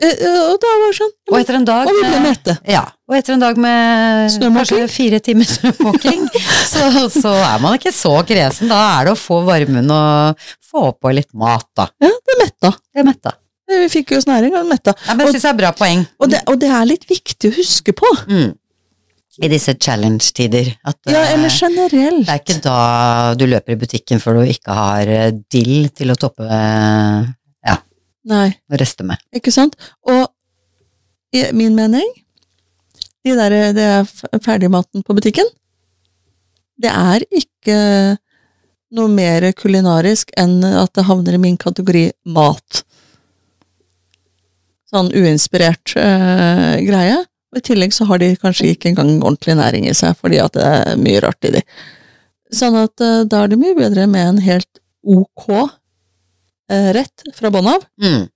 Eh, 0.02 0.14
eh, 0.26 0.38
og 0.50 0.56
da 0.58 0.70
var 0.80 0.88
det 0.88 0.96
sånn 0.96 1.10
ja, 1.12 1.30
Og 1.30 1.36
etter 1.38 1.56
en 1.60 1.66
dag 1.68 1.90
med, 1.94 2.14
med, 2.24 2.48
ja, 2.66 2.80
og 3.06 3.14
etter 3.14 3.36
en 3.36 3.42
dag 3.44 3.58
med 3.60 4.38
kanskje 4.56 4.86
fire 4.90 5.20
timer 5.22 5.46
snømåking, 5.46 6.24
så, 6.72 6.88
så 7.12 7.34
er 7.36 7.60
man 7.62 7.76
ikke 7.78 7.92
så 7.94 8.16
kresen. 8.26 8.72
Da 8.72 8.80
er 8.96 9.06
det 9.06 9.14
å 9.14 9.20
få 9.20 9.42
varmen 9.46 9.92
og 9.94 10.48
få 10.72 10.88
på 10.96 11.12
litt 11.14 11.30
mat, 11.38 11.68
da. 11.78 11.86
Ja, 12.02 12.10
det 12.10 12.38
metta. 12.40 12.72
Det 12.90 13.04
er 13.04 13.06
metta. 13.06 13.34
Eh, 13.70 13.84
Vi 13.84 13.92
fikk 13.92 14.16
jo 14.16 14.22
snæring 14.24 14.50
næring 14.50 14.64
og 14.64 14.72
metta. 14.72 14.96
Ja, 15.06 15.14
men 15.14 15.28
jeg 15.28 15.36
syns 15.36 15.46
det 15.46 15.52
er 15.52 15.60
bra 15.60 15.70
poeng. 15.76 16.02
Og 16.18 16.32
det, 16.32 16.40
og 16.50 16.58
det 16.64 16.72
er 16.72 16.88
litt 16.88 17.06
viktig 17.10 17.52
å 17.52 17.56
huske 17.60 17.94
på. 17.94 18.10
Mm. 18.26 18.50
I 19.42 19.48
disse 19.48 19.72
challenge-tider. 19.80 20.72
Ja, 21.08 21.22
eller 21.30 21.52
generelt. 21.54 22.26
det 22.26 22.34
er 22.34 22.42
ikke 22.42 22.58
da 22.64 22.80
du 23.38 23.46
løper 23.48 23.76
i 23.76 23.78
butikken 23.80 24.20
for 24.20 24.36
du 24.36 24.50
ikke 24.50 24.74
har 24.76 25.12
dill 25.52 25.86
til 25.94 26.12
å 26.12 26.18
toppe 26.20 26.48
Nei. 28.28 28.52
å 28.70 28.78
riste 28.78 29.06
med. 29.06 29.20
Ikke 29.34 29.52
sant? 29.54 29.74
Og 30.06 30.26
i 31.34 31.46
min 31.56 31.74
mening, 31.74 32.06
de 33.24 33.34
der, 33.38 33.56
det 33.74 33.86
er 33.86 34.38
ferdigmaten 34.42 35.04
på 35.06 35.16
butikken, 35.16 35.48
det 36.82 36.90
er 36.90 37.24
ikke 37.30 37.78
noe 38.92 39.08
mer 39.12 39.46
kulinarisk 39.56 40.32
enn 40.38 40.60
at 40.66 40.92
det 40.96 41.06
havner 41.08 41.36
i 41.38 41.42
min 41.42 41.58
kategori 41.60 42.10
mat. 42.34 42.82
Sånn 44.92 45.08
uinspirert 45.16 45.94
øh, 45.96 46.76
greie. 46.84 47.22
Og 47.52 47.60
i 47.60 47.64
tillegg 47.64 47.94
så 47.96 48.06
har 48.08 48.20
de 48.20 48.34
kanskje 48.40 48.72
ikke 48.72 48.90
engang 48.90 49.14
ordentlig 49.20 49.56
næring 49.56 49.88
i 49.88 49.94
seg, 49.96 50.16
fordi 50.20 50.40
at 50.40 50.56
det 50.56 50.66
er 50.68 51.00
mye 51.00 51.20
rart 51.24 51.48
i 51.48 51.54
de. 51.56 51.62
Sånn 52.52 52.76
at 52.80 53.00
øh, 53.04 53.22
da 53.28 53.44
er 53.44 53.52
det 53.52 53.60
mye 53.60 53.76
bedre 53.78 54.06
med 54.10 54.34
en 54.34 54.42
helt 54.44 54.82
ok 55.02 55.48
rett 56.96 57.24
fra 57.36 57.50
bånn 57.54 57.68
av, 57.74 57.84
Mm. 58.02 58.28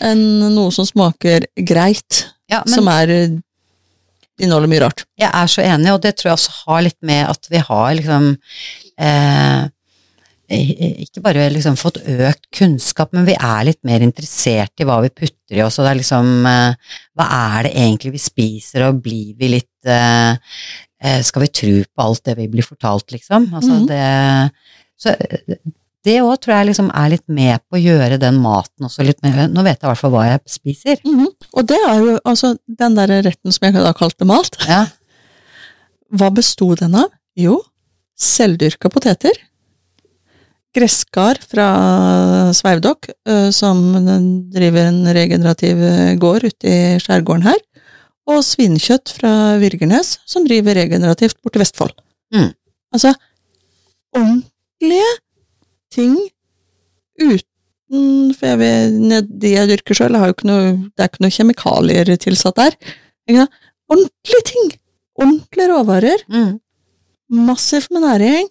enn 0.00 0.24
noe 0.54 0.70
som 0.72 0.86
smaker 0.88 1.46
greit, 1.56 2.26
Ja, 2.50 2.62
men 2.66 2.74
som 2.74 2.88
er 2.90 3.10
eh, 3.14 3.34
inneholder 4.40 4.70
mye 4.72 4.80
rart. 4.86 5.04
jeg 5.20 5.30
er 5.32 5.46
så 5.52 5.62
enig, 5.62 5.92
og 5.92 6.00
det 6.02 6.16
tror 6.16 6.30
jeg 6.30 6.38
også 6.38 6.54
har 6.66 6.82
litt 6.86 6.96
med 7.02 7.28
at 7.28 7.46
vi 7.52 7.58
har 7.58 7.92
liksom 7.98 8.30
eh, 8.98 9.68
ikke 10.50 11.22
bare 11.22 11.44
liksom 11.54 11.76
fått 11.78 12.00
økt 12.10 12.48
kunnskap, 12.58 13.12
men 13.14 13.24
vi 13.28 13.36
er 13.38 13.64
litt 13.68 13.78
mer 13.86 14.00
interessert 14.02 14.72
i 14.82 14.86
hva 14.88 14.96
vi 15.04 15.12
putter 15.14 15.60
i 15.60 15.62
oss, 15.62 15.78
og 15.78 15.84
det 15.86 15.92
er 15.92 16.00
liksom 16.00 16.46
eh, 16.46 16.74
Hva 17.14 17.26
er 17.58 17.68
det 17.68 17.74
egentlig 17.76 18.12
vi 18.16 18.22
spiser, 18.24 18.88
og 18.88 19.02
blir 19.04 19.36
vi 19.38 19.52
litt 19.52 19.86
eh, 19.86 20.32
eh, 21.04 21.20
Skal 21.22 21.42
vi 21.44 21.52
tro 21.54 21.76
på 21.84 22.02
alt 22.08 22.24
det 22.24 22.34
vi 22.40 22.48
blir 22.48 22.66
fortalt, 22.66 23.12
liksom? 23.14 23.46
Altså 23.54 23.76
Mhm. 23.78 23.86
det 23.86 24.50
Så 25.00 25.14
eh, 25.14 25.56
det 26.06 26.16
òg 26.24 26.38
tror 26.40 26.54
jeg 26.54 26.68
liksom 26.70 26.88
er 26.96 27.10
litt 27.12 27.26
med 27.28 27.60
på 27.68 27.76
å 27.76 27.82
gjøre 27.82 28.16
den 28.20 28.38
maten 28.40 28.86
også 28.88 29.04
litt 29.04 29.20
mer 29.24 29.50
Nå 29.52 29.64
vet 29.66 29.76
jeg 29.76 29.84
i 29.84 29.90
hvert 29.90 30.00
fall 30.00 30.14
hva 30.14 30.24
jeg 30.30 30.40
spiser. 30.48 31.02
Mhm. 31.04 31.28
Og 31.52 31.66
det 31.68 31.76
er 31.76 32.00
jo 32.00 32.14
altså 32.24 32.54
den 32.64 32.96
der 32.96 33.12
retten 33.26 33.52
som 33.52 33.66
jeg 33.66 33.76
da 33.76 33.92
kalte 33.96 34.28
mat. 34.28 34.56
Ja. 34.68 34.86
Hva 36.10 36.26
besto 36.34 36.72
den 36.74 36.96
av? 36.98 37.12
Jo, 37.38 37.60
selvdyrka 38.18 38.90
poteter. 38.90 39.36
Gresskar 40.74 41.38
fra 41.50 41.68
Sveivdokk, 42.54 43.08
eh, 43.26 43.48
som 43.54 43.78
driver 44.50 44.88
en 44.88 45.00
regenerativ 45.14 45.82
eh, 45.86 46.14
gård 46.18 46.46
ute 46.46 46.66
i 46.66 46.98
skjærgården 47.02 47.46
her. 47.46 47.58
Og 48.30 48.42
svinekjøtt 48.46 49.14
fra 49.16 49.32
Virgernes, 49.62 50.16
som 50.26 50.46
driver 50.46 50.78
regenerativt 50.78 51.38
borte 51.42 51.58
i 51.58 51.62
Vestfold. 51.64 51.94
Mm. 52.34 52.52
Altså, 52.94 53.14
ordentlige 54.14 55.10
ting 55.92 56.16
uten 57.20 58.34
For 58.38 58.46
jeg 58.52 58.58
vet, 58.60 59.30
de 59.42 59.50
jeg 59.56 59.70
dyrker 59.72 59.98
sjøl, 59.98 60.14
Det 60.14 61.02
er 61.02 61.08
ikke 61.10 61.24
noe 61.24 61.34
kjemikalier 61.34 62.12
tilsatt 62.22 62.60
der. 62.60 62.76
Ordentlige 63.90 64.44
ting! 64.46 64.70
Ordentlige 65.20 65.68
råvarer. 65.72 66.22
Mm. 66.30 66.52
Massivt 67.48 67.90
med 67.90 68.04
næring. 68.06 68.48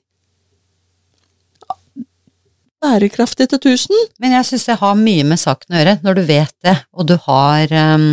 Bærekraftig 2.80 3.50
til 3.52 3.60
tusen. 3.60 3.96
Men 4.24 4.36
jeg 4.38 4.48
syns 4.48 4.68
det 4.70 4.78
har 4.80 4.96
mye 5.00 5.26
med 5.28 5.40
saken 5.42 5.76
å 5.76 5.80
gjøre, 5.82 5.96
når 6.06 6.20
du 6.20 6.22
vet 6.30 6.54
det, 6.64 6.76
og 6.96 7.10
du 7.10 7.16
har 7.26 7.74
um, 7.96 8.06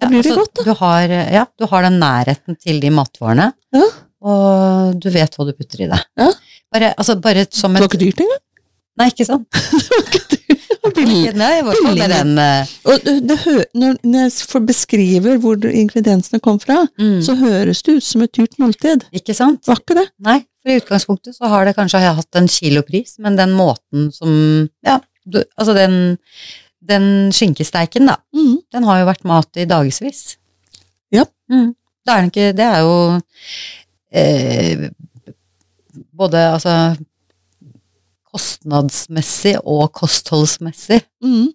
Da 0.00 0.10
blir 0.10 0.26
det 0.26 0.34
godt, 0.36 0.52
da. 0.58 0.66
Du 0.66 0.74
har, 0.80 1.14
ja, 1.38 1.44
du 1.56 1.64
har 1.70 1.86
den 1.86 1.96
nærheten 2.02 2.58
til 2.60 2.82
de 2.84 2.90
matvarene, 2.92 3.52
Ja. 3.76 3.86
og 4.28 4.98
du 5.00 5.08
vet 5.14 5.36
hva 5.38 5.46
du 5.48 5.54
putter 5.56 5.86
i 5.86 5.88
det. 5.92 6.00
Ja. 6.20 6.28
Bare, 6.74 6.92
altså, 7.00 7.16
bare 7.20 7.46
som 7.50 7.74
Det 7.74 7.82
var 7.82 7.90
ikke 7.90 8.04
dyrt 8.04 8.20
engang. 8.24 8.44
Nei, 8.98 9.08
ikke 9.12 9.26
sant? 9.28 9.46
Det 9.54 9.96
var 9.98 10.08
ikke 10.10 10.24
dyrt. 10.26 11.38
Nei, 11.42 12.08
den 12.10 12.38
eh, 12.42 12.70
Og 12.88 13.02
det, 13.04 13.14
det 13.28 13.36
hø 13.44 13.56
når, 13.78 13.98
jeg 14.02 14.62
beskriver 14.66 15.40
hvor 15.42 15.68
ingrediensene 15.68 16.40
kom 16.44 16.58
fra, 16.62 16.80
mm, 17.00 17.18
så 17.24 17.36
høres 17.38 17.82
det 17.86 17.98
ut 17.98 18.06
som 18.06 18.24
et 18.24 18.32
dyrt 18.34 18.56
måltid. 18.62 19.04
Ikke 19.14 19.36
sant? 19.36 19.60
Var 19.68 19.82
ikke 19.82 19.98
det? 20.00 20.06
Nei, 20.24 20.40
for 20.62 20.72
i 20.72 20.78
utgangspunktet 20.80 21.36
så 21.36 21.50
har 21.52 21.68
det 21.68 21.76
kanskje 21.78 22.02
hatt 22.02 22.40
en 22.40 22.48
kilopris, 22.50 23.18
men 23.22 23.38
den 23.38 23.54
måten 23.58 24.08
som 24.14 24.32
Ja, 24.86 24.98
du, 25.28 25.42
altså 25.60 25.76
den, 25.76 26.16
den 26.80 27.28
skinkesteiken, 27.36 28.08
da, 28.08 28.18
mm. 28.34 28.56
den 28.74 28.88
har 28.88 29.02
jo 29.02 29.10
vært 29.10 29.28
mat 29.28 29.60
i 29.60 29.68
dagevis. 29.68 30.38
Ja. 31.14 31.28
Mm. 31.52 31.72
Det 32.04 32.14
er 32.14 32.22
den 32.22 32.30
ikke 32.32 32.52
Det 32.56 32.64
er 32.64 32.80
jo 32.84 32.96
eh, 34.12 34.88
både 36.18 36.42
altså 36.56 36.74
kostnadsmessig 38.32 39.56
og 39.64 39.88
kostholdsmessig 39.96 41.00
Mm. 41.24 41.48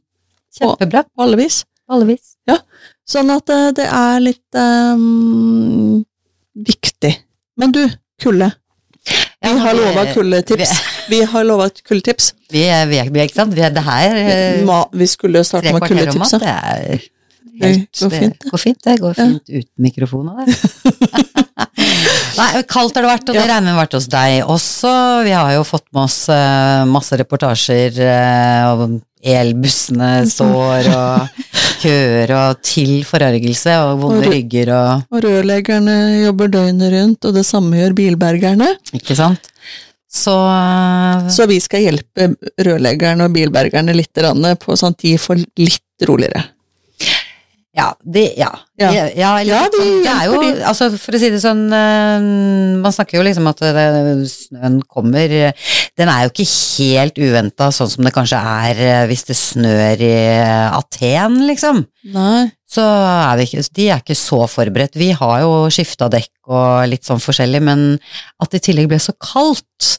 kjempebra 0.58 1.04
På 1.16 1.24
alle 1.28 1.38
vis. 1.38 1.64
alle 1.90 2.06
vis. 2.06 2.36
Sånn 3.06 3.30
at 3.34 3.50
eh, 3.52 3.72
det 3.76 3.86
er 3.86 4.20
litt 4.24 4.56
um, 4.56 6.04
viktig. 6.56 7.12
Men 7.60 7.72
du, 7.76 7.82
kulde. 8.22 8.48
Vi 9.04 9.50
Ja, 9.50 9.58
har 9.60 9.74
lova 9.76 10.06
kuldetips. 10.14 10.72
Vi 11.12 11.20
har 11.28 11.44
lova 11.44 11.68
kuldetips. 11.70 12.30
Vi, 12.50 12.62
er- 12.64 12.88
vi, 12.88 12.98
er- 13.02 13.12
ikke 13.28 13.36
sant? 13.42 13.54
Vi 13.54 13.62
er, 13.62 13.74
det 13.76 13.84
her 13.84 14.16
eh, 14.16 14.64
Vi 14.94 15.08
skulle 15.12 15.44
starte 15.44 15.74
med 15.76 15.84
kuldetipsa. 15.84 16.40
det 16.40 16.48
er 16.48 17.04
Det 17.60 17.74
går 18.00 18.10
fint, 18.10 18.40
det. 18.40 18.52
Går 18.52 18.58
fint, 18.64 18.80
det. 18.84 19.00
Går 19.02 19.14
fint 19.20 19.50
uten 19.50 19.84
mikrofoner, 19.84 20.46
det. 20.46 20.56
Nei, 22.40 22.64
kaldt 22.70 22.98
har 22.98 23.06
det 23.06 23.12
vært, 23.12 23.30
og 23.30 23.36
det 23.38 23.42
Ja. 23.44 23.48
regner 23.56 23.74
med 23.74 23.80
vært 23.84 23.98
hos 23.98 24.08
deg 24.12 24.44
også. 24.50 24.92
Vi 25.28 25.34
har 25.36 25.54
jo 25.54 25.64
fått 25.68 25.86
med 25.94 26.04
oss 26.04 26.20
uh, 26.30 26.84
masse 26.90 27.18
reportasjer, 27.20 28.00
uh, 28.04 28.74
om 28.74 29.00
elbussene 29.24 30.12
står, 30.28 30.90
og 30.92 31.44
køer, 31.84 32.34
og 32.36 32.62
til 32.66 33.04
forargelse, 33.08 33.78
og 33.88 34.02
vonde 34.04 34.28
rygger 34.32 34.74
og 34.76 35.08
Og 35.14 35.24
rørleggerne 35.24 35.98
jobber 36.26 36.52
døgnet 36.52 36.94
rundt, 36.96 37.26
og 37.30 37.38
det 37.38 37.46
samme 37.48 37.80
gjør 37.80 37.96
bilbergerne. 38.02 38.74
Ikke 38.96 39.16
sant? 39.20 39.50
Så 40.14 40.34
eh, 40.46 41.30
Så 41.34 41.48
vi 41.50 41.58
skal 41.64 41.88
hjelpe 41.88 42.34
rørleggerne 42.62 43.26
og 43.26 43.34
bilbergerne 43.34 43.96
litt 43.98 44.14
på 44.14 44.76
sånn 44.78 44.94
at 44.94 45.02
de 45.02 45.16
får 45.18 45.42
litt 45.58 46.06
roligere. 46.08 46.44
Ja, 47.74 47.88
det, 48.06 48.36
ja. 48.38 48.52
Ja. 48.78 48.92
Ja, 48.94 49.06
ja, 49.18 49.30
eller, 49.42 49.54
Ja, 49.56 49.62
de 49.74 49.86
det 50.04 50.12
er 50.12 50.26
jo, 50.30 50.42
altså 50.70 50.92
for 50.94 51.16
å 51.18 51.20
si 51.22 51.30
det 51.34 51.40
sånn, 51.42 51.64
eh, 51.74 52.26
man 52.84 52.94
snakker 52.94 53.18
jo 53.18 53.24
liksom 53.26 53.48
at 53.50 53.64
det, 53.66 53.86
snøen 54.30 54.76
kommer, 54.86 55.34
eh, 55.34 55.72
den 55.98 56.12
er 56.14 56.28
jo 56.28 56.34
ikke 56.34 56.46
helt 56.52 57.18
uventet, 57.18 57.74
sånn 57.74 57.90
som 57.90 58.06
det 58.06 58.14
kanskje 58.14 58.38
er 58.38 58.84
eh, 58.86 59.08
hvis 59.10 59.26
det 59.26 59.38
snør 59.40 60.06
i 60.06 60.12
eh, 60.36 60.78
Aten, 60.78 61.40
liksom. 61.50 61.82
Nei. 62.14 62.52
Så 62.70 62.86
er 62.86 63.42
vi 63.42 63.50
ikke, 63.50 63.66
de 63.78 63.90
er 63.90 64.06
ikke 64.06 64.18
så 64.22 64.44
forberedt. 64.50 64.96
Vi 65.02 65.10
har 65.18 65.42
jo 65.42 65.52
skifta 65.74 66.12
dekk 66.14 66.54
og 66.54 66.86
litt 66.94 67.06
sånn 67.10 67.22
forskjellig, 67.22 67.62
men 67.62 67.84
at 68.42 68.54
det 68.54 68.62
i 68.62 68.68
tillegg 68.70 68.90
ble 68.94 69.02
så 69.02 69.18
kaldt, 69.18 69.98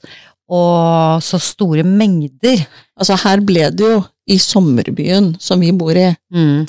og 0.55 1.22
så 1.25 1.39
store 1.43 1.83
mengder. 1.87 2.66
Altså, 2.99 3.16
her 3.27 3.43
ble 3.47 3.70
det 3.75 3.87
jo, 3.97 4.03
i 4.31 4.39
sommerbyen 4.41 5.35
som 5.43 5.61
vi 5.61 5.68
bor 5.77 5.93
i, 6.01 6.07
Mm. 6.33 6.64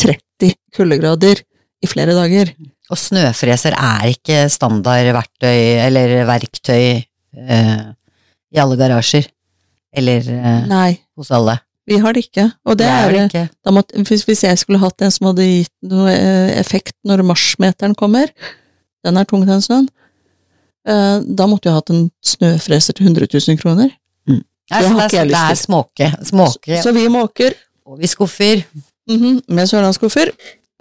30 0.76 0.78
kuldegrader 0.78 1.42
i 1.84 1.90
flere 1.90 2.16
dager. 2.18 2.52
Og 2.92 3.00
snøfreser 3.00 3.76
er 3.78 4.10
ikke 4.12 4.46
standard 4.54 5.10
verktøy 5.16 5.82
eller 5.86 6.18
verktøy 6.30 7.02
eh, 7.02 7.80
i 8.54 8.62
alle 8.62 8.78
garasjer. 8.80 9.30
Eller 9.96 10.28
eh, 10.28 11.00
hos 11.16 11.32
alle. 11.32 11.60
vi 11.88 11.98
har 12.02 12.14
det 12.14 12.26
ikke. 12.28 12.50
Og 12.66 12.78
det, 12.78 12.86
er 12.86 13.08
er, 13.08 13.12
det 13.12 13.26
ikke. 13.30 13.50
da 13.66 13.72
måtte, 13.72 14.04
hvis, 14.04 14.44
jeg 14.44 14.58
skulle 14.60 14.82
hatt 14.82 15.02
en 15.02 15.12
som 15.14 15.30
hadde 15.30 15.46
gitt 15.46 15.74
noe 15.86 16.12
eh, 16.12 16.56
effekt 16.60 16.96
når 17.06 17.24
marsmeteren 17.24 17.96
kommer, 17.96 18.32
den 19.06 19.18
er 19.18 19.28
tung 19.30 19.46
den 19.46 19.62
snøen, 19.62 19.88
eh, 20.88 21.20
da 21.22 21.48
måtte 21.48 21.70
jeg 21.70 21.78
hatt 21.78 21.94
en 21.94 22.10
snøfreser 22.26 22.98
til 22.98 23.08
100 23.08 23.30
000 23.32 23.62
kroner. 23.62 23.94
Mm. 24.28 24.42
det 24.42 24.82
det, 24.82 24.90
har 24.90 25.06
ikke 25.06 25.22
jeg 25.22 25.32
det 25.32 25.44
er 25.44 25.62
småke. 25.62 26.12
Småke, 26.26 26.82
Så 26.84 26.92
vi 26.92 27.08
måker 27.08 27.56
og 27.86 28.00
vi 28.02 28.10
skuffer. 28.10 28.66
mhm, 29.10 29.42
med 29.48 29.68
sørlandsskuffer. 29.70 30.32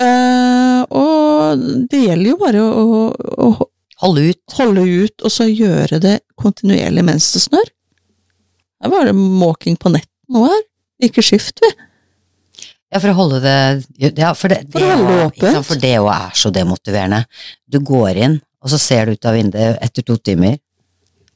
Eh, 0.03 0.81
og 0.91 1.65
det 1.91 2.01
gjelder 2.09 2.31
jo 2.33 2.37
bare 2.41 2.63
å, 2.65 2.85
å, 3.15 3.47
å 3.47 3.49
holde, 4.03 4.29
ut. 4.33 4.57
holde 4.59 4.85
ut, 5.05 5.17
og 5.23 5.33
så 5.33 5.47
gjøre 5.49 6.01
det 6.03 6.19
kontinuerlig 6.41 7.05
mens 7.07 7.31
det 7.35 7.45
snør. 7.45 7.71
Her 8.85 8.93
var 8.93 9.09
det 9.09 9.15
måking 9.17 9.79
på 9.81 9.93
nett 9.95 10.11
nå 10.33 10.47
her. 10.49 10.65
Ikke 11.05 11.25
skift, 11.25 11.63
vi. 11.63 11.71
Ja, 12.95 13.01
for 13.01 13.11
å 13.11 13.17
holde 13.19 13.41
det 13.43 14.13
Ja, 14.21 14.31
for 14.39 14.53
det, 14.53 14.61
det 14.71 14.83
sant, 14.87 15.67
For 15.67 15.81
det 15.83 15.97
òg 15.99 16.13
er 16.15 16.37
så 16.39 16.53
demotiverende. 16.55 17.25
Du 17.67 17.81
går 17.83 18.21
inn, 18.23 18.37
og 18.63 18.71
så 18.71 18.79
ser 18.79 19.09
du 19.09 19.17
ut 19.17 19.27
av 19.27 19.35
vinduet 19.35 19.81
etter 19.83 20.07
to 20.07 20.17
timer, 20.23 20.61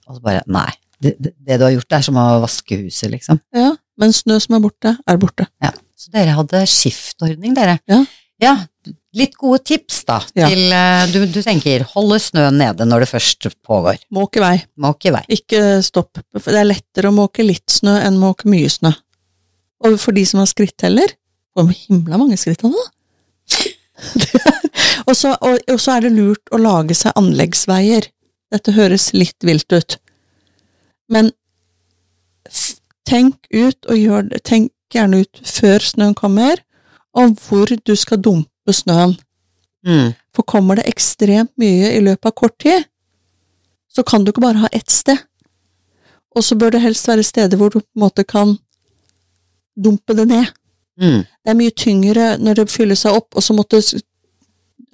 og 0.06 0.18
så 0.18 0.24
bare 0.24 0.44
Nei. 0.46 0.70
Det, 0.98 1.12
det, 1.22 1.32
det 1.46 1.58
du 1.60 1.62
har 1.62 1.74
gjort, 1.76 1.94
er 1.94 2.02
som 2.02 2.16
å 2.18 2.24
vaske 2.42 2.78
huset, 2.80 3.06
liksom. 3.12 3.38
Ja, 3.54 3.68
men 4.02 4.14
snø 4.14 4.38
som 4.42 4.56
er 4.56 4.62
borte, 4.64 4.96
er 5.06 5.20
borte. 5.20 5.46
Ja. 5.62 5.70
Så 5.98 6.10
dere 6.14 6.34
hadde 6.34 6.62
skiftordning, 6.70 7.54
dere. 7.54 7.76
Ja. 7.90 8.00
Ja, 8.42 8.54
litt 9.18 9.34
gode 9.38 9.58
tips, 9.66 10.02
da. 10.06 10.20
Ja. 10.38 10.46
Til 10.50 10.70
eh, 10.74 11.08
du, 11.10 11.24
du 11.32 11.40
tenker 11.42 11.82
holde 11.94 12.20
snøen 12.22 12.60
nede 12.60 12.86
når 12.86 13.04
det 13.04 13.10
først 13.10 13.48
pågår. 13.66 13.98
Måke 14.14 14.42
vei. 14.42 14.54
Måke 14.78 15.12
vei. 15.14 15.24
Ikke 15.34 15.80
stopp. 15.84 16.20
For 16.38 16.54
det 16.54 16.62
er 16.62 16.70
lettere 16.70 17.10
å 17.10 17.16
måke 17.16 17.46
litt 17.46 17.66
snø 17.72 17.96
enn 18.04 18.20
måke 18.20 18.48
mye 18.50 18.70
snø. 18.70 18.92
Og 19.86 19.98
for 20.02 20.14
de 20.14 20.24
som 20.26 20.42
har 20.42 20.50
skritteller, 20.50 21.16
hvor 21.54 21.70
himla 21.74 22.18
mange 22.20 22.38
skritt 22.38 22.62
han 22.66 22.74
har. 22.78 22.92
og, 25.08 25.14
så, 25.18 25.34
og, 25.34 25.58
og 25.58 25.82
så 25.82 25.96
er 25.96 26.06
det 26.06 26.14
lurt 26.14 26.54
å 26.54 26.62
lage 26.62 26.94
seg 26.98 27.18
anleggsveier. 27.18 28.06
Dette 28.54 28.74
høres 28.78 29.10
litt 29.16 29.44
vilt 29.44 29.74
ut. 29.74 29.98
Men 31.10 31.32
tenk 33.08 33.36
ut, 33.50 33.78
og 33.88 33.96
gjør 33.96 34.30
det, 34.30 34.42
tenk 34.46 34.72
gjerne 34.94 35.22
ut 35.24 35.40
før 35.48 35.84
snøen 35.84 36.16
kommer, 36.16 36.60
og 37.18 37.34
hvor 37.42 37.70
du 37.86 37.94
skal 37.96 38.20
dumpe 38.22 38.74
snøen. 38.74 39.16
Mm. 39.86 40.12
For 40.34 40.46
kommer 40.46 40.78
det 40.78 40.88
ekstremt 40.90 41.52
mye 41.58 41.92
i 41.96 42.02
løpet 42.04 42.30
av 42.30 42.36
kort 42.36 42.56
tid, 42.62 42.86
så 43.88 44.04
kan 44.06 44.24
du 44.24 44.32
ikke 44.32 44.44
bare 44.44 44.62
ha 44.62 44.70
ett 44.72 44.90
sted. 44.90 45.18
Og 46.36 46.44
så 46.44 46.54
bør 46.58 46.74
det 46.74 46.84
helst 46.84 47.08
være 47.08 47.26
steder 47.26 47.58
hvor 47.58 47.72
du 47.72 47.80
på 47.80 47.86
en 47.96 48.04
måte 48.04 48.24
kan 48.24 48.56
dumpe 49.74 50.14
det 50.14 50.28
ned. 50.28 50.52
Mm. 51.00 51.24
Det 51.24 51.50
er 51.50 51.58
mye 51.58 51.74
tyngre 51.74 52.28
når 52.42 52.60
det 52.60 52.70
fyller 52.70 52.98
seg 52.98 53.16
opp, 53.18 53.34
og 53.34 53.42
så 53.42 53.56
måtte 53.56 53.82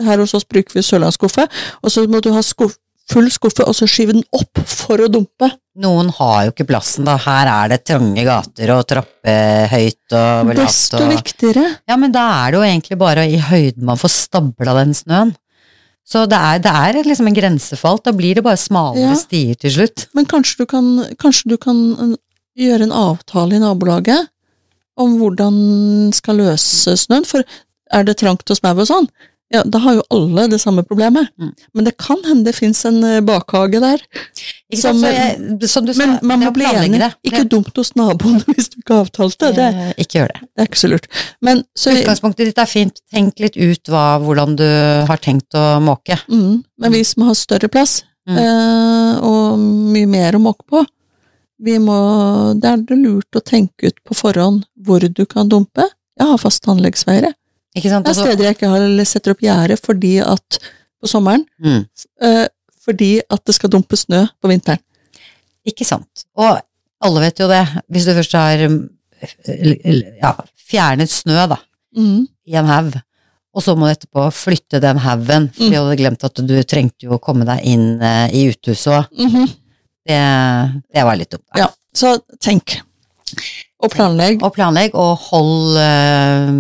Her 0.03 0.19
hos 0.19 0.33
oss 0.35 0.45
bruker 0.45 0.75
vi 0.75 0.83
sørlandsskuffe, 0.83 1.45
og 1.83 1.91
så 1.93 2.03
må 2.11 2.19
du 2.21 2.33
ha 2.35 2.41
skuff, 2.43 2.75
full 3.11 3.29
skuffe, 3.33 3.65
og 3.69 3.75
så 3.77 3.87
skyve 3.91 4.15
den 4.17 4.25
opp 4.33 4.61
for 4.69 5.03
å 5.05 5.11
dumpe. 5.13 5.51
Noen 5.83 6.09
har 6.17 6.47
jo 6.47 6.53
ikke 6.55 6.67
plassen, 6.71 7.05
da. 7.09 7.17
Her 7.21 7.51
er 7.51 7.73
det 7.75 7.81
trange 7.89 8.25
gater 8.27 8.71
og 8.77 8.85
trappehøyt 8.91 10.15
og 10.15 10.53
lavt 10.53 10.61
Desto 10.61 11.01
og 11.03 11.11
viktigere. 11.13 11.65
Ja, 11.91 11.97
men 12.01 12.15
da 12.15 12.23
er 12.45 12.53
det 12.55 12.61
jo 12.61 12.67
egentlig 12.69 12.99
bare 13.01 13.27
i 13.29 13.41
høyden 13.43 13.85
man 13.89 14.01
får 14.01 14.13
stabla 14.15 14.77
den 14.81 14.95
snøen. 14.97 15.35
Så 16.05 16.27
det 16.29 16.37
er, 16.37 16.61
det 16.61 16.71
er 16.71 16.99
liksom 17.09 17.31
en 17.31 17.37
grensefalt. 17.37 18.05
Da 18.05 18.13
blir 18.13 18.37
det 18.37 18.45
bare 18.45 18.61
smalere 18.61 19.11
Ja. 19.15 19.17
stier 19.17 19.57
til 19.57 19.73
slutt. 19.73 20.07
Men 20.15 20.27
kanskje 20.29 20.63
du 20.63 20.67
kan, 20.69 20.89
kanskje 21.21 21.55
du 21.55 21.57
kan 21.61 21.79
uh, 21.97 22.17
gjøre 22.61 22.87
en 22.89 22.93
avtale 22.93 23.57
i 23.57 23.63
nabolaget 23.63 24.29
om 25.01 25.17
hvordan 25.19 26.13
skal 26.15 26.39
løse 26.39 26.93
snøen, 27.01 27.25
for 27.27 27.43
er 27.91 28.05
det 28.07 28.19
trangt 28.21 28.49
og 28.53 28.57
smau 28.61 28.77
og 28.79 28.87
sånn, 28.87 29.09
ja, 29.55 29.63
da 29.65 29.79
har 29.85 29.95
jo 29.97 30.03
alle 30.17 30.45
det 30.53 30.59
samme 30.63 30.83
problemet. 30.87 31.31
Mm. 31.41 31.53
Men 31.75 31.87
det 31.87 31.93
kan 32.03 32.19
hende 32.27 32.45
det 32.51 32.55
fins 32.57 32.83
en 32.89 32.99
uh, 33.07 33.21
bakhage 33.25 33.81
der. 33.83 34.03
Ikke 34.73 34.81
Som- 34.83 35.01
sant? 35.01 35.15
Jeg, 35.15 35.69
som 35.71 35.87
du 35.87 35.93
sa, 35.95 36.01
Men 36.07 36.19
man 36.23 36.43
må 36.43 36.51
bli 36.57 36.67
enig. 36.67 37.01
Ikke 37.25 37.45
dumt 37.49 37.71
hos 37.79 37.93
naboen 37.99 38.41
hvis 38.51 38.69
du 38.73 38.81
ikke 38.83 38.97
har 38.99 39.05
avtalt 39.07 39.39
det. 39.45 39.69
Eh, 39.69 39.93
Ikke 40.05 40.19
gjør 40.21 40.33
det. 40.35 40.41
det 40.51 40.65
er 40.65 40.71
ikke 40.73 40.83
så 40.83 40.91
lurt. 40.93 41.07
Men 41.41 41.63
så 41.79 41.95
Utgangspunktet 41.95 42.51
ditt 42.51 42.59
er 42.59 42.71
fint. 42.71 42.99
Tenk 43.15 43.39
litt 43.45 43.57
ut 43.57 43.93
hva, 43.93 44.07
hvordan 44.25 44.57
du 44.59 44.67
har 45.09 45.23
tenkt 45.23 45.55
å 45.55 45.79
måke. 45.85 46.19
mm, 46.29 46.65
Men 46.83 46.93
vi 46.99 47.05
som 47.07 47.29
har 47.29 47.35
større 47.39 47.69
plass, 47.71 48.03
Mm. 48.27 48.39
eh, 48.41 49.17
og 49.21 49.59
mye 49.93 50.09
mer 50.09 50.33
å 50.33 50.41
måke 50.41 50.65
på, 50.65 50.81
vi 51.61 51.75
må, 51.79 51.97
det 52.59 52.71
er 52.71 52.79
det 52.89 52.97
lurt 52.97 53.37
å 53.37 53.43
tenke 53.45 53.91
ut 53.93 53.99
på 54.05 54.17
forhånd 54.17 54.65
hvor 54.81 55.05
du 55.05 55.27
kan 55.29 55.47
dumpe. 55.53 55.85
Jeg 56.19 56.27
har 56.31 56.39
fast 56.41 56.65
anleggsveier. 56.67 57.29
jeg. 57.29 57.35
Ikke 57.75 57.91
sant? 57.91 58.05
Det 58.07 58.11
er 58.11 58.15
Altså, 58.15 58.27
steder 58.29 58.45
jeg 58.45 58.57
ikke 58.57 58.69
har, 58.71 59.05
setter 59.05 59.35
opp 59.35 59.41
gjerde 59.45 59.77
fordi 59.83 60.13
at 60.23 60.59
på 61.03 61.09
sommeren, 61.11 61.45
mm, 61.61 61.81
uh, 62.25 62.45
fordi 62.85 63.21
at 63.31 63.43
det 63.45 63.55
skal 63.57 63.71
dumpe 63.73 63.97
snø 63.97 64.25
på 64.43 64.49
vinteren. 64.53 64.79
ikke 65.67 65.85
sant. 65.89 66.27
Og 66.37 66.59
alle 67.05 67.21
vet 67.21 67.39
jo 67.41 67.49
det. 67.49 67.63
Hvis 67.91 68.05
du 68.05 68.13
først 68.15 68.33
har 68.37 68.61
eh, 68.61 70.03
ja, 70.21 70.35
fjernet 70.69 71.11
snø, 71.11 71.47
da, 71.49 71.57
Mm. 71.97 72.27
i 72.47 72.57
en 72.59 72.67
haug, 72.67 72.95
og 73.55 73.63
så 73.63 73.77
må 73.79 73.87
du 73.87 73.93
etterpå 73.95 74.25
flytte 74.35 74.81
den 74.83 74.99
haugen, 74.99 75.49
for 75.55 75.63
Mm. 75.65 75.71
du 75.71 75.77
hadde 75.77 75.97
glemt 75.97 76.25
at 76.25 76.35
du 76.35 76.55
trengte 76.65 77.07
jo 77.07 77.13
å 77.17 77.21
komme 77.23 77.45
deg 77.47 77.61
inn 77.65 78.01
uh, 78.03 78.29
i 78.35 78.49
uthuset 78.51 78.93
òg. 78.93 79.07
Mhm. 79.19 79.47
Det, 80.07 80.21
det 80.93 81.05
var 81.05 81.17
litt 81.17 81.31
dumt. 81.31 81.47
da. 81.55 81.61
Ja, 81.61 81.69
så 81.95 82.19
tenk. 82.41 82.81
Og 83.81 83.91
planlegg. 83.91 84.43
Og 84.43 84.53
planlegg, 84.55 84.95
og 84.95 85.17
hold 85.31 85.79
eh, 85.79 86.51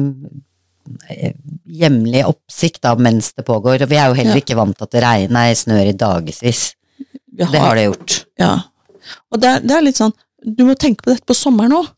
hjemlig 1.66 2.24
oppsikt 2.28 2.82
da 2.84 2.94
mens 2.96 3.32
det 3.34 3.44
pågår. 3.46 3.82
Og 3.84 3.90
vi 3.90 3.96
er 3.96 4.08
jo 4.10 4.18
heller 4.18 4.36
Ja. 4.36 4.42
ikke 4.42 4.56
vant 4.58 4.76
til 4.78 4.84
at 4.84 4.90
det 4.90 5.02
regner, 5.02 5.54
snør 5.54 5.88
i 5.88 5.92
dagevis. 5.92 6.74
Vi 7.34 7.44
Det 7.44 7.58
har 7.60 7.74
det 7.74 7.86
gjort. 7.88 8.24
Ja. 8.38 8.52
Og 9.32 9.40
det 9.40 9.48
er, 9.50 9.60
det 9.60 9.70
er 9.76 9.82
litt 9.82 9.96
sånn, 10.00 10.12
du 10.44 10.64
må 10.64 10.74
tenke 10.76 11.02
på 11.04 11.10
dette 11.12 11.26
på 11.26 11.34
sommeren 11.34 11.72
òg. 11.72 11.88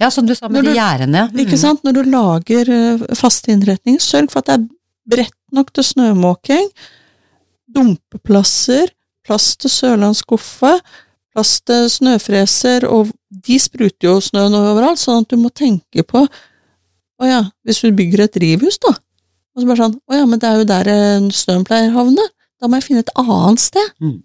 Ja, 0.00 0.10
som 0.10 0.26
du 0.26 0.34
sa 0.34 0.48
med 0.48 0.64
de 0.64 0.74
gjerdene. 0.76 1.24
Mm. 1.32 1.38
Ikke 1.42 1.58
sant? 1.58 1.82
Når 1.82 1.92
du 1.96 2.02
lager 2.10 2.68
eh, 2.70 3.14
faste 3.18 3.50
innretninger, 3.50 3.98
sørg 3.98 4.30
for 4.30 4.38
at 4.38 4.46
det 4.46 4.54
er 4.54 4.68
bredt 5.08 5.34
nok 5.52 5.72
til 5.74 5.82
snømåking, 5.84 6.68
dumpeplasser, 7.74 8.92
plass 9.26 9.56
til 9.60 9.70
sørlandsskuffe, 9.72 10.78
plass 11.34 11.60
til 11.66 11.88
snøfreser, 11.90 12.86
og 12.88 13.10
de 13.30 13.58
spruter 13.60 14.08
jo 14.08 14.20
snøen 14.24 14.54
overalt, 14.56 15.00
sånn 15.02 15.24
at 15.24 15.32
du 15.32 15.36
må 15.40 15.50
tenke 15.50 16.04
på 16.06 16.24
Å 17.18 17.26
ja, 17.28 17.40
hvis 17.66 17.80
du 17.82 17.90
bygger 17.98 18.24
et 18.26 18.36
drivhus, 18.38 18.78
da, 18.84 18.94
og 18.94 19.62
så 19.62 19.66
bare 19.66 19.80
sånn 19.82 19.96
Å 20.06 20.18
ja, 20.20 20.24
men 20.30 20.38
det 20.38 20.48
er 20.48 20.60
jo 20.60 20.66
der 20.70 20.90
eh, 20.92 21.28
snøen 21.34 21.64
pleier 21.66 21.90
å 21.90 21.96
havne. 22.04 22.24
Da 22.58 22.68
må 22.70 22.78
jeg 22.78 22.88
finne 22.88 23.02
et 23.04 23.10
annet 23.18 23.62
sted. 23.62 23.92
Mm. 24.02 24.16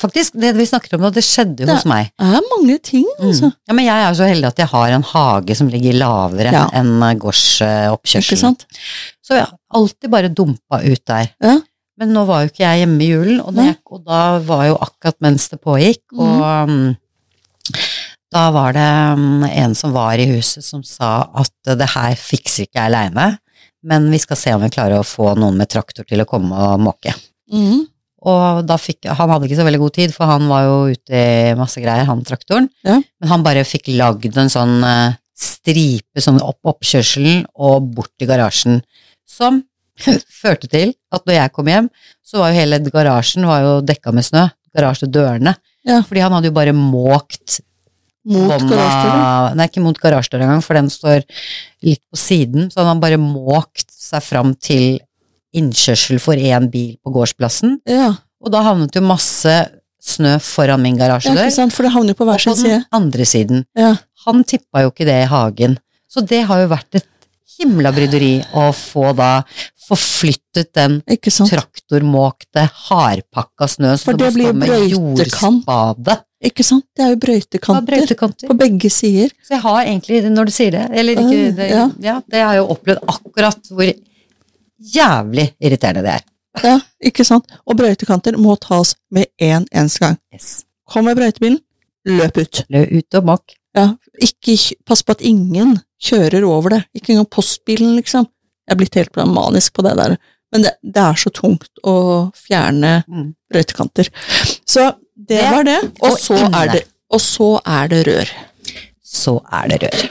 Faktisk, 0.00 0.34
det 0.42 0.50
vi 0.56 0.64
snakker 0.66 0.96
om 0.96 1.04
nå, 1.04 1.10
det 1.14 1.22
skjedde 1.22 1.62
jo 1.62 1.68
Det 1.68 1.76
hos 1.78 1.84
meg. 1.86 2.08
Det 2.18 2.26
er 2.40 2.46
mange 2.50 2.76
ting, 2.82 3.04
altså. 3.20 3.50
Mm. 3.52 3.56
Ja, 3.70 3.74
men 3.78 3.86
jeg 3.86 4.04
er 4.06 4.16
så 4.18 4.26
heldig 4.30 4.48
at 4.48 4.62
jeg 4.62 4.70
har 4.72 4.94
en 4.96 5.06
hage 5.06 5.56
som 5.58 5.68
ligger 5.70 5.94
lavere 6.00 6.54
Ja. 6.54 6.64
enn 6.74 6.96
Ikke 6.98 7.20
gårdsoppkjørselen. 7.26 8.40
sant? 8.40 8.66
Så 9.22 9.36
jeg 9.38 9.44
har 9.46 9.54
alltid 9.78 10.10
bare 10.10 10.32
dumpa 10.34 10.80
ut 10.82 11.04
der. 11.06 11.30
Ja. 11.42 11.58
Men 12.00 12.14
nå 12.16 12.24
var 12.26 12.42
jo 12.42 12.50
ikke 12.50 12.64
jeg 12.64 12.82
hjemme 12.82 13.04
i 13.04 13.10
julen, 13.12 13.40
og, 13.44 13.54
jeg, 13.60 13.76
og 13.86 14.02
da 14.08 14.38
var 14.48 14.64
jo 14.70 14.76
akkurat 14.80 15.18
mens 15.20 15.48
det 15.52 15.60
pågikk, 15.62 16.02
og 16.16 16.70
mm, 16.70 16.96
da 18.30 18.48
var 18.54 18.74
det 18.76 18.90
mm, 19.18 19.46
en 19.50 19.76
som 19.78 19.94
var 19.94 20.20
i 20.20 20.28
huset 20.30 20.64
som 20.64 20.82
sa 20.86 21.30
at 21.34 21.72
det 21.78 21.88
her 21.94 22.18
fikser 22.18 22.66
ikke 22.66 22.78
jeg 22.78 22.92
aleine, 22.92 23.30
men 23.86 24.10
vi 24.12 24.20
skal 24.22 24.38
se 24.38 24.52
om 24.54 24.62
vi 24.62 24.72
klarer 24.72 25.00
å 25.00 25.06
få 25.06 25.32
noen 25.38 25.56
med 25.58 25.70
traktor 25.72 26.06
til 26.06 26.22
å 26.22 26.28
komme 26.28 26.54
og 26.54 26.82
måke. 26.84 27.14
Mm. 27.52 27.86
Og 28.30 28.60
da 28.68 28.76
fikk, 28.76 29.08
han 29.08 29.32
hadde 29.32 29.48
ikke 29.48 29.58
så 29.62 29.64
veldig 29.64 29.80
god 29.80 29.94
tid, 29.96 30.12
for 30.12 30.28
han 30.28 30.44
var 30.50 30.66
jo 30.66 30.76
ute 30.92 31.22
i 31.24 31.56
masse 31.56 31.80
greier, 31.80 32.04
han 32.08 32.20
traktoren. 32.26 32.68
Ja. 32.84 32.98
Men 33.00 33.32
han 33.32 33.46
bare 33.46 33.64
fikk 33.64 33.88
lagd 33.96 34.36
en 34.36 34.52
sånn 34.52 34.76
eh, 34.84 35.16
stripe 35.40 36.20
sånn 36.20 36.42
opp 36.44 36.60
oppkjørselen 36.74 37.46
og 37.56 37.88
bort 37.96 38.12
til 38.20 38.28
garasjen, 38.28 38.82
som 39.24 39.62
førte 40.42 40.68
til 40.70 40.92
at 41.14 41.24
når 41.24 41.38
jeg 41.38 41.54
kom 41.56 41.72
hjem, 41.72 41.88
så 42.20 42.42
var 42.42 42.52
jo 42.52 42.60
hele 42.60 42.82
garasjen 42.90 43.48
var 43.48 43.64
jo 43.64 43.74
dekka 43.84 44.12
med 44.14 44.28
snø. 44.28 44.46
Garasjedørene. 44.76 45.56
Ja. 45.88 45.96
Fordi 46.06 46.20
han 46.22 46.34
hadde 46.36 46.50
jo 46.52 46.54
bare 46.54 46.76
måkt 46.76 47.56
Mot 48.28 48.52
garasjedøra. 48.52 49.54
Nei, 49.56 49.66
ikke 49.70 49.82
mot 49.84 49.96
garasjedøra 50.00 50.44
engang, 50.44 50.64
for 50.64 50.76
den 50.76 50.90
står 50.92 51.22
litt 51.86 52.02
på 52.10 52.20
siden. 52.20 52.68
Så 52.72 52.82
han 52.82 52.90
har 52.92 53.02
bare 53.02 53.20
måkt 53.20 53.86
seg 53.94 54.24
fram 54.26 54.52
til 54.60 54.98
innkjørsel 55.56 56.20
for 56.22 56.38
én 56.38 56.68
bil 56.70 56.96
på 57.00 57.12
gårdsplassen. 57.14 57.78
Ja. 57.88 58.12
Og 58.40 58.52
da 58.54 58.62
havnet 58.64 58.96
jo 58.96 59.02
masse 59.04 59.54
snø 60.00 60.36
foran 60.40 60.80
min 60.84 60.96
ja, 60.96 61.04
garasjedør. 61.06 61.48
ikke 61.48 61.56
sant, 61.58 61.74
for 61.76 61.86
det 61.86 61.92
havner 61.94 62.16
på 62.16 62.26
hver 62.28 62.42
sin 62.42 62.56
side. 62.56 62.60
Og 62.60 62.70
på 62.70 62.76
den 62.76 63.00
andre 63.00 63.28
siden. 63.28 63.64
Ja. 63.78 63.94
Han 64.26 64.44
tippa 64.48 64.84
jo 64.84 64.92
ikke 64.92 65.08
det 65.08 65.16
i 65.24 65.30
hagen. 65.30 65.78
Så 66.10 66.24
det 66.26 66.42
har 66.48 66.62
jo 66.62 66.70
vært 66.72 67.00
et 67.00 67.08
himla 67.58 67.92
bryderi 67.92 68.34
å 68.56 68.70
få 68.76 69.10
da 69.18 69.30
forflyttet 69.90 70.70
den 70.76 71.00
traktormåkte, 71.50 72.66
hardpakka 72.88 73.68
snøen 73.68 73.98
som 73.98 74.18
det 74.18 74.32
blir 74.36 74.52
med 74.54 74.68
brøytekant. 74.68 75.64
jordspade. 75.64 76.18
Ikke 76.40 76.64
sant? 76.64 76.86
Det 76.96 77.04
er 77.04 77.10
jo 77.12 77.18
brøytekanter 77.20 77.86
brøytekanter. 77.90 78.48
på 78.48 78.56
begge 78.56 78.90
sider. 78.90 79.32
Så 79.44 79.56
jeg 79.56 79.60
har 79.64 79.80
egentlig, 79.82 80.22
når 80.30 80.48
du 80.48 80.52
sier 80.54 80.70
det, 80.76 80.86
eller 80.94 81.18
ikke 81.18 81.40
Ah, 81.40 81.56
det, 81.58 81.66
ja. 81.70 81.82
ja. 82.06 82.14
det 82.30 82.40
har 82.40 82.54
jeg 82.54 82.62
jo 82.62 82.68
opplevd 82.76 83.10
akkurat 83.12 83.72
hvor 83.74 83.90
jævlig 84.94 85.50
irriterende 85.60 86.04
det 86.06 86.14
er. 86.16 86.26
Ja, 86.64 86.76
ikke 87.10 87.24
sant? 87.26 87.46
Og 87.66 87.76
brøytekanter 87.78 88.38
må 88.40 88.56
tas 88.62 88.94
med 89.10 89.28
en 89.38 89.66
eneste 89.70 90.02
gang. 90.02 90.16
Yes. 90.34 90.64
Kommer 90.90 91.14
brøytebilen, 91.18 91.60
løp 92.08 92.40
ut. 92.40 92.64
Løp 92.72 92.94
ut 92.96 93.18
og 93.20 93.28
mokk. 93.34 93.54
Ja, 93.76 93.92
ikke 94.18 94.56
Pass 94.86 95.04
på 95.06 95.14
at 95.14 95.20
ingen 95.22 95.76
kjører 96.00 96.44
over 96.48 96.76
det. 96.76 96.82
Ikke 96.96 97.14
engang 97.14 97.28
postbilen, 97.30 97.96
liksom. 97.98 98.26
Jeg 98.66 98.74
er 98.76 98.80
blitt 98.80 98.98
helt 98.98 99.16
manisk 99.28 99.74
på 99.76 99.84
det 99.86 99.96
der. 99.98 100.16
Men 100.50 100.64
det, 100.66 100.72
det 100.82 101.02
er 101.02 101.18
så 101.20 101.30
tungt 101.34 101.68
å 101.86 101.96
fjerne 102.34 103.00
Mm. 103.06 103.32
brøytekanter. 103.52 104.08
Så 104.66 104.92
det, 105.14 105.42
var 105.50 105.64
det. 105.66 105.78
Og 106.00 106.12
og 106.12 106.18
så, 106.18 106.38
er 106.48 106.72
det, 106.74 106.84
og 107.10 107.20
så 107.22 107.50
er 107.66 107.90
det 107.92 108.00
rør. 108.08 108.32
Så 109.04 109.36
er 109.52 109.68
det 109.70 109.80
rør. 109.84 110.08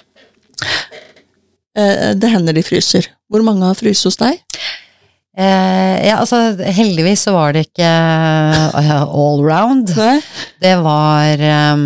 Eh, 1.80 2.14
det 2.20 2.32
hender 2.34 2.56
de 2.56 2.64
fryser. 2.66 3.08
Hvor 3.30 3.44
mange 3.46 3.66
har 3.68 3.78
fryst 3.80 4.08
hos 4.08 4.18
deg? 4.20 4.40
Eh, 5.40 5.96
ja, 6.08 6.18
altså 6.20 6.40
heldigvis 6.76 7.22
så 7.28 7.32
var 7.36 7.54
det 7.56 7.68
ikke 7.70 7.88
uh, 7.88 9.04
all 9.06 9.44
round. 9.46 9.92
Nei? 9.96 10.18
Det 10.60 10.74
var 10.84 11.44
um, 11.76 11.86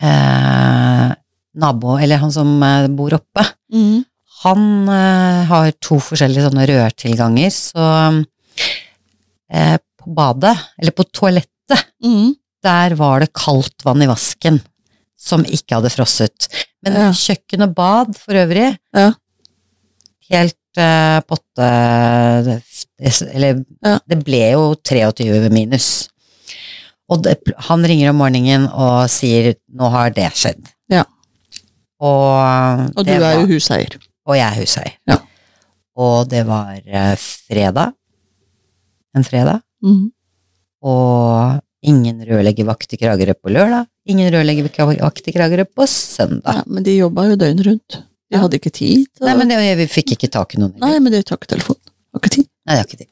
eh, 0.00 0.85
nabo, 1.56 1.96
eller 1.98 2.20
han 2.22 2.32
som 2.34 2.50
eh, 2.62 2.86
bor 2.88 3.14
oppe. 3.16 3.44
Mm. 3.72 4.04
Han 4.44 4.88
eh, 4.92 5.44
har 5.48 5.70
to 5.80 5.96
forskjellige 6.04 6.44
sånne 6.50 6.66
rørtilganger, 6.68 7.50
så 7.54 7.86
eh, 9.50 9.76
på 10.00 10.14
badet, 10.14 10.56
eller 10.78 10.92
på 10.96 11.06
toalettet, 11.12 11.52
Mm. 12.04 12.34
der 12.62 12.94
var 12.94 13.20
det 13.24 13.32
kaldt 13.34 13.82
vann 13.84 14.02
i 14.02 14.06
vasken 14.06 14.60
som 15.18 15.42
ikke 15.44 15.74
hadde 15.80 15.90
frosset. 15.90 16.46
Men 16.84 16.92
Ja. 16.94 17.08
kjøkken 17.10 17.62
og 17.64 17.74
bad 17.74 18.16
for 18.16 18.34
øvrig, 18.34 18.76
Ja. 18.94 19.12
helt 20.30 20.54
eh, 20.78 21.20
potte 21.26 22.62
Eller 23.32 23.64
Ja. 23.84 23.98
det 24.08 24.24
ble 24.24 24.52
jo 24.52 24.74
23 24.84 25.50
minus. 25.50 26.08
Og 27.08 27.22
det, 27.22 27.38
han 27.68 27.82
ringer 27.84 28.10
om 28.10 28.16
morgenen 28.18 28.68
og 28.72 29.08
sier 29.10 29.54
'nå 29.74 29.90
har 29.90 30.10
det 30.10 30.32
skjedd'. 30.32 30.66
Ja. 30.90 31.04
Og, 32.00 32.90
Og 32.96 33.06
du 33.06 33.12
er 33.14 33.38
jo 33.40 33.46
huseier. 33.54 33.96
og 34.26 34.36
jeg 34.36 34.44
er 34.46 34.58
huseier. 34.60 34.96
Ja. 35.08 35.16
Og 35.96 36.28
det 36.28 36.42
var 36.46 36.74
eh, 36.84 37.14
fredag. 37.16 37.94
En 39.16 39.24
fredag. 39.24 39.62
Mm. 39.84 40.10
Og 40.84 41.60
ingen 41.86 42.20
rørleggervakt 42.28 42.92
i 42.92 42.98
Kragerø 43.00 43.34
på 43.40 43.52
lørdag. 43.54 43.86
Ingen 44.12 44.28
rørleggervakt 44.34 45.28
i 45.30 45.34
Kragerø 45.34 45.64
på 45.72 45.86
søndag. 45.88 46.60
Ja, 46.60 46.64
men 46.66 46.84
de 46.86 46.98
jobba 46.98 47.24
jo 47.30 47.36
døgnet 47.40 47.66
rundt. 47.66 47.96
De 48.26 48.36
Ja. 48.36 48.42
hadde 48.42 48.58
ikke 48.58 48.72
tid. 48.74 49.06
Og... 49.20 49.26
Nei, 49.28 49.36
men 49.38 49.48
det, 49.48 49.58
vi 49.78 49.86
fikk 49.86 50.16
ikke 50.16 50.28
tak 50.34 50.54
i 50.56 50.60
noen. 50.60 50.74
Nei, 50.82 50.98
men 51.00 51.12
det 51.14 51.24
tar 51.28 51.38
ikke 51.38 51.52
telefon. 51.54 51.78
Har 52.12 52.20
ikke 52.20 52.34
tid. 52.40 52.48
Nei, 52.66 52.74
det 52.74 52.80
har 52.82 52.88
ikke 52.90 53.00
tid. 53.04 53.10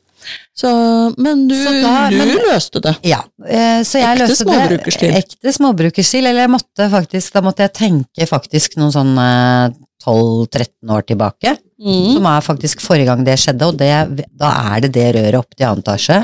Så, 0.55 0.71
men 1.19 1.47
du, 1.51 1.55
da- 1.83 2.09
du 2.11 2.17
men- 2.21 2.35
løste 2.49 2.81
det. 2.85 2.95
Ja, 3.11 3.23
eh, 3.47 3.81
så 3.87 3.99
jeg 4.01 4.15
Ekte 4.17 4.27
løste 4.29 4.45
småbrukerstil. 4.45 5.11
det. 5.15 5.25
Ekte 5.25 5.53
småbrukerstil. 5.57 6.27
Eller 6.31 6.45
jeg 6.47 6.53
måtte 6.55 6.91
faktisk, 6.93 7.33
da 7.35 7.43
måtte 7.47 7.67
jeg 7.67 7.75
tenke 7.75 8.29
faktisk 8.31 8.77
noen 8.81 8.93
sånn 8.95 9.15
eh, 9.19 9.75
12-13 10.05 10.91
år 10.95 11.03
tilbake. 11.09 11.57
Mm. 11.81 12.15
Som 12.17 12.27
er 12.31 12.41
faktisk 12.47 12.81
forrige 12.85 13.09
gang 13.11 13.25
det 13.27 13.35
skjedde, 13.41 13.67
og 13.67 13.77
det, 13.81 14.27
da 14.39 14.51
er 14.75 14.85
det 14.85 14.93
det 14.95 15.09
røret 15.17 15.39
opp 15.41 15.57
til 15.57 15.67
annen 15.67 15.83
etasje. 15.85 16.21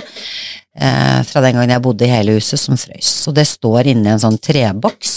Eh, 0.81 1.21
fra 1.27 1.43
den 1.43 1.57
gangen 1.59 1.73
jeg 1.75 1.83
bodde 1.85 2.07
i 2.07 2.11
hele 2.13 2.37
huset, 2.39 2.61
som 2.61 2.79
frøys. 2.79 3.11
Og 3.29 3.35
det 3.37 3.47
står 3.51 3.91
inni 3.91 4.13
en 4.13 4.23
sånn 4.23 4.39
treboks. 4.41 5.17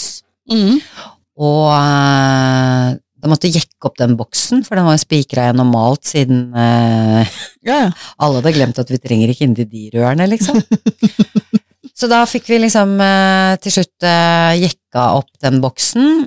Mm. 0.50 0.80
Og 1.44 1.70
da 3.24 3.30
måtte 3.32 3.48
jeg 3.48 3.62
jekke 3.62 3.88
opp 3.88 3.96
den 3.96 4.18
boksen, 4.18 4.60
for 4.66 4.76
den 4.76 4.84
var 4.84 4.98
spikra 5.00 5.46
igjen 5.46 5.62
og 5.62 5.70
malt 5.70 6.04
siden 6.04 6.50
eh, 6.60 7.36
Ja, 7.68 7.78
ja. 7.86 7.90
alle 8.20 8.42
hadde 8.42 8.52
glemt 8.52 8.80
at 8.82 8.92
vi 8.92 9.00
trenger 9.00 9.32
ikke 9.32 9.46
inn 9.48 9.56
til 9.56 9.70
de 9.70 9.86
rørene, 9.94 10.28
liksom. 10.28 10.60
Så 11.98 12.10
da 12.10 12.24
fikk 12.28 12.50
vi 12.50 12.58
liksom 12.60 12.98
eh, 13.00 13.54
til 13.64 13.78
slutt 13.78 14.04
eh, 14.04 14.60
jekka 14.66 15.06
opp 15.16 15.30
den 15.44 15.60
boksen, 15.62 16.24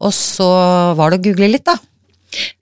og 0.00 0.14
så 0.16 0.48
var 0.98 1.12
det 1.12 1.20
å 1.20 1.24
google 1.28 1.52
litt, 1.52 1.68
da. 1.68 1.76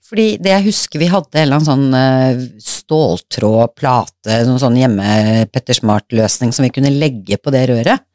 Fordi 0.05 0.35
det 0.43 0.51
jeg 0.51 0.65
husker 0.67 1.01
vi 1.01 1.09
hadde 1.09 1.39
en 1.39 1.47
eller 1.47 1.57
annen 1.57 1.69
sånn 1.69 1.97
eh, 1.97 2.43
ståltråd, 2.61 3.73
plate, 3.79 4.41
noen 4.45 4.61
sånn 4.61 4.77
hjemme 4.77 5.47
Petter 5.49 5.79
Smart-løsning 5.79 6.53
som 6.53 6.67
vi 6.67 6.73
kunne 6.75 6.93
legge 6.93 7.39
på 7.41 7.53
det 7.55 7.65
røret. 7.71 8.05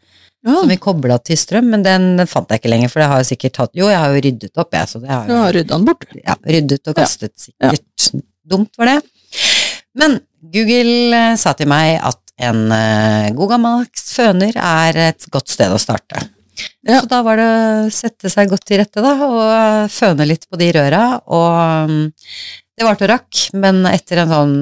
Ja. 0.47 0.55
Som 0.61 0.71
vi 0.71 0.77
kobla 0.81 1.19
til 1.25 1.37
strøm, 1.41 1.67
men 1.75 1.83
den, 1.83 2.05
den 2.21 2.29
fant 2.31 2.49
jeg 2.53 2.61
ikke 2.63 2.71
lenger, 2.71 2.93
for 2.93 3.03
det 3.03 3.09
har 3.11 3.23
jo 3.23 3.27
sikkert 3.29 3.57
tatt 3.59 3.75
Jo, 3.79 3.89
jeg 3.91 3.99
har 3.99 4.15
jo 4.15 4.23
ryddet 4.29 4.61
opp, 4.63 4.71
jeg, 4.77 4.89
så 4.93 5.01
det 5.03 5.11
har 5.11 5.29
jo 5.29 5.41
har 5.43 5.53
rydda 5.57 5.75
den 5.75 5.85
bort. 5.89 6.07
ja, 6.23 6.37
ryddet 6.47 6.83
og 6.87 6.95
Ja. 6.95 7.03
kastet, 7.03 7.35
sikkert. 7.43 8.09
Dumt 8.49 8.79
var 8.79 8.87
det. 8.93 8.99
Men 9.99 10.21
Google 10.55 11.17
eh, 11.19 11.37
sa 11.37 11.53
til 11.59 11.69
meg 11.69 11.99
at 12.07 12.21
en 12.39 12.61
uh, 12.71 13.29
god 13.35 13.51
gammeldags 13.51 14.13
føner 14.15 14.55
er 14.55 14.97
et 15.09 15.27
godt 15.35 15.51
sted 15.51 15.73
å 15.75 15.81
starte. 15.83 16.23
Ja. 16.87 17.01
Så 17.03 17.09
da 17.11 17.19
var 17.27 17.39
det 17.39 17.47
å 17.51 17.91
sette 17.95 18.31
seg 18.31 18.49
godt 18.51 18.65
til 18.67 18.79
rette, 18.79 19.03
da, 19.03 19.13
og 19.27 19.91
føne 19.91 20.27
litt 20.27 20.47
på 20.51 20.59
de 20.59 20.71
røra, 20.75 21.03
og 21.27 21.91
mm, 21.91 22.05
det 22.79 22.87
varte 22.87 23.09
og 23.09 23.11
rakk, 23.13 23.43
men 23.59 23.83
etter 23.91 24.23
en 24.23 24.31
sånn, 24.33 24.57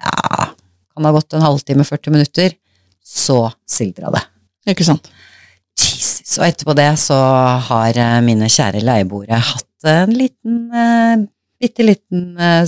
ja, 0.00 0.48
kan 0.96 1.08
ha 1.08 1.12
gått 1.12 1.36
en 1.36 1.44
halvtime, 1.44 1.84
40 1.84 2.16
minutter, 2.16 2.56
så 3.04 3.50
sildra 3.68 4.10
det. 4.16 4.24
Ikke 4.70 4.86
sant? 4.86 5.10
Jesus. 5.78 6.38
Og 6.38 6.46
etterpå 6.46 6.74
det 6.78 6.90
så 7.02 7.18
har 7.68 8.00
eh, 8.00 8.18
mine 8.24 8.48
kjære 8.50 8.82
leieboere 8.84 9.40
hatt 9.52 9.88
en 9.90 10.12
liten 10.16 10.60
uh, 10.72 11.24
Bitte 11.60 11.84
liten 11.86 12.34
uh, 12.38 12.64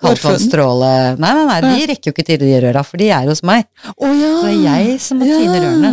kaldtvannsstråle 0.00 0.90
Nei, 1.20 1.30
nei, 1.34 1.44
nei, 1.48 1.58
de 1.64 1.88
rekker 1.90 2.10
jo 2.10 2.14
ikke 2.14 2.26
til 2.28 2.40
de 2.42 2.52
røra, 2.62 2.82
for 2.86 3.00
de 3.00 3.08
er 3.12 3.28
hos 3.28 3.42
meg. 3.46 3.66
Å 3.90 4.10
ja! 4.14 4.30
Så 4.30 4.46
det 4.46 4.54
er 4.54 4.82
jeg 4.84 4.98
som 5.02 5.20
må 5.20 5.28
tine 5.28 5.56
rørene. 5.56 5.92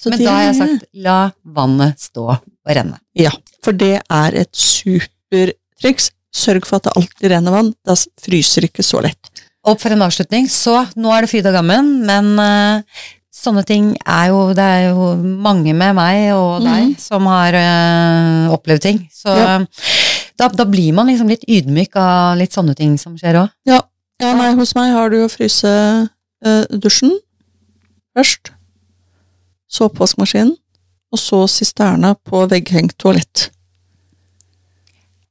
Så 0.00 0.12
Men 0.12 0.22
da 0.22 0.34
har 0.34 0.46
jeg 0.46 0.56
sagt 0.56 0.86
la 1.06 1.18
vannet 1.56 2.00
stå 2.00 2.26
og 2.30 2.72
renne. 2.78 2.96
Ja, 3.18 3.32
for 3.64 3.76
det 3.76 3.98
er 4.00 4.38
et 4.42 4.52
supertriks. 4.56 6.10
Sørg 6.30 6.68
for 6.68 6.78
at 6.78 6.86
det 6.86 6.94
alltid 6.96 7.32
renner 7.32 7.56
vann. 7.56 7.72
Da 7.84 7.96
fryser 8.22 8.64
det 8.64 8.70
ikke 8.70 8.86
så 8.86 9.02
lett. 9.04 9.32
Og 9.68 9.80
for 9.80 9.92
en 9.92 10.04
avslutning, 10.06 10.46
så 10.48 10.86
nå 10.96 11.10
er 11.12 11.26
det 11.26 11.32
fryd 11.32 11.48
og 11.50 11.58
gammen, 11.58 11.90
men 12.08 12.30
eh, 12.40 13.02
sånne 13.40 13.62
ting 13.66 13.90
er 14.04 14.28
jo 14.30 14.40
Det 14.54 14.64
er 14.64 14.82
jo 14.90 15.14
mange 15.16 15.72
med 15.76 15.94
meg 15.96 16.30
og 16.36 16.60
deg 16.64 16.90
mm. 16.90 16.94
som 17.00 17.26
har 17.30 17.56
øh, 17.56 18.52
opplevd 18.54 18.82
ting. 18.84 19.00
Så 19.12 19.32
Ja. 19.36 19.58
da, 20.38 20.48
da 20.48 20.64
blir 20.68 20.92
man 20.96 21.06
liksom 21.10 21.28
litt 21.28 21.44
ydmyk 21.48 21.96
av 22.00 22.36
litt 22.40 22.52
sånne 22.56 22.74
ting 22.76 22.96
som 23.00 23.16
skjer 23.18 23.40
òg. 23.42 23.50
Ja, 23.68 23.80
nei, 24.36 24.50
hos 24.58 24.74
meg 24.76 24.92
har 24.92 25.10
du 25.10 25.16
jo 25.22 25.28
frysedusjen 25.32 27.14
først. 28.16 28.52
så 29.70 29.86
oppvaskmaskinen, 29.86 30.56
og 31.12 31.18
så 31.18 31.44
sisterna 31.48 32.14
på 32.26 32.40
vegghengt 32.50 32.96
toalett 32.98 33.50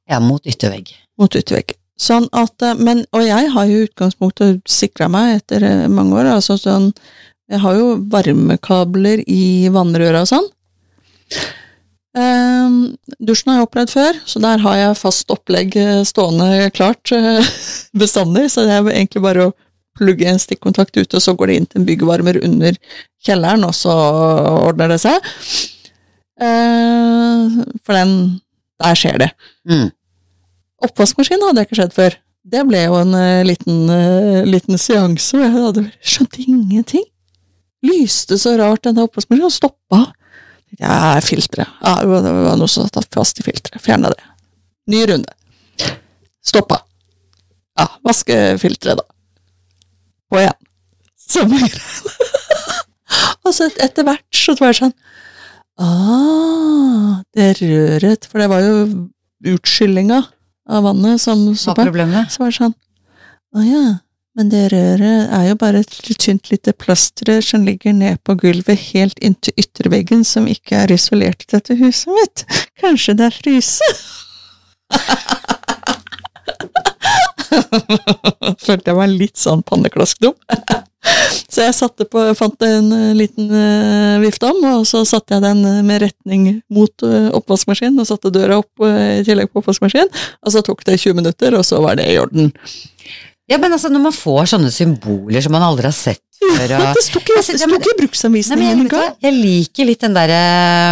Ja, 0.09 0.19
mot 0.19 0.45
yttervegg. 0.47 0.93
mot 1.19 1.35
yttervegg. 1.35 1.73
Sånn 1.99 2.29
at, 2.31 2.61
eh, 2.63 2.73
men, 2.79 3.03
og 3.11 3.25
jeg 3.27 3.49
har 3.51 3.65
jo 3.67 3.81
i 3.81 3.87
utgangspunktet 3.89 4.61
sikra 4.71 5.09
meg 5.11 5.41
etter 5.41 5.63
eh, 5.67 5.87
mange 5.91 6.15
år, 6.15 6.29
altså 6.37 6.55
sånn 6.57 6.93
Jeg 7.49 7.63
har 7.63 7.79
jo 7.79 7.95
varmekabler 8.11 9.23
i 9.25 9.69
vannrøra 9.73 10.21
og 10.21 10.29
sånn. 10.29 10.49
Ehm, 12.17 12.77
dusjen 13.21 13.51
har 13.51 13.59
jeg 13.59 13.67
opplevd 13.67 13.93
før, 13.93 14.19
så 14.25 14.41
der 14.41 14.61
har 14.63 14.77
jeg 14.79 14.97
fast 14.97 15.33
opplegg 15.33 15.75
eh, 15.77 16.01
stående 16.07 16.69
klart 16.73 17.11
eh, 17.13 17.49
bestandig, 18.01 18.47
så 18.53 18.65
det 18.65 18.77
er 18.77 18.89
egentlig 18.93 19.23
bare 19.25 19.49
å 19.49 19.55
plugge 19.99 20.29
en 20.29 20.41
stikkontakt 20.41 20.97
ut, 20.97 21.13
og 21.13 21.21
så 21.21 21.35
går 21.37 21.49
det 21.49 21.57
inn 21.57 21.67
til 21.69 21.81
en 21.81 21.87
byggvarmer 21.89 22.39
under 22.45 22.77
kjelleren, 23.25 23.65
og 23.67 23.75
så 23.77 23.93
ordner 24.69 24.93
det 24.93 25.01
seg. 25.03 25.29
Eh, 26.39 27.59
for 27.83 27.97
den 27.97 28.13
Der 28.79 28.95
skjer 28.95 29.17
det. 29.19 29.27
Mm. 29.67 29.89
Oppvaskmaskin 30.87 31.41
hadde 31.43 31.59
jeg 31.59 31.67
ikke 31.67 31.77
skjedd 31.81 31.95
før. 31.97 32.13
Det 32.47 32.61
ble 32.63 32.85
jo 32.85 32.95
en 33.01 33.11
eh, 33.17 33.41
liten, 33.43 33.89
liten 34.47 34.79
seanse, 34.79 35.35
og 35.35 35.43
jeg 35.43 35.55
hadde 35.57 35.83
skjønt 35.99 36.39
ingenting. 36.45 37.03
Lyste 37.85 38.37
så 38.39 38.57
rart, 38.59 38.83
den 38.83 38.97
der 38.97 39.07
oppvaskmaskinen, 39.07 39.47
og 39.47 39.55
stoppa. 39.55 40.01
Ja, 40.79 41.19
filteret. 41.25 41.69
Ja, 41.81 41.95
det 42.03 42.33
var 42.35 42.57
noe 42.59 42.69
som 42.69 42.87
satt 42.89 43.15
fast 43.15 43.39
i 43.41 43.45
filteret. 43.45 43.81
Fjerna 43.81 44.11
det. 44.13 44.21
Ny 44.91 45.03
runde. 45.09 45.33
Stoppa. 46.45 46.81
Ja, 47.79 47.87
vaske 48.05 48.35
filteret, 48.61 48.99
da. 48.99 49.05
På 50.29 50.41
igjen. 50.41 50.59
Samme 51.29 51.61
greia. 51.61 52.13
og 53.45 53.53
så 53.53 53.69
et, 53.69 53.79
etter 53.85 54.05
hvert 54.07 54.27
så 54.35 54.55
var 54.59 54.73
det 54.73 54.79
sånn 54.81 54.95
Ah, 55.79 57.21
det 57.37 57.53
røret 57.61 58.25
For 58.27 58.41
det 58.41 58.49
var 58.51 58.65
jo 58.65 58.79
utskyllinga 59.53 60.17
av 60.69 60.83
vannet 60.83 61.21
som 61.23 61.45
så 61.55 61.71
var 61.71 61.87
problemet? 61.87 62.33
Så 62.33 62.43
var 62.43 62.51
det 62.51 62.57
sånn 62.57 62.75
Å 63.55 63.63
ja, 63.63 63.83
men 64.37 64.51
det 64.51 64.63
røret 64.73 65.31
er 65.35 65.43
jo 65.49 65.55
bare 65.59 65.79
et 65.83 65.93
tynt 66.21 66.45
lite 66.51 66.71
plastrør 66.77 67.41
som 67.45 67.65
ligger 67.65 67.93
ned 67.97 68.15
på 68.23 68.31
gulvet 68.39 68.79
helt 68.91 69.17
inntil 69.25 69.53
ytterveggen, 69.57 70.23
som 70.27 70.47
ikke 70.47 70.75
er 70.83 70.89
isolert 70.95 71.43
i 71.43 71.51
dette 71.55 71.73
huset 71.79 72.09
mitt. 72.13 72.37
Kanskje 72.81 73.17
det 73.19 73.25
er 73.29 73.39
fryse? 73.41 73.89
Følte 78.65 78.91
jeg 78.91 78.97
var 78.97 79.09
litt 79.09 79.37
sånn 79.39 79.63
panneklaskdum. 79.65 80.35
Så 81.49 81.63
jeg 81.63 81.75
satte 81.77 82.05
på, 82.05 82.21
fant 82.37 82.65
en 82.65 82.91
eh, 82.93 83.15
liten 83.17 83.49
uh, 83.49 84.21
vifte 84.21 84.49
om, 84.49 84.59
og 84.67 84.87
så 84.87 85.01
satte 85.07 85.35
jeg 85.35 85.43
den 85.45 85.63
eh, 85.65 85.79
med 85.85 86.01
retning 86.03 86.43
mot 86.71 87.05
oppvaskmaskinen, 87.39 87.99
og 88.01 88.09
satte 88.09 88.35
døra 88.35 88.59
opp 88.59 88.85
eh, 88.85 89.21
i 89.21 89.25
tillegg 89.25 89.49
på 89.49 89.63
oppvaskmaskinen, 89.63 90.11
og 90.43 90.53
så 90.53 90.63
tok 90.65 90.83
det 90.85 90.99
20 90.99 91.17
minutter, 91.21 91.57
og 91.57 91.65
så 91.65 91.79
var 91.83 91.93
det 91.99 92.07
i 92.11 92.19
orden. 92.21 92.51
Ja, 93.49 93.57
men 93.57 93.73
altså, 93.73 93.89
når 93.89 94.03
man 94.03 94.13
får 94.15 94.51
sånne 94.53 94.69
symboler 94.73 95.41
som 95.41 95.55
man 95.55 95.65
aldri 95.65 95.89
har 95.89 95.95
sett 95.97 96.23
før 96.39 96.75
og 96.77 96.85
Det 96.95 97.03
sto 97.05 97.19
ikke, 97.21 97.41
i 97.41 97.97
bruksanvisningen 98.03 98.85
engang. 98.85 99.15
jeg 99.25 99.35
liker 99.35 99.89
litt 99.89 100.05
den 100.05 100.15
derre 100.15 100.43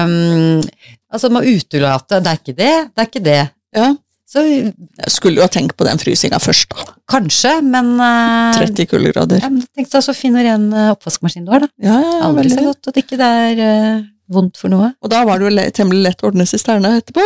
um, 0.09 0.65
Altså, 1.07 1.29
man 1.31 1.45
utelater 1.47 2.19
Det 2.19 2.33
er 2.33 2.41
ikke 2.41 2.57
det, 2.57 2.73
det 2.91 3.03
er 3.03 3.07
ikke 3.07 3.23
det. 3.23 3.39
Ja. 3.77 3.93
Så 4.27 4.41
Jeg 4.43 5.13
skulle 5.13 5.39
jo 5.39 5.45
ha 5.45 5.51
tenkt 5.51 5.77
på 5.79 5.85
den 5.87 6.01
frysinga 6.01 6.39
først, 6.43 6.73
da. 6.73 6.83
kanskje, 7.07 7.53
men 7.63 7.93
uh, 7.95 8.57
30 8.57 8.89
kuldegrader. 8.91 9.39
ja, 9.39 9.51
Tenk 9.77 9.87
deg 9.93 10.03
så 10.03 10.15
fin 10.17 10.35
og 10.35 10.43
ren 10.43 10.65
uh, 10.73 10.89
oppvaskmaskin 10.97 11.45
du 11.47 11.53
har, 11.53 11.63
da. 11.63 11.69
Ja, 11.79 11.95
ja, 11.95 12.09
ja, 12.17 12.25
Aldri 12.27 12.51
så 12.51 12.65
godt 12.65 12.91
at 12.91 12.99
ikke 12.99 13.19
det 13.21 13.29
er 13.45 13.61
uh, 13.61 14.01
vondt 14.35 14.59
for 14.59 14.73
noe. 14.73 14.89
Og 14.99 15.13
da 15.13 15.21
var 15.29 15.39
det 15.39 15.47
jo 15.47 15.53
le 15.55 15.69
temmelig 15.71 16.03
lett 16.09 16.25
å 16.25 16.31
ordne 16.33 16.47
sisterna 16.49 16.91
etterpå, 16.99 17.23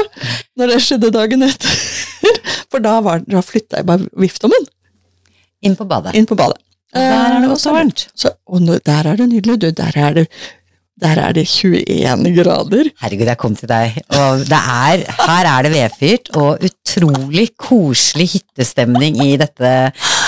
når 0.61 0.75
det 0.75 0.77
skjedde 0.85 1.09
dagen 1.15 1.47
etter. 1.47 1.81
For 2.71 2.83
da, 2.85 2.99
var, 3.03 3.25
da 3.25 3.41
flytta 3.43 3.81
jeg 3.81 3.89
bare 3.89 4.05
viftommen 4.21 4.69
Inn 5.61 5.75
på 5.77 5.85
badet. 5.89 6.15
inn 6.17 6.25
på 6.29 6.35
badet. 6.39 6.57
Der 6.93 7.11
er 7.11 7.37
det 7.39 7.47
Eh, 7.47 7.53
også 7.53 7.71
varmt. 7.71 8.07
Så, 8.15 8.33
og 8.47 8.61
nå, 8.61 8.79
der 8.85 9.07
er 9.07 9.15
det 9.19 9.29
nydelig, 9.29 9.59
du. 9.61 9.69
Der 9.71 9.93
er 9.95 10.13
det, 10.13 10.25
der 11.01 11.19
er 11.21 11.31
det 11.33 11.45
21 11.47 12.33
grader. 12.35 12.89
Herregud, 12.99 13.29
jeg 13.31 13.37
kom 13.37 13.55
til 13.55 13.69
deg, 13.69 14.01
og 14.17 14.43
det 14.49 14.59
er, 14.59 15.05
her 15.21 15.47
er 15.53 15.63
det 15.63 15.71
vedfyrt, 15.71 16.31
og 16.35 16.59
utrolig 16.67 17.47
koselig 17.57 18.27
hyttestemning 18.33 19.21
i 19.23 19.37
dette 19.39 19.71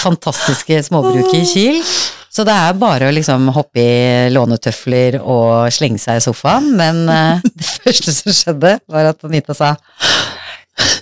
fantastiske 0.04 0.80
småbruket 0.88 1.36
i 1.42 1.46
Kiel. 1.52 1.84
Så 2.34 2.42
det 2.48 2.54
er 2.56 2.74
bare 2.80 3.12
å 3.12 3.14
liksom 3.14 3.52
hoppe 3.54 3.78
i 3.84 4.30
lånetøfler 4.34 5.20
og 5.22 5.68
slenge 5.76 6.00
seg 6.02 6.18
i 6.18 6.24
sofaen, 6.26 6.72
men 6.80 7.04
eh, 7.12 7.44
det 7.44 7.68
første 7.68 8.16
som 8.16 8.34
skjedde, 8.34 8.78
var 8.90 9.12
at 9.12 9.28
Anita 9.28 9.54
sa 9.58 9.76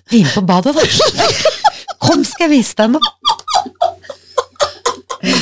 Bli 0.10 0.26
med 0.26 0.34
på 0.36 0.42
badet, 0.44 0.74
da! 0.76 1.28
Kom, 2.04 2.26
skal 2.28 2.50
jeg 2.50 2.58
vise 2.58 2.76
deg 2.82 2.98
noe! 2.98 3.91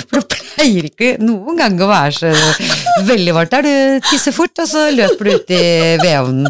For 0.10 0.20
det 0.20 0.28
pleier 0.34 0.88
ikke 0.90 1.12
noen 1.24 1.60
gang 1.60 1.80
å 1.82 1.90
være 1.90 2.16
så 2.18 2.32
veldig 3.08 3.36
varmt 3.38 3.54
der. 3.56 3.68
Du 3.68 4.08
tisser 4.10 4.36
fort, 4.36 4.56
og 4.60 4.70
så 4.70 4.90
løper 4.94 5.30
du 5.30 5.36
ut 5.38 5.54
i 5.56 5.64
vedovnen. 6.02 6.50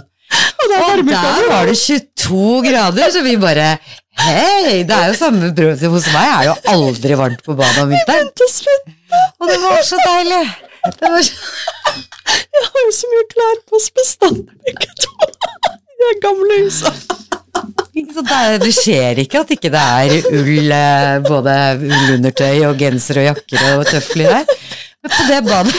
Og 0.60 0.74
der 0.74 1.48
var 1.50 1.70
det 1.70 1.78
22 1.80 2.62
grader, 2.68 3.12
så 3.14 3.24
vi 3.26 3.36
bare 3.42 3.74
Hei, 4.20 4.82
det 4.84 4.92
er 4.92 5.14
jo 5.14 5.16
samme 5.16 5.54
brød 5.56 5.80
hos 5.94 6.08
meg, 6.12 6.26
Jeg 6.28 6.34
er 6.36 6.48
jo 6.50 6.56
aldri 6.74 7.16
varmt 7.16 7.44
på 7.46 7.56
badet 7.56 7.86
om 7.86 7.94
vinteren. 7.94 8.28
Og 9.40 9.48
det 9.48 9.60
var 9.64 9.80
så 9.88 10.00
deilig. 10.04 10.42
Det 11.00 11.12
var 11.14 11.24
så... 11.24 11.38
jeg 12.36 12.66
har 12.68 12.84
jo 12.84 12.92
så 12.98 13.14
mye 13.14 13.30
klær 13.32 13.64
på 13.70 13.80
oss 13.80 13.88
bestandig, 13.96 14.60
begge 14.68 14.92
to. 15.00 15.14
I 15.72 16.04
det 16.04 16.14
gamle 16.26 16.60
huset. 16.66 17.19
Sant, 18.16 18.30
det, 18.30 18.68
er, 18.68 18.76
skjer 18.76 19.22
ikke 19.24 19.44
at 19.44 19.54
ikke 19.56 19.72
det 19.74 19.82
er 19.82 20.30
ull, 20.32 20.72
eh, 20.76 21.16
både 21.26 21.56
ullundertøy 21.80 22.66
og 22.70 22.80
genser 22.80 23.22
og 23.22 23.28
jakker 23.32 23.66
og 23.78 23.86
tøfler 23.90 24.40
her. 24.40 24.54
Men 25.00 25.14
på 25.16 25.26
det 25.30 25.40
badet 25.48 25.76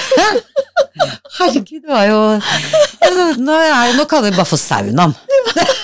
Herregud, 1.36 1.80
det 1.80 1.90
var 1.90 2.06
jo 2.08 2.20
altså, 2.40 3.24
Nå, 3.40 3.52
er, 3.52 3.92
nå 3.98 4.06
kaller 4.08 4.30
vi 4.30 4.32
det 4.32 4.40
bare 4.40 4.48
for 4.48 4.60
saunaen. 4.60 5.14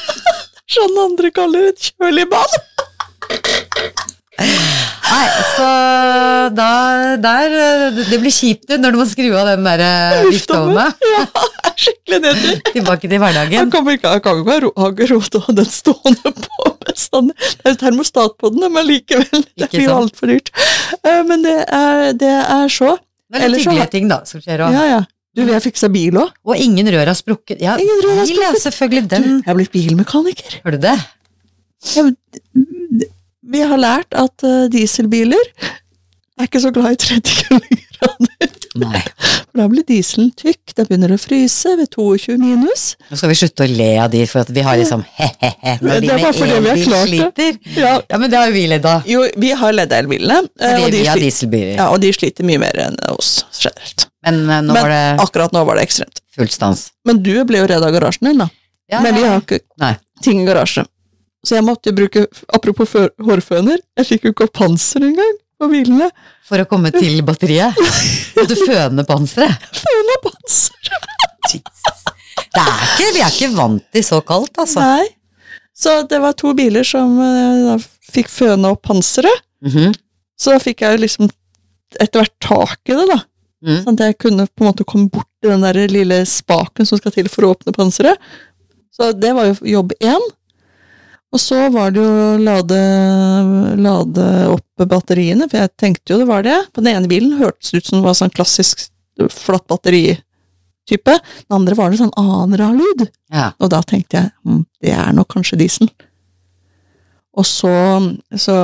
Sånn 0.77 0.97
andre 0.99 1.31
kaller 1.35 1.71
et 1.71 1.91
kjølig 1.93 2.27
bad. 2.33 2.57
Nei, 4.37 5.27
så 5.55 5.67
da 6.57 6.69
der 7.23 7.55
Det 7.97 8.19
blir 8.21 8.33
kjipt 8.35 8.73
når 8.77 8.93
du 8.93 8.99
må 9.01 9.07
skru 9.09 9.29
av 9.39 9.49
den 9.49 9.65
der 9.65 9.81
eh. 9.81 10.27
Ja, 10.27 10.27
jeg 10.27 11.27
er 11.71 11.77
skikkelig 11.81 12.19
nedtur. 12.25 12.61
Tilbake 12.75 13.09
til 13.09 13.17
Han 13.17 13.25
hverdagen. 13.25 13.71
kan 13.73 13.89
ikke, 13.95 14.13
han 14.13 14.23
kan 14.25 14.43
ikke 14.43 14.53
ha 14.53 14.61
råd 14.67 15.01
til 15.31 15.41
å 15.41 15.45
ha 15.47 15.57
den 15.61 15.71
stående 15.73 16.33
på 16.37 16.71
bestandig. 16.87 17.37
Det 17.39 17.65
er 17.71 17.75
jo 17.77 17.81
termostat 17.85 18.37
på 18.41 18.53
den, 18.55 18.69
men 18.73 18.87
likevel. 18.89 19.45
Det 19.57 19.71
blir 19.73 19.87
jo 19.89 19.97
altfor 20.03 20.33
dyrt. 20.33 20.53
Eh, 21.03 21.23
Men 21.29 21.45
det 21.45 21.57
er, 21.67 22.13
det 22.17 22.33
er 22.45 22.73
så. 22.73 22.97
Det 23.27 23.41
er 23.41 23.49
litt 23.51 23.61
Ellers 23.61 23.67
hyggelige 23.67 23.93
ting 23.97 24.09
da, 24.13 24.21
som 24.29 24.41
skjer 24.45 24.67
òg. 24.69 24.77
Ja, 24.77 24.85
ja. 24.95 25.03
Du, 25.37 25.43
har 25.53 25.61
fiksa 25.61 25.89
bil 25.93 26.17
òg. 26.17 26.31
Og 26.49 26.57
ingen 26.57 26.89
rør 26.93 27.11
har 27.11 27.17
sprukket. 27.19 27.61
Ja, 27.61 27.75
Ingen 27.81 28.01
rør 28.05 28.21
har 28.23 28.29
sprukket. 28.29 28.55
ja, 28.57 28.63
selvfølgelig. 28.69 29.09
Den 29.13 29.27
Jeg 29.45 29.53
er 29.53 29.59
blitt 29.59 29.73
bilmekaniker. 29.75 30.61
Har 30.65 30.77
du 30.77 30.81
det? 30.87 30.95
Jeg, 31.93 32.15
vi 33.53 33.61
har 33.63 33.79
lært 33.81 34.15
at 34.19 34.43
eh, 34.47 34.67
dieselbiler 34.73 35.51
er 36.37 36.45
ikke 36.49 36.61
så 36.61 36.71
glad 36.75 36.93
i 36.93 36.99
30 37.01 37.37
kuldegrader. 37.47 38.55
Nei. 38.77 39.01
For 39.49 39.57
da 39.63 39.67
blir 39.73 39.87
dieselen 39.89 40.29
tykk, 40.37 40.75
den 40.77 40.89
begynner 40.91 41.15
å 41.15 41.17
fryse 41.21 41.71
ved 41.79 41.89
22 41.95 42.35
minus. 42.43 42.83
Nå 43.09 43.17
skal 43.17 43.31
vi 43.33 43.37
slutte 43.41 43.65
å 43.65 43.71
le 43.71 43.87
av 44.03 44.11
de, 44.13 44.21
for 44.29 44.43
at 44.45 44.51
vi 44.53 44.65
har 44.67 44.77
liksom 44.77 45.01
he-he-he 45.17 45.73
når 45.81 46.03
de 46.05 46.11
med 46.13 46.43
elbil 46.75 46.91
sliter. 47.07 47.57
Ja, 47.79 47.95
Ja, 48.11 48.19
men 48.21 48.29
det 48.33 48.37
har 48.37 48.51
jo 48.51 48.57
vi 48.59 48.67
ledd 48.69 48.85
av. 48.91 49.09
jo, 49.09 49.23
vi 49.41 49.53
har 49.63 49.73
ledd-elbilene, 49.79 50.43
eh, 50.61 50.77
og, 50.83 50.91
de 50.93 51.01
vi 51.01 51.07
har 51.09 51.23
dieselbiler. 51.23 51.73
ja, 51.79 51.87
og 51.95 52.03
de 52.05 52.13
sliter 52.13 52.45
mye 52.51 52.61
mer 52.67 52.83
enn 52.85 53.01
oss 53.15 53.39
generelt. 53.57 54.05
Men 54.27 54.43
eh, 54.45 54.61
nå 54.67 54.77
Men 54.77 54.91
det 54.93 55.01
akkurat 55.25 55.57
nå 55.57 55.65
var 55.71 55.81
det 55.81 55.87
ekstremt. 55.89 56.21
full 56.37 56.53
stans. 56.53 56.91
Men 57.09 57.23
du 57.25 57.33
ble 57.49 57.63
jo 57.65 57.71
redd 57.73 57.87
av 57.89 57.97
garasjen 57.97 58.29
din, 58.29 58.45
da. 58.45 58.51
Ja, 58.93 59.01
Men 59.01 59.17
vi 59.17 59.25
har 59.25 59.41
ikke 59.41 59.63
Nei. 59.81 59.95
ting 60.23 60.45
i 60.45 60.47
garasje. 60.47 60.85
Så 61.47 61.55
jeg 61.59 61.67
måtte 61.67 61.93
bruke 61.95 62.25
Apropos 62.55 62.95
hårføner, 63.23 63.79
jeg 64.01 64.09
fikk 64.09 64.27
jo 64.27 64.35
ikke 64.35 64.49
opp 64.49 64.57
panser 64.59 65.05
engang 65.07 65.37
på 65.57 65.69
bilene. 65.71 66.09
For 66.47 66.61
å 66.61 66.67
komme 66.69 66.91
til 66.95 67.21
batteriet. 67.27 67.79
Måtte 68.37 68.59
føne 68.61 69.05
panseret. 69.09 69.69
Føne 69.79 70.17
og 70.19 70.27
panser! 70.27 70.99
Det 71.47 72.61
er 72.61 72.83
ikke, 72.83 73.07
vi 73.15 73.23
er 73.23 73.31
ikke 73.31 73.53
vant 73.55 73.85
til 73.95 74.05
så 74.05 74.19
kaldt, 74.27 74.59
altså. 74.61 74.83
Nei. 74.83 75.07
Så 75.77 75.95
det 76.09 76.19
var 76.23 76.37
to 76.37 76.53
biler 76.57 76.85
som 76.89 77.17
eh, 77.21 77.63
da 77.67 77.77
fikk 78.13 78.31
føne 78.33 78.73
opp 78.75 78.85
panseret. 78.89 79.45
Mhm. 79.65 79.95
Så 80.37 80.53
da 80.53 80.61
fikk 80.61 80.85
jeg 80.85 81.01
liksom 81.01 81.31
etter 81.97 82.21
hvert 82.21 82.35
tak 82.45 82.93
i 82.93 82.97
det, 82.99 83.07
da. 83.09 83.21
Mm. 83.65 83.79
Sånn 83.85 83.97
at 83.97 84.03
jeg 84.05 84.19
kunne 84.21 84.45
på 84.53 84.65
en 84.65 84.69
måte 84.69 84.85
komme 84.89 85.09
bort 85.13 85.29
til 85.41 85.55
den 85.55 85.65
der 85.65 85.79
lille 85.89 86.19
spaken 86.29 86.89
som 86.89 87.01
skal 87.01 87.15
til 87.15 87.31
for 87.33 87.47
å 87.47 87.55
åpne 87.55 87.73
panseret. 87.77 88.21
Så 88.93 89.11
det 89.17 89.33
var 89.37 89.49
jo 89.49 89.57
jobb 89.79 89.95
én. 90.05 90.27
Og 91.35 91.43
så 91.43 91.59
var 91.75 91.91
det 91.93 92.01
jo 92.01 92.37
lade, 92.39 92.77
lade 93.83 94.27
opp 94.53 94.85
batteriene, 94.89 95.49
for 95.51 95.61
jeg 95.61 95.75
tenkte 95.81 96.15
jo 96.15 96.21
det 96.23 96.29
var 96.29 96.47
det. 96.47 96.59
På 96.73 96.85
den 96.85 96.95
ene 96.95 97.11
bilen 97.11 97.37
hørtes 97.41 97.73
det 97.73 97.83
ut 97.83 97.91
som 97.91 97.99
det 97.99 98.07
var 98.07 98.17
sånn 98.19 98.33
klassisk 98.35 98.87
flatt 99.33 99.67
batteri 99.69 100.17
type. 100.89 101.19
Den 101.49 101.59
andre 101.59 101.77
var 101.79 101.91
det 101.91 102.01
sånn 102.01 102.15
annen 102.21 102.57
rar 102.61 102.77
lyd. 102.77 103.09
Ja. 103.35 103.51
Og 103.59 103.73
da 103.75 103.83
tenkte 103.83 104.21
jeg 104.21 104.33
hm, 104.47 104.63
det 104.85 104.95
er 104.95 105.17
nok 105.17 105.33
kanskje 105.35 105.59
diesel. 105.61 105.91
Og 107.37 107.45
så, 107.45 107.73
så 108.39 108.55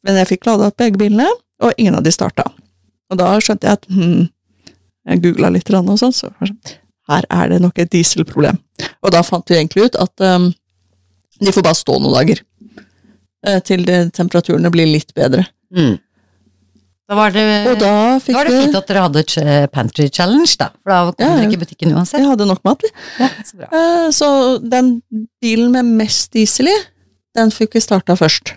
Men 0.00 0.22
jeg 0.22 0.30
fikk 0.30 0.46
lada 0.48 0.70
opp 0.70 0.78
begge 0.80 1.00
bilene, 1.00 1.28
og 1.62 1.74
ingen 1.76 1.98
av 1.98 2.06
de 2.06 2.14
starta. 2.14 2.46
Og 3.12 3.18
da 3.20 3.34
skjønte 3.44 3.68
jeg 3.68 3.80
at 3.80 3.90
hm, 3.92 4.30
Jeg 5.10 5.22
googla 5.24 5.50
litt, 5.50 5.66
og 5.74 5.98
sånn, 5.98 6.14
så 6.14 6.30
sånn, 6.38 6.58
her 7.10 7.26
er 7.34 7.48
det 7.50 7.56
nok 7.64 7.80
et 7.82 7.90
dieselproblem. 7.90 8.60
Og 9.02 9.10
da 9.10 9.24
fant 9.26 9.50
vi 9.50 9.56
egentlig 9.58 9.88
ut 9.90 9.96
at 9.98 10.22
um, 10.22 10.52
de 11.42 11.52
får 11.54 11.64
bare 11.66 11.78
stå 11.78 11.98
noen 12.00 12.14
dager. 12.16 12.40
eh, 13.46 13.58
Til 13.66 13.84
det, 13.88 14.00
temperaturene 14.16 14.70
blir 14.70 14.86
litt 14.90 15.12
bedre. 15.18 15.44
Mm. 15.74 15.98
Da 17.10 17.16
var 17.18 17.32
det, 17.34 17.42
Og 17.68 17.78
da 17.80 17.92
fikk 18.22 18.32
da 18.32 18.38
var 18.38 18.48
det 18.48 18.58
fint 18.62 18.76
at 18.78 18.86
dere 18.88 19.00
hadde 19.04 19.22
et 19.26 19.72
pantry 19.74 20.06
challenge, 20.08 20.54
da. 20.60 20.68
For 20.82 20.92
da 20.94 21.00
kom 21.10 21.26
Ja, 21.26 21.28
ja. 21.32 21.36
dere 21.40 21.48
ikke 21.50 21.58
i 21.58 21.62
butikken 21.64 21.92
uansett. 21.98 22.20
Jeg 22.22 22.28
hadde 22.30 22.46
nok 22.48 22.62
mat, 22.64 22.80
vi. 22.86 22.90
Ja, 23.18 23.28
så 23.44 23.58
bra. 23.58 23.68
Eh, 23.72 24.10
Så 24.14 24.28
den 24.62 24.92
bilen 25.42 25.72
med 25.74 25.84
mest 25.98 26.30
diesel 26.32 26.70
i, 26.72 26.76
den 27.36 27.50
fikk 27.50 27.74
vi 27.74 27.80
starta 27.84 28.14
først. 28.16 28.54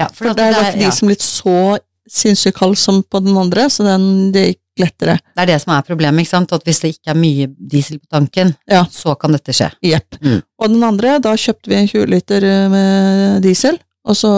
Ja, 0.00 0.08
for, 0.08 0.24
For 0.30 0.32
der 0.32 0.34
det, 0.34 0.56
var 0.56 0.64
er, 0.64 0.72
ikke 0.72 0.80
ja, 0.80 0.88
dieselen 0.90 1.10
blitt 1.12 1.22
så 1.26 1.78
sinnssykt 2.10 2.56
kald 2.56 2.78
som 2.80 3.02
på 3.04 3.20
den 3.22 3.36
andre, 3.36 3.68
så 3.70 3.84
den, 3.84 4.32
det 4.32 4.46
gikk 4.48 4.60
lettere. 4.80 5.18
det 5.36 5.44
er 5.44 5.50
det 5.52 5.58
som 5.62 5.72
er 5.76 5.86
problemet, 5.86 6.24
ikke 6.24 6.32
sant. 6.34 6.52
At 6.56 6.66
hvis 6.66 6.80
det 6.82 6.94
ikke 6.94 7.12
er 7.14 7.20
mye 7.20 7.46
diesel 7.72 8.00
på 8.00 8.10
tanken, 8.16 8.54
Ja. 8.70 8.84
så 8.90 9.14
kan 9.20 9.32
dette 9.36 9.54
skje. 9.56 9.70
Jepp. 9.84 10.18
Mm. 10.22 10.40
Og 10.60 10.68
den 10.74 10.82
andre, 10.86 11.18
da 11.22 11.36
kjøpte 11.36 11.70
vi 11.70 11.78
en 11.78 11.88
20 11.88 12.06
liter 12.10 12.44
eh, 12.48 12.68
med 12.72 13.42
diesel, 13.46 13.78
og 14.04 14.16
så 14.16 14.34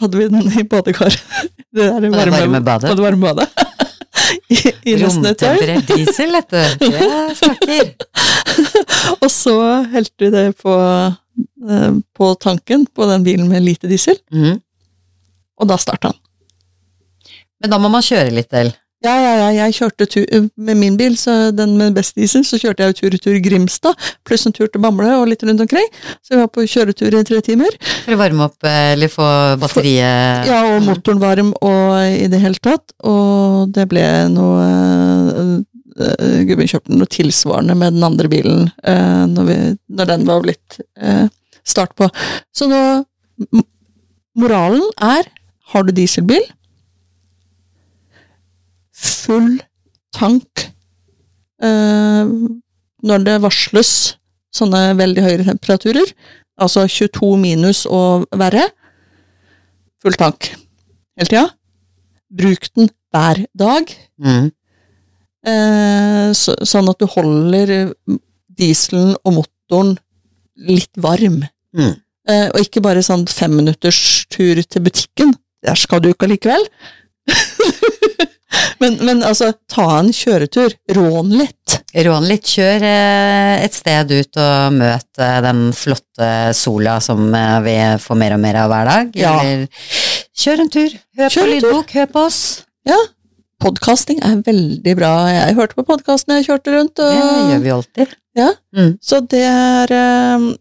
hadde 0.00 0.18
vi 0.18 0.28
den 0.32 0.52
i 0.60 0.64
badekar. 0.64 1.14
Det 1.68 1.84
der 1.84 2.00
det 2.00 2.08
varme, 2.14 2.32
varme 2.32 2.60
badet. 2.64 2.90
Og 2.90 2.96
det 2.96 3.04
varme 3.04 3.20
badet. 3.20 3.48
I, 4.54 4.56
i. 4.88 4.94
Romtemperert 5.02 5.90
diesel, 5.90 6.32
dette. 6.32 6.62
Det 6.80 7.36
snakker. 7.36 7.90
Og 9.20 9.28
så 9.30 9.56
helte 9.92 10.24
vi 10.24 10.30
det 10.32 10.46
på, 10.62 10.72
eh, 11.68 11.92
på 12.16 12.30
tanken 12.40 12.86
på 12.88 13.06
den 13.10 13.26
bilen 13.26 13.50
med 13.52 13.62
lite 13.66 13.90
diesel, 13.90 14.16
mm. 14.32 14.56
og 15.60 15.68
da 15.70 15.76
starta 15.78 16.10
den. 16.14 16.18
Men 17.60 17.72
da 17.74 17.78
må 17.82 17.90
man 17.92 18.04
kjøre 18.06 18.32
litt, 18.34 18.50
del. 18.54 18.72
Ja, 18.98 19.12
ja, 19.22 19.32
ja, 19.38 19.48
jeg 19.54 19.76
kjørte 19.76 20.06
tur 20.10 20.24
med 20.58 20.74
min 20.80 20.96
bil, 20.98 21.14
så 21.14 21.52
den 21.54 21.76
med 21.78 21.94
best 21.94 22.16
diesel, 22.18 22.42
så 22.42 22.58
kjørte 22.58 22.82
jeg 22.82 22.96
tur-retur 22.98 23.36
Grimstad, 23.44 23.94
pluss 24.26 24.48
en 24.48 24.54
tur 24.56 24.66
til 24.66 24.82
Bamble 24.82 25.12
og 25.20 25.28
litt 25.30 25.44
rundt 25.46 25.62
omkring. 25.62 25.86
Så 26.18 26.34
vi 26.34 26.40
var 26.40 26.50
på 26.50 26.64
kjøretur 26.66 27.14
i 27.14 27.22
tre 27.28 27.38
timer. 27.46 27.76
For 28.02 28.16
å 28.16 28.18
varme 28.18 28.48
opp, 28.48 28.58
eh, 28.66 28.96
eller 28.96 29.12
få 29.12 29.28
batteriet 29.62 30.50
Ja, 30.50 30.64
og 30.72 30.82
motoren 30.88 31.22
varm 31.22 31.54
og 31.62 31.94
i 32.10 32.26
det 32.32 32.42
hele 32.42 32.58
tatt. 32.58 32.90
Og 33.06 33.70
det 33.76 33.86
ble 33.92 34.02
noe 34.34 34.66
øh, 34.66 36.42
Gubben 36.50 36.70
kjøpte 36.70 36.98
noe 36.98 37.14
tilsvarende 37.14 37.78
med 37.78 37.94
den 37.94 38.10
andre 38.10 38.30
bilen 38.34 38.66
øh, 38.66 39.24
når, 39.30 39.46
vi, 39.46 39.58
når 39.94 40.10
den 40.10 40.26
var 40.26 40.42
blitt 40.42 40.82
øh, 40.82 41.26
start 41.62 41.94
på. 41.94 42.10
Så 42.50 42.66
nå 42.66 42.82
Moralen 44.38 44.82
er 45.02 45.26
har 45.70 45.84
du 45.84 45.92
dieselbil, 45.94 46.42
full 48.98 49.58
tank 50.14 50.68
øh, 51.62 52.32
når 53.06 53.24
det 53.26 53.36
varsles 53.44 53.92
sånne 54.54 54.96
veldig 54.98 55.22
høye 55.22 55.44
temperaturer, 55.46 56.10
altså 56.58 56.86
22 56.90 57.34
minus 57.38 57.84
og 57.86 58.26
verre, 58.38 58.64
full 60.02 60.16
tank 60.18 60.50
hele 61.18 61.30
tida. 61.30 61.46
Bruk 62.28 62.68
den 62.76 62.90
hver 63.12 63.44
dag, 63.56 63.92
mm. 64.20 64.48
eh, 65.48 66.26
så, 66.36 66.56
sånn 66.68 66.90
at 66.90 67.00
du 67.00 67.06
holder 67.08 67.72
eh, 67.76 68.18
dieselen 68.58 69.14
og 69.22 69.38
motoren 69.38 69.94
litt 70.68 70.92
varm. 71.00 71.40
Mm. 71.76 71.94
Eh, 72.28 72.46
og 72.50 72.60
ikke 72.60 72.82
bare 72.84 73.04
sånn 73.04 73.24
femminutters 73.30 74.26
tur 74.32 74.60
til 74.60 74.84
butikken. 74.84 75.32
Der 75.64 75.78
skal 75.78 76.02
du 76.02 76.10
ikke 76.10 76.28
allikevel. 76.28 76.66
men, 78.80 78.96
men 79.04 79.22
altså, 79.26 79.52
ta 79.70 79.86
en 79.98 80.10
kjøretur. 80.14 80.74
Rån 80.96 81.32
litt. 81.36 81.78
Rån 82.06 82.28
litt, 82.28 82.46
kjør 82.48 82.84
eh, 82.86 83.64
et 83.64 83.76
sted 83.76 84.12
ut 84.12 84.40
og 84.40 84.78
møt 84.78 85.20
eh, 85.20 85.36
den 85.44 85.68
flotte 85.76 86.30
sola 86.56 86.98
som 87.04 87.28
eh, 87.34 87.58
vi 87.64 87.76
får 88.02 88.18
mer 88.20 88.36
og 88.36 88.42
mer 88.44 88.62
av 88.62 88.72
hver 88.72 88.90
dag. 88.92 89.12
Ja. 89.18 89.36
Eller 89.42 89.66
kjør 90.38 90.64
en 90.64 90.72
tur, 90.72 90.96
hør 91.18 91.34
Kjør 91.34 91.46
på 91.46 91.54
lydbok, 91.54 91.94
hør 91.98 92.10
på 92.14 92.24
oss. 92.28 92.42
Ja. 92.88 92.98
Podkasting 93.58 94.20
er 94.22 94.38
veldig 94.46 94.94
bra. 95.00 95.12
Jeg 95.34 95.56
hørte 95.58 95.80
på 95.80 95.86
podkasten 95.88 96.36
jeg 96.38 96.46
kjørte 96.46 96.76
rundt. 96.76 97.02
Og... 97.02 97.16
Det 97.18 97.54
gjør 97.54 97.64
vi 97.64 97.72
alltid. 97.74 98.18
Ja. 98.38 98.52
Mm. 98.76 98.92
Så 99.02 99.18
det, 99.32 99.42
er, 99.42 99.94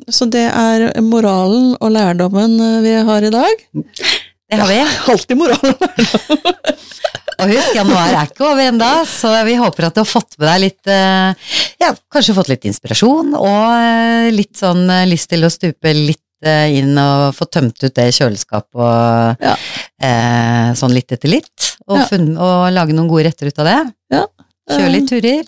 så 0.09 0.25
det 0.33 0.47
er 0.49 0.87
moralen 1.05 1.75
og 1.77 1.93
lærdommen 1.93 2.57
vi 2.81 2.95
har 3.05 3.27
i 3.27 3.35
dag. 3.35 3.67
Det 4.49 4.59
har 4.61 4.67
vi. 4.71 4.79
Alltid 5.13 5.37
moralen. 5.37 5.75
Og 7.37 7.51
husk, 7.51 7.75
januar 7.77 8.13
er 8.17 8.29
ikke 8.31 8.47
over 8.47 8.63
ennå, 8.71 8.87
så 9.05 9.29
vi 9.45 9.53
håper 9.59 9.85
at 9.89 9.93
du 9.97 9.99
har 10.01 10.07
fått 10.09 10.39
med 10.39 10.47
deg 10.49 10.61
litt 10.63 10.89
eh, 10.89 11.51
Ja, 11.83 11.91
kanskje 12.09 12.33
fått 12.33 12.49
litt 12.49 12.65
inspirasjon, 12.65 13.35
og 13.37 13.65
eh, 13.77 14.29
litt 14.33 14.57
sånn 14.57 14.87
eh, 14.89 15.03
lyst 15.05 15.29
til 15.29 15.45
å 15.45 15.51
stupe 15.53 15.93
litt 15.93 16.23
inn 16.47 16.93
og 17.01 17.31
få 17.33 17.47
tømt 17.49 17.81
ut 17.81 17.93
det 17.97 18.07
kjøleskapet 18.13 18.77
og 18.77 19.41
Ja. 19.45 19.53
eh, 20.05 20.67
sånn 20.77 20.93
litt 20.93 21.09
etter 21.15 21.29
litt. 21.33 21.69
Og, 21.87 21.97
Ja. 21.97 22.03
funn- 22.09 22.37
og 22.37 22.67
lage 22.75 22.93
noen 22.93 23.07
gode 23.09 23.25
retter 23.29 23.49
ut 23.49 23.61
av 23.63 23.65
det. 23.69 23.77
Ja. 24.17 24.23
Kjøre 24.69 24.91
litt 24.93 25.09
turer. 25.09 25.45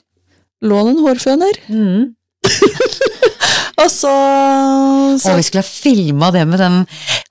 Lån 0.66 0.90
en 0.96 1.04
hårføner. 1.06 1.60
Mm. 1.70 2.16
Og 3.80 3.88
så, 3.92 4.14
så 5.22 5.32
Og 5.32 5.40
vi 5.40 5.46
skulle 5.48 5.64
ha 5.64 5.68
filma 5.70 6.32
det 6.36 6.44
med 6.50 6.60
den 6.60 6.82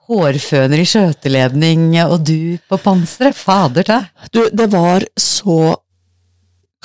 hårføner 0.08 0.80
i 0.80 0.86
skjøteledning 0.88 1.90
og 2.06 2.22
du 2.24 2.56
på 2.68 2.78
panseret. 2.80 3.36
Fader 3.36 3.84
ta. 3.84 3.98
Du, 4.32 4.46
det 4.48 4.70
var 4.72 5.04
så 5.20 5.76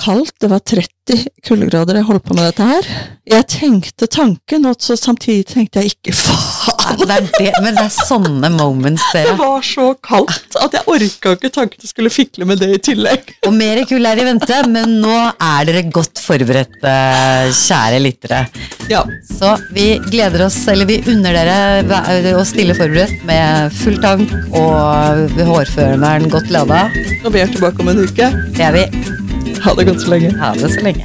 kaldt. 0.00 0.34
Det 0.40 0.50
var 0.50 0.58
30 0.58 1.26
kuldegrader 1.46 1.98
jeg 2.00 2.08
holdt 2.08 2.24
på 2.24 2.36
med 2.36 2.48
dette 2.48 2.66
her. 2.68 2.88
Jeg 3.28 3.46
tenkte 3.48 4.08
tanken, 4.10 4.66
og 4.68 4.80
så 4.82 4.96
samtidig 4.98 5.46
tenkte 5.48 5.82
jeg 5.82 5.94
ikke 5.94 6.14
faen. 6.16 6.72
Det 7.04 7.16
det, 7.38 7.50
men 7.64 7.76
det 7.76 7.86
er 7.86 7.92
sånne 7.92 8.50
moments, 8.52 9.04
Det 9.12 9.24
Det 9.24 9.36
var 9.38 9.62
så 9.64 9.86
kaldt 10.04 10.58
at 10.60 10.76
jeg 10.76 10.84
orka 10.94 11.32
ikke 11.36 11.50
tanken 11.52 11.80
jeg 11.80 11.90
skulle 11.90 12.12
fikle 12.12 12.44
med 12.48 12.60
det 12.60 12.70
i 12.76 12.80
tillegg. 12.90 13.32
Og 13.48 13.54
mer 13.56 13.80
kull 13.88 14.04
er 14.08 14.20
i 14.20 14.26
vente, 14.28 14.60
men 14.68 14.98
nå 15.00 15.14
er 15.32 15.68
dere 15.68 15.84
godt 15.88 16.20
forberedt, 16.20 16.76
eh, 16.84 17.48
kjære 17.56 18.02
lyttere. 18.04 18.44
Ja. 18.92 19.04
Så 19.24 19.56
vi 19.72 19.94
gleder 20.10 20.46
oss, 20.46 20.60
eller 20.68 20.88
vi 20.88 21.00
unner 21.08 21.32
dere 21.40 22.36
å 22.36 22.44
stille 22.48 22.76
forberedt 22.76 23.24
med 23.28 23.72
full 23.80 24.00
tank 24.04 24.30
og 24.52 25.40
hårføreren 25.40 26.28
godt 26.32 26.52
lada. 26.52 26.86
Og 27.24 27.32
vi 27.32 27.44
er 27.44 27.52
tilbake 27.52 27.80
om 27.80 27.92
en 27.94 28.04
uke. 28.04 28.32
Det 28.54 28.68
er 28.68 28.82
vi. 28.82 29.33
Ha 29.62 29.70
det 29.78 29.86
godt 29.86 30.00
så 30.00 30.10
lenge. 30.10 30.32
Ha 30.38 30.52
det 30.52 30.70
så 30.70 30.80
lenge. 30.82 31.04